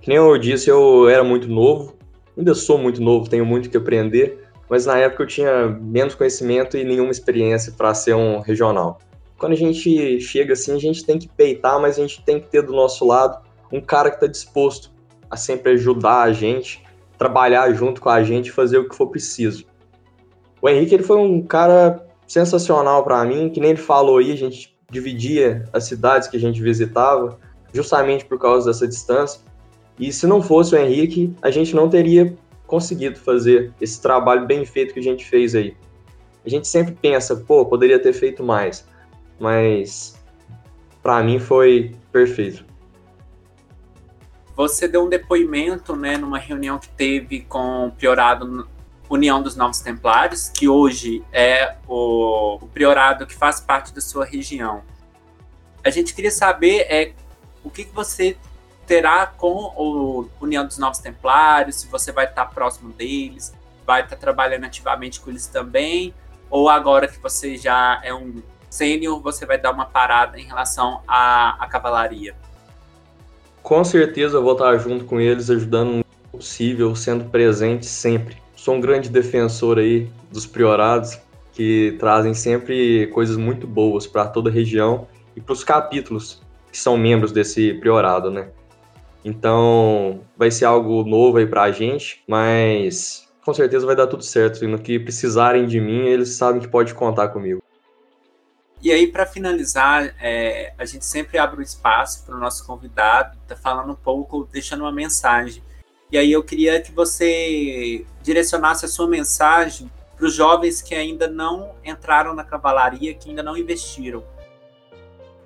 Que 0.00 0.08
nem 0.08 0.18
eu 0.18 0.38
disse, 0.38 0.70
eu 0.70 1.08
era 1.08 1.24
muito 1.24 1.48
novo. 1.48 1.96
Ainda 2.36 2.54
sou 2.54 2.78
muito 2.78 3.02
novo, 3.02 3.28
tenho 3.28 3.44
muito 3.44 3.68
que 3.68 3.76
aprender, 3.76 4.38
mas 4.68 4.86
na 4.86 4.96
época 4.98 5.24
eu 5.24 5.26
tinha 5.26 5.66
menos 5.68 6.14
conhecimento 6.14 6.76
e 6.76 6.84
nenhuma 6.84 7.10
experiência 7.10 7.72
para 7.76 7.92
ser 7.92 8.14
um 8.14 8.40
regional. 8.40 8.98
Quando 9.36 9.52
a 9.52 9.56
gente 9.56 10.20
chega 10.20 10.54
assim, 10.54 10.74
a 10.74 10.78
gente 10.78 11.04
tem 11.04 11.18
que 11.18 11.28
peitar, 11.28 11.80
mas 11.80 11.98
a 11.98 12.02
gente 12.02 12.24
tem 12.24 12.40
que 12.40 12.48
ter 12.48 12.62
do 12.62 12.72
nosso 12.72 13.04
lado 13.04 13.42
um 13.72 13.80
cara 13.80 14.10
que 14.10 14.16
está 14.16 14.26
disposto 14.26 14.92
a 15.30 15.36
sempre 15.36 15.72
ajudar 15.72 16.22
a 16.22 16.32
gente, 16.32 16.84
trabalhar 17.16 17.72
junto 17.72 18.00
com 18.00 18.10
a 18.10 18.22
gente, 18.22 18.52
fazer 18.52 18.78
o 18.78 18.88
que 18.88 18.94
for 18.94 19.06
preciso. 19.06 19.64
O 20.60 20.68
Henrique 20.68 20.94
ele 20.94 21.02
foi 21.02 21.16
um 21.16 21.42
cara 21.42 22.06
sensacional 22.26 23.02
para 23.02 23.24
mim, 23.24 23.48
que 23.48 23.60
nem 23.60 23.70
ele 23.70 23.78
falou 23.80 24.18
aí, 24.18 24.30
a 24.30 24.36
gente 24.36 24.76
dividia 24.90 25.64
as 25.72 25.84
cidades 25.84 26.28
que 26.28 26.36
a 26.36 26.40
gente 26.40 26.62
visitava, 26.62 27.38
justamente 27.72 28.24
por 28.26 28.38
causa 28.38 28.70
dessa 28.70 28.86
distância. 28.86 29.40
E 29.98 30.12
se 30.12 30.26
não 30.26 30.42
fosse 30.42 30.74
o 30.74 30.78
Henrique, 30.78 31.34
a 31.40 31.50
gente 31.50 31.74
não 31.74 31.88
teria 31.88 32.36
conseguido 32.66 33.18
fazer 33.18 33.72
esse 33.80 34.00
trabalho 34.00 34.46
bem 34.46 34.64
feito 34.64 34.94
que 34.94 35.00
a 35.00 35.02
gente 35.02 35.24
fez 35.24 35.54
aí. 35.54 35.76
A 36.44 36.48
gente 36.48 36.66
sempre 36.68 36.94
pensa, 37.00 37.36
pô, 37.36 37.64
poderia 37.64 37.98
ter 37.98 38.12
feito 38.12 38.42
mais, 38.42 38.86
mas 39.38 40.18
para 41.02 41.22
mim 41.22 41.38
foi 41.38 41.94
perfeito. 42.10 42.64
Você 44.54 44.86
deu 44.86 45.04
um 45.04 45.08
depoimento, 45.08 45.96
né, 45.96 46.16
numa 46.16 46.38
reunião 46.38 46.78
que 46.78 46.88
teve 46.88 47.40
com 47.40 47.86
o 47.86 47.92
Priorado 47.92 48.68
União 49.08 49.42
dos 49.42 49.56
Novos 49.56 49.80
Templários, 49.80 50.48
que 50.48 50.68
hoje 50.68 51.22
é 51.32 51.76
o, 51.86 52.56
o 52.62 52.68
priorado 52.68 53.26
que 53.26 53.34
faz 53.34 53.60
parte 53.60 53.92
da 53.92 54.00
sua 54.00 54.24
região. 54.24 54.82
A 55.84 55.90
gente 55.90 56.14
queria 56.14 56.30
saber 56.30 56.86
é, 56.88 57.12
o 57.62 57.70
que, 57.70 57.84
que 57.84 57.94
você 57.94 58.36
terá 58.86 59.26
com 59.26 59.72
o 59.76 60.28
União 60.40 60.66
dos 60.66 60.78
Novos 60.78 60.98
Templários, 60.98 61.76
se 61.76 61.86
você 61.88 62.10
vai 62.10 62.24
estar 62.24 62.46
próximo 62.46 62.92
deles, 62.92 63.54
vai 63.86 64.02
estar 64.02 64.16
trabalhando 64.16 64.64
ativamente 64.64 65.20
com 65.20 65.30
eles 65.30 65.46
também, 65.46 66.14
ou 66.48 66.68
agora 66.68 67.06
que 67.06 67.18
você 67.18 67.56
já 67.56 68.00
é 68.02 68.14
um 68.14 68.42
sênior, 68.70 69.20
você 69.20 69.44
vai 69.44 69.58
dar 69.58 69.72
uma 69.72 69.84
parada 69.84 70.38
em 70.38 70.44
relação 70.44 71.02
à, 71.06 71.62
à 71.62 71.66
cavalaria? 71.66 72.34
Com 73.62 73.84
certeza 73.84 74.38
eu 74.38 74.42
vou 74.42 74.52
estar 74.52 74.76
junto 74.78 75.04
com 75.04 75.20
eles, 75.20 75.48
ajudando 75.48 76.00
o 76.00 76.38
possível, 76.38 76.94
sendo 76.96 77.26
presente 77.26 77.86
sempre. 77.86 78.36
Sou 78.56 78.74
um 78.74 78.80
grande 78.80 79.08
defensor 79.08 79.78
aí 79.78 80.10
dos 80.32 80.46
priorados, 80.46 81.18
que 81.52 81.96
trazem 81.98 82.34
sempre 82.34 83.06
coisas 83.08 83.36
muito 83.36 83.66
boas 83.66 84.06
para 84.06 84.26
toda 84.26 84.50
a 84.50 84.52
região 84.52 85.06
e 85.36 85.40
para 85.40 85.52
os 85.52 85.62
capítulos 85.62 86.42
que 86.70 86.78
são 86.78 86.96
membros 86.96 87.30
desse 87.30 87.74
priorado, 87.74 88.30
né? 88.30 88.48
Então, 89.24 90.20
vai 90.36 90.50
ser 90.50 90.64
algo 90.64 91.04
novo 91.04 91.38
aí 91.38 91.46
para 91.46 91.62
a 91.62 91.70
gente, 91.70 92.24
mas 92.26 93.28
com 93.44 93.54
certeza 93.54 93.86
vai 93.86 93.94
dar 93.94 94.08
tudo 94.08 94.24
certo. 94.24 94.64
E 94.64 94.66
no 94.66 94.78
que 94.78 94.98
precisarem 94.98 95.66
de 95.66 95.80
mim, 95.80 96.06
eles 96.06 96.30
sabem 96.30 96.60
que 96.60 96.68
pode 96.68 96.94
contar 96.94 97.28
comigo. 97.28 97.62
E 98.82 98.90
aí, 98.90 99.06
para 99.06 99.24
finalizar, 99.24 100.12
é, 100.20 100.72
a 100.76 100.84
gente 100.84 101.04
sempre 101.04 101.38
abre 101.38 101.60
um 101.60 101.62
espaço 101.62 102.26
para 102.26 102.34
o 102.34 102.40
nosso 102.40 102.66
convidado, 102.66 103.38
tá 103.46 103.54
falando 103.54 103.92
um 103.92 103.94
pouco, 103.94 104.48
deixando 104.50 104.80
uma 104.80 104.90
mensagem. 104.90 105.62
E 106.10 106.18
aí 106.18 106.32
eu 106.32 106.42
queria 106.42 106.80
que 106.80 106.90
você 106.90 108.04
direcionasse 108.24 108.84
a 108.84 108.88
sua 108.88 109.06
mensagem 109.06 109.88
para 110.16 110.26
os 110.26 110.34
jovens 110.34 110.82
que 110.82 110.96
ainda 110.96 111.28
não 111.28 111.70
entraram 111.84 112.34
na 112.34 112.42
cavalaria, 112.42 113.14
que 113.14 113.30
ainda 113.30 113.40
não 113.40 113.56
investiram. 113.56 114.24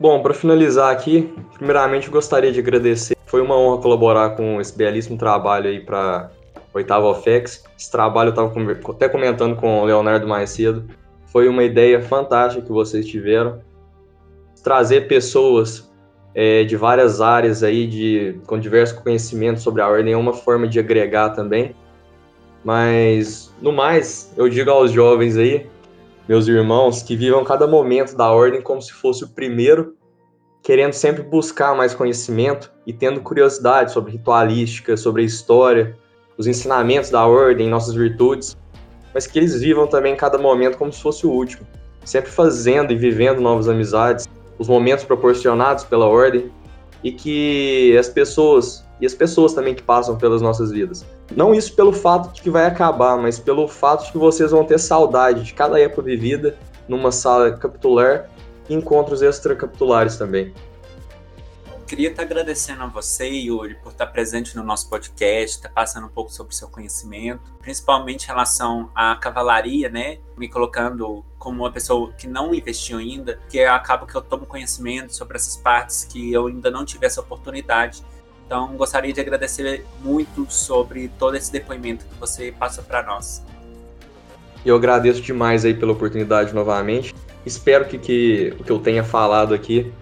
Bom, 0.01 0.23
para 0.23 0.33
finalizar 0.33 0.91
aqui, 0.91 1.31
primeiramente 1.53 2.07
eu 2.07 2.13
gostaria 2.15 2.51
de 2.51 2.61
agradecer. 2.61 3.19
Foi 3.27 3.43
uma 3.43 3.55
honra 3.55 3.83
colaborar 3.83 4.31
com 4.31 4.63
esse 4.63 4.75
belíssimo 4.75 5.19
trabalho 5.19 5.69
aí 5.69 5.81
para 5.81 6.31
oitava 6.73 7.07
OFEX. 7.07 7.65
Esse 7.79 7.91
trabalho 7.91 8.29
eu 8.29 8.31
estava 8.31 8.91
até 8.93 9.11
comentando 9.11 9.57
com 9.57 9.83
o 9.83 9.85
Leonardo 9.85 10.27
mais 10.27 10.51
cedo 10.51 10.89
foi 11.27 11.49
uma 11.49 11.65
ideia 11.65 12.01
fantástica 12.01 12.65
que 12.65 12.73
vocês 12.73 13.07
tiveram. 13.07 13.61
Trazer 14.63 15.09
pessoas 15.09 15.93
é, 16.35 16.65
de 16.65 16.77
várias 16.77 17.21
áreas 17.21 17.63
aí, 17.63 17.87
de, 17.87 18.41
com 18.47 18.59
diversos 18.59 18.99
conhecimentos 18.99 19.63
sobre 19.63 19.83
a 19.83 19.89
ordem, 19.89 20.13
é 20.13 20.17
uma 20.17 20.33
forma 20.33 20.67
de 20.67 20.79
agregar 20.79 21.31
também. 21.31 21.75
Mas, 22.65 23.55
no 23.61 23.73
mais, 23.73 24.33
eu 24.37 24.49
digo 24.49 24.71
aos 24.71 24.91
jovens 24.91 25.37
aí 25.37 25.67
meus 26.29 26.49
irmãos, 26.49 27.03
que 27.03 27.17
vivam 27.17 27.45
cada 27.45 27.67
momento 27.67 28.17
da 28.17 28.31
ordem 28.31 28.61
como 28.61 28.83
se 28.83 28.93
fosse 28.93 29.25
o 29.25 29.29
primeiro, 29.29 29.95
querendo 30.63 30.93
sempre 30.93 31.23
buscar 31.23 31.77
mais 31.77 31.95
conhecimento 31.95 32.73
e 32.85 32.93
tendo 32.93 33.21
curiosidade 33.21 33.93
sobre 33.93 34.13
ritualística, 34.13 34.97
sobre 34.97 35.23
a 35.23 35.25
história, 35.25 35.97
os 36.37 36.47
ensinamentos 36.47 37.11
da 37.11 37.25
ordem, 37.25 37.69
nossas 37.69 37.95
virtudes, 37.95 38.57
mas 39.17 39.27
que 39.27 39.39
eles 39.39 39.59
vivam 39.63 39.87
também 39.87 40.15
cada 40.15 40.37
momento 40.37 40.77
como 40.77 40.93
se 40.93 41.01
fosse 41.01 41.27
o 41.27 41.31
último, 41.31 41.67
sempre 42.05 42.31
fazendo 42.31 42.93
e 42.93 42.97
vivendo 42.97 43.41
novas 43.41 43.67
amizades, 43.67 44.29
os 44.59 44.69
momentos 44.69 45.07
proporcionados 45.07 45.85
pela 45.85 46.05
ordem 46.05 46.53
e 47.03 47.11
que 47.11 47.97
as 47.97 48.11
pessoas 48.11 48.85
e 49.01 49.07
as 49.07 49.15
pessoas 49.15 49.55
também 49.55 49.75
que 49.75 49.83
passam 49.83 50.19
pelas 50.19 50.43
nossas 50.43 50.71
vidas. 50.71 51.03
Não 51.35 51.55
isso 51.55 51.75
pelo 51.75 51.95
fato 51.95 52.31
de 52.35 52.43
que 52.43 52.51
vai 52.51 52.67
acabar, 52.67 53.17
mas 53.17 53.39
pelo 53.39 53.67
fato 53.67 54.05
de 54.05 54.13
que 54.13 54.19
vocês 54.19 54.51
vão 54.51 54.65
ter 54.65 54.79
saudade 54.79 55.45
de 55.45 55.55
cada 55.55 55.81
época 55.81 56.03
vivida 56.03 56.55
numa 56.87 57.11
sala 57.11 57.53
capitular 57.53 58.29
e 58.69 58.75
encontros 58.75 59.23
extracapitulares 59.23 60.19
também. 60.19 60.53
Queria 61.87 62.11
estar 62.11 62.23
agradecendo 62.23 62.83
a 62.83 62.87
você, 62.87 63.29
Yuri, 63.29 63.77
por 63.77 63.93
estar 63.93 64.09
presente 64.09 64.57
no 64.57 64.65
nosso 64.65 64.89
podcast, 64.91 65.57
estar 65.57 65.69
passando 65.69 66.07
um 66.07 66.11
pouco 66.11 66.33
sobre 66.33 66.53
o 66.53 66.57
seu 66.57 66.69
conhecimento, 66.69 67.43
principalmente 67.61 68.25
em 68.25 68.27
relação 68.27 68.91
à 68.95 69.15
cavalaria, 69.15 69.89
né? 69.89 70.19
Me 70.37 70.49
colocando 70.49 71.25
como 71.39 71.63
uma 71.63 71.71
pessoa 71.71 72.13
que 72.13 72.27
não 72.27 72.53
investiu 72.53 72.99
ainda, 72.99 73.39
que 73.49 73.61
acaba 73.61 74.07
que 74.07 74.15
eu 74.17 74.23
tomo 74.23 74.47
conhecimento 74.47 75.15
sobre 75.15 75.37
essas 75.37 75.57
partes 75.57 76.05
que 76.05 76.33
eu 76.33 76.49
ainda 76.49 76.71
não 76.71 76.85
tive 76.85 77.07
essa 77.07 77.21
oportunidade 77.21 78.05
então, 78.47 78.77
gostaria 78.77 79.13
de 79.13 79.21
agradecer 79.21 79.85
muito 80.03 80.47
sobre 80.49 81.11
todo 81.19 81.37
esse 81.37 81.51
depoimento 81.51 82.05
que 82.07 82.15
você 82.15 82.55
passa 82.57 82.81
para 82.81 83.03
nós. 83.03 83.45
Eu 84.65 84.77
agradeço 84.77 85.21
demais 85.21 85.65
aí 85.65 85.75
pela 85.75 85.93
oportunidade 85.93 86.55
novamente. 86.55 87.13
Espero 87.45 87.85
que, 87.87 87.99
que 87.99 88.55
o 88.59 88.63
que 88.63 88.71
eu 88.71 88.79
tenha 88.79 89.03
falado 89.03 89.53
aqui 89.53 89.93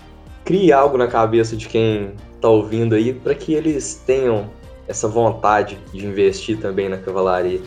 crie 0.45 0.73
algo 0.73 0.99
na 0.99 1.07
cabeça 1.07 1.57
de 1.57 1.69
quem 1.69 2.15
está 2.35 2.49
ouvindo 2.49 2.95
aí, 2.95 3.13
para 3.13 3.35
que 3.35 3.55
eles 3.55 4.03
tenham 4.07 4.51
essa 4.87 5.09
vontade 5.09 5.79
de 5.93 6.05
investir 6.05 6.59
também 6.59 6.89
na 6.89 6.99
cavalaria, 6.99 7.61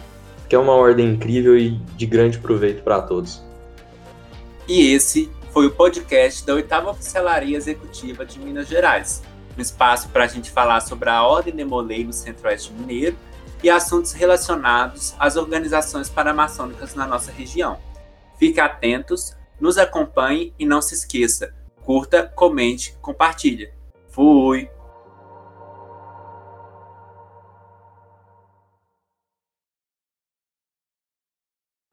que 0.47 0.55
é 0.55 0.59
uma 0.59 0.73
ordem 0.73 1.13
incrível 1.13 1.57
e 1.57 1.71
de 1.71 2.05
grande 2.05 2.38
proveito 2.38 2.84
para 2.84 3.01
todos. 3.01 3.43
E 4.67 4.93
esse 4.93 5.32
foi 5.51 5.65
o 5.65 5.71
podcast 5.71 6.45
da 6.45 6.53
oitava 6.53 6.91
oficialaria 6.91 7.57
executiva 7.57 8.25
de 8.25 8.39
Minas 8.39 8.67
Gerais 8.67 9.23
um 9.57 9.61
espaço 9.61 10.09
para 10.09 10.25
a 10.25 10.28
gente 10.28 10.51
falar 10.51 10.82
sobre 10.82 11.09
a 11.09 11.23
Ordem 11.23 11.55
de 11.55 11.65
Molay 11.65 12.03
no 12.03 12.13
Centro-Oeste 12.13 12.71
Mineiro 12.71 13.17
e 13.63 13.69
assuntos 13.69 14.11
relacionados 14.11 15.15
às 15.17 15.36
organizações 15.36 16.09
paramaçônicas 16.09 16.93
na 16.93 17.07
nossa 17.07 17.32
região. 17.32 17.80
Fique 18.38 18.59
atentos, 18.59 19.36
nos 19.59 19.80
acompanhe 19.80 20.53
e 20.59 20.65
não 20.65 20.80
se 20.80 20.93
esqueça, 20.93 21.53
curta, 21.88 22.29
comente, 22.35 22.97
compartilhe. 23.01 23.71
Fui! 24.09 24.69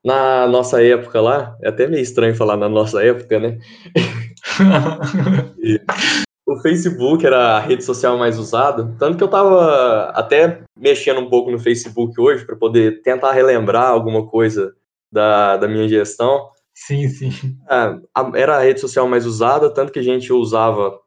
Na 0.04 0.48
nossa 0.48 0.82
época 0.82 1.20
lá, 1.20 1.56
é 1.62 1.68
até 1.68 1.86
meio 1.86 2.02
estranho 2.02 2.34
falar 2.34 2.56
na 2.56 2.68
nossa 2.68 3.04
época, 3.04 3.38
né? 3.38 3.60
o 6.44 6.60
Facebook 6.60 7.24
era 7.24 7.56
a 7.56 7.60
rede 7.60 7.84
social 7.84 8.18
mais 8.18 8.36
usada, 8.36 8.92
tanto 8.98 9.16
que 9.16 9.22
eu 9.22 9.28
tava 9.28 10.06
até 10.10 10.62
mexendo 10.76 11.20
um 11.20 11.30
pouco 11.30 11.52
no 11.52 11.58
Facebook 11.60 12.20
hoje 12.20 12.44
para 12.44 12.56
poder 12.56 13.00
tentar 13.02 13.30
relembrar 13.30 13.90
alguma 13.90 14.26
coisa 14.26 14.74
da, 15.10 15.56
da 15.56 15.68
minha 15.68 15.88
gestão. 15.88 16.50
Sim, 16.74 17.08
sim. 17.08 17.30
É, 17.70 18.40
era 18.40 18.56
a 18.56 18.60
rede 18.60 18.80
social 18.80 19.08
mais 19.08 19.24
usada, 19.24 19.72
tanto 19.72 19.92
que 19.92 19.98
a 19.98 20.02
gente 20.02 20.32
usava 20.32 20.98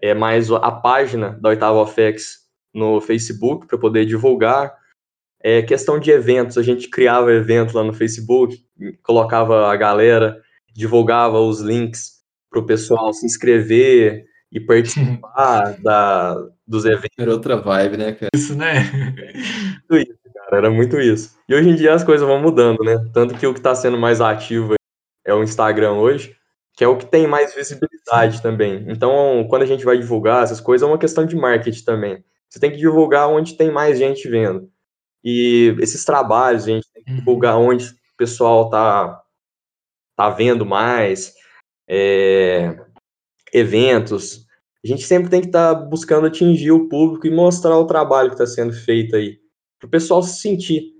é, 0.00 0.14
mais 0.14 0.50
a 0.50 0.70
página 0.70 1.38
da 1.40 1.48
Oitava 1.50 1.78
OFEX 1.78 2.44
no 2.72 3.00
Facebook 3.00 3.66
para 3.66 3.78
poder 3.78 4.06
divulgar. 4.06 4.74
É, 5.42 5.62
questão 5.62 5.98
de 5.98 6.10
eventos, 6.10 6.56
a 6.56 6.62
gente 6.62 6.88
criava 6.88 7.32
evento 7.32 7.76
lá 7.76 7.84
no 7.84 7.92
Facebook, 7.92 8.56
colocava 9.02 9.70
a 9.70 9.76
galera, 9.76 10.40
divulgava 10.72 11.38
os 11.40 11.60
links 11.60 12.22
para 12.50 12.60
o 12.60 12.66
pessoal 12.66 13.12
se 13.12 13.26
inscrever, 13.26 14.24
e 14.54 14.60
participar 14.60 15.76
da, 15.82 16.36
dos 16.66 16.84
eventos. 16.84 17.18
Era 17.18 17.32
outra 17.32 17.56
vibe, 17.56 17.96
né, 17.96 18.12
cara? 18.12 18.30
Isso, 18.34 18.56
né? 18.56 18.84
Muito 19.90 20.10
isso, 20.10 20.18
cara, 20.32 20.56
era 20.56 20.70
muito 20.70 21.00
isso. 21.00 21.36
E 21.48 21.54
hoje 21.54 21.68
em 21.68 21.74
dia 21.74 21.92
as 21.92 22.04
coisas 22.04 22.26
vão 22.26 22.40
mudando, 22.40 22.78
né? 22.84 22.96
Tanto 23.12 23.34
que 23.34 23.46
o 23.46 23.52
que 23.52 23.58
está 23.58 23.74
sendo 23.74 23.98
mais 23.98 24.20
ativo 24.20 24.74
é 25.24 25.32
o 25.32 25.42
Instagram 25.42 25.92
hoje, 25.92 26.36
que 26.76 26.84
é 26.84 26.88
o 26.88 26.96
que 26.96 27.06
tem 27.06 27.26
mais 27.26 27.54
visibilidade 27.54 28.42
também. 28.42 28.84
Então, 28.88 29.46
quando 29.48 29.62
a 29.62 29.66
gente 29.66 29.84
vai 29.84 29.96
divulgar 29.96 30.44
essas 30.44 30.60
coisas, 30.60 30.86
é 30.86 30.90
uma 30.90 30.98
questão 30.98 31.24
de 31.24 31.36
marketing 31.36 31.84
também. 31.84 32.24
Você 32.48 32.60
tem 32.60 32.70
que 32.70 32.76
divulgar 32.76 33.28
onde 33.28 33.56
tem 33.56 33.70
mais 33.70 33.98
gente 33.98 34.28
vendo. 34.28 34.70
E 35.22 35.74
esses 35.80 36.04
trabalhos, 36.04 36.64
a 36.64 36.70
gente 36.70 36.86
tem 36.92 37.02
que 37.02 37.10
uhum. 37.10 37.16
divulgar 37.18 37.56
onde 37.58 37.86
o 37.86 38.16
pessoal 38.16 38.68
tá, 38.68 39.22
tá 40.16 40.30
vendo 40.30 40.66
mais. 40.66 41.34
É, 41.88 42.76
eventos, 43.52 44.44
a 44.84 44.88
gente 44.88 45.02
sempre 45.04 45.30
tem 45.30 45.40
que 45.40 45.46
estar 45.46 45.74
tá 45.74 45.80
buscando 45.80 46.26
atingir 46.26 46.72
o 46.72 46.88
público 46.88 47.26
e 47.26 47.30
mostrar 47.30 47.78
o 47.78 47.86
trabalho 47.86 48.28
que 48.28 48.34
está 48.34 48.46
sendo 48.46 48.72
feito 48.72 49.14
aí, 49.14 49.38
para 49.78 49.86
o 49.86 49.90
pessoal 49.90 50.22
se 50.22 50.40
sentir 50.40 50.93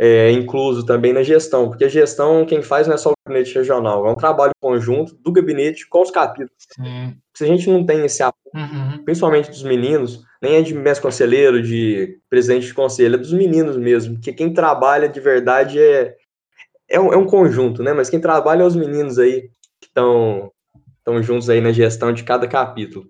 é, 0.00 0.30
incluso 0.30 0.86
também 0.86 1.12
na 1.12 1.22
gestão, 1.22 1.68
porque 1.68 1.84
a 1.84 1.88
gestão 1.88 2.46
quem 2.46 2.62
faz 2.62 2.86
não 2.86 2.94
é 2.94 2.98
só 2.98 3.10
o 3.10 3.14
gabinete 3.26 3.54
regional, 3.54 4.06
é 4.06 4.10
um 4.10 4.16
trabalho 4.16 4.52
conjunto 4.60 5.14
do 5.16 5.32
gabinete 5.32 5.88
com 5.88 6.02
os 6.02 6.10
capítulos. 6.10 6.66
Sim. 6.72 7.16
Se 7.34 7.44
a 7.44 7.46
gente 7.46 7.68
não 7.68 7.84
tem 7.84 8.04
esse 8.04 8.22
apoio, 8.22 8.52
uhum. 8.54 9.04
principalmente 9.04 9.50
dos 9.50 9.62
meninos, 9.62 10.22
nem 10.40 10.54
é 10.54 10.62
de 10.62 10.72
mestre 10.72 11.02
conselheiro, 11.02 11.60
de 11.60 12.20
presidente 12.30 12.66
de 12.66 12.74
conselho, 12.74 13.16
é 13.16 13.18
dos 13.18 13.32
meninos 13.32 13.76
mesmo, 13.76 14.14
porque 14.14 14.32
quem 14.32 14.52
trabalha 14.52 15.08
de 15.08 15.18
verdade 15.18 15.80
é, 15.80 16.14
é, 16.88 17.00
um, 17.00 17.12
é 17.12 17.16
um 17.16 17.26
conjunto, 17.26 17.82
né? 17.82 17.92
Mas 17.92 18.08
quem 18.08 18.20
trabalha 18.20 18.62
é 18.62 18.66
os 18.66 18.76
meninos 18.76 19.18
aí 19.18 19.50
que 19.80 19.88
estão 19.88 20.52
estão 21.08 21.22
juntos 21.22 21.48
aí 21.48 21.60
na 21.60 21.72
gestão 21.72 22.12
de 22.12 22.22
cada 22.22 22.46
capítulo. 22.46 23.06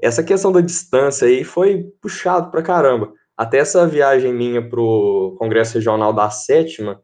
Essa 0.00 0.22
questão 0.22 0.52
da 0.52 0.60
distância 0.60 1.26
aí 1.26 1.42
foi 1.42 1.84
puxado 2.00 2.50
pra 2.50 2.62
caramba. 2.62 3.12
Até 3.38 3.58
essa 3.58 3.86
viagem 3.86 4.34
minha 4.34 4.68
pro 4.68 5.36
Congresso 5.38 5.74
Regional 5.74 6.12
da 6.12 6.28
Sétima 6.28 7.00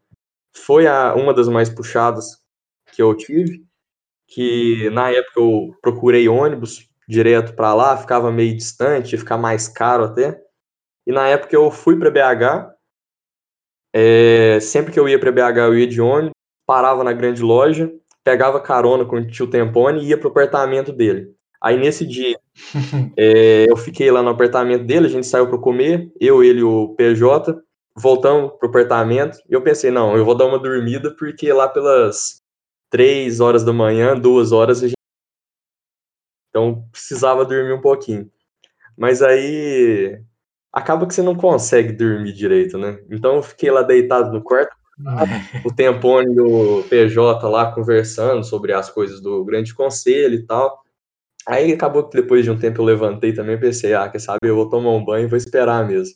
foi 0.52 0.84
a, 0.84 1.14
uma 1.14 1.32
das 1.32 1.48
mais 1.48 1.70
puxadas 1.70 2.38
que 2.92 3.00
eu 3.00 3.14
tive, 3.16 3.64
que 4.26 4.90
na 4.90 5.10
época 5.10 5.38
eu 5.38 5.70
procurei 5.80 6.28
ônibus 6.28 6.88
direto 7.08 7.54
para 7.54 7.72
lá, 7.72 7.96
ficava 7.96 8.32
meio 8.32 8.56
distante, 8.56 9.16
ficar 9.16 9.38
mais 9.38 9.68
caro 9.68 10.04
até. 10.04 10.40
E 11.06 11.12
na 11.12 11.28
época 11.28 11.54
eu 11.54 11.70
fui 11.70 11.96
para 11.96 12.10
BH, 12.10 12.74
é, 13.94 14.58
sempre 14.60 14.92
que 14.92 14.98
eu 14.98 15.08
ia 15.08 15.20
para 15.20 15.30
BH 15.30 15.58
eu 15.58 15.78
ia 15.78 15.86
de 15.86 16.00
ônibus, 16.00 16.32
parava 16.66 17.04
na 17.04 17.12
grande 17.12 17.42
loja, 17.42 17.92
pegava 18.24 18.60
carona 18.60 19.04
com 19.04 19.16
o 19.16 19.26
tio 19.26 19.48
Tempone 19.48 20.00
e 20.00 20.08
ia 20.08 20.18
pro 20.18 20.30
apartamento 20.30 20.92
dele. 20.92 21.33
Aí 21.64 21.78
nesse 21.78 22.04
dia, 22.06 22.38
é, 23.16 23.64
eu 23.70 23.76
fiquei 23.78 24.10
lá 24.10 24.22
no 24.22 24.28
apartamento 24.28 24.84
dele, 24.84 25.06
a 25.06 25.10
gente 25.10 25.26
saiu 25.26 25.48
para 25.48 25.56
comer, 25.56 26.12
eu, 26.20 26.44
ele 26.44 26.60
e 26.60 26.62
o 26.62 26.94
PJ, 26.94 27.58
voltamos 27.96 28.52
pro 28.58 28.68
apartamento, 28.68 29.38
e 29.48 29.54
eu 29.54 29.62
pensei, 29.62 29.90
não, 29.90 30.14
eu 30.14 30.26
vou 30.26 30.36
dar 30.36 30.44
uma 30.44 30.58
dormida, 30.58 31.14
porque 31.16 31.50
lá 31.50 31.66
pelas 31.66 32.42
três 32.90 33.40
horas 33.40 33.64
da 33.64 33.72
manhã, 33.72 34.14
duas 34.14 34.52
horas, 34.52 34.82
a 34.82 34.88
gente... 34.88 34.98
então 36.50 36.86
precisava 36.92 37.46
dormir 37.46 37.72
um 37.72 37.80
pouquinho. 37.80 38.30
Mas 38.96 39.22
aí 39.22 40.20
acaba 40.70 41.06
que 41.06 41.14
você 41.14 41.22
não 41.22 41.34
consegue 41.34 41.92
dormir 41.92 42.34
direito, 42.34 42.76
né? 42.76 42.98
Então 43.10 43.36
eu 43.36 43.42
fiquei 43.42 43.70
lá 43.70 43.82
deitado 43.82 44.30
no 44.30 44.42
quarto, 44.42 44.76
o 45.64 45.74
Tempone 45.74 46.34
e 46.34 46.40
o 46.40 46.84
PJ 46.84 47.48
lá 47.48 47.72
conversando 47.72 48.44
sobre 48.44 48.72
as 48.72 48.90
coisas 48.90 49.20
do 49.20 49.42
grande 49.44 49.74
conselho 49.74 50.34
e 50.34 50.46
tal. 50.46 50.83
Aí 51.46 51.72
acabou 51.72 52.08
que 52.08 52.20
depois 52.20 52.44
de 52.44 52.50
um 52.50 52.58
tempo 52.58 52.80
eu 52.80 52.84
levantei 52.84 53.34
também 53.34 53.58
pensei, 53.60 53.94
ah, 53.94 54.08
quer 54.08 54.18
saber, 54.20 54.48
eu 54.48 54.56
vou 54.56 54.68
tomar 54.68 54.90
um 54.92 55.04
banho 55.04 55.26
e 55.26 55.28
vou 55.28 55.36
esperar 55.36 55.86
mesmo. 55.86 56.14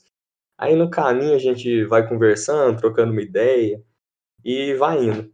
Aí 0.58 0.76
no 0.76 0.90
caminho 0.90 1.34
a 1.34 1.38
gente 1.38 1.84
vai 1.86 2.08
conversando, 2.08 2.78
trocando 2.78 3.12
uma 3.12 3.22
ideia 3.22 3.82
e 4.44 4.74
vai 4.74 5.04
indo. 5.04 5.32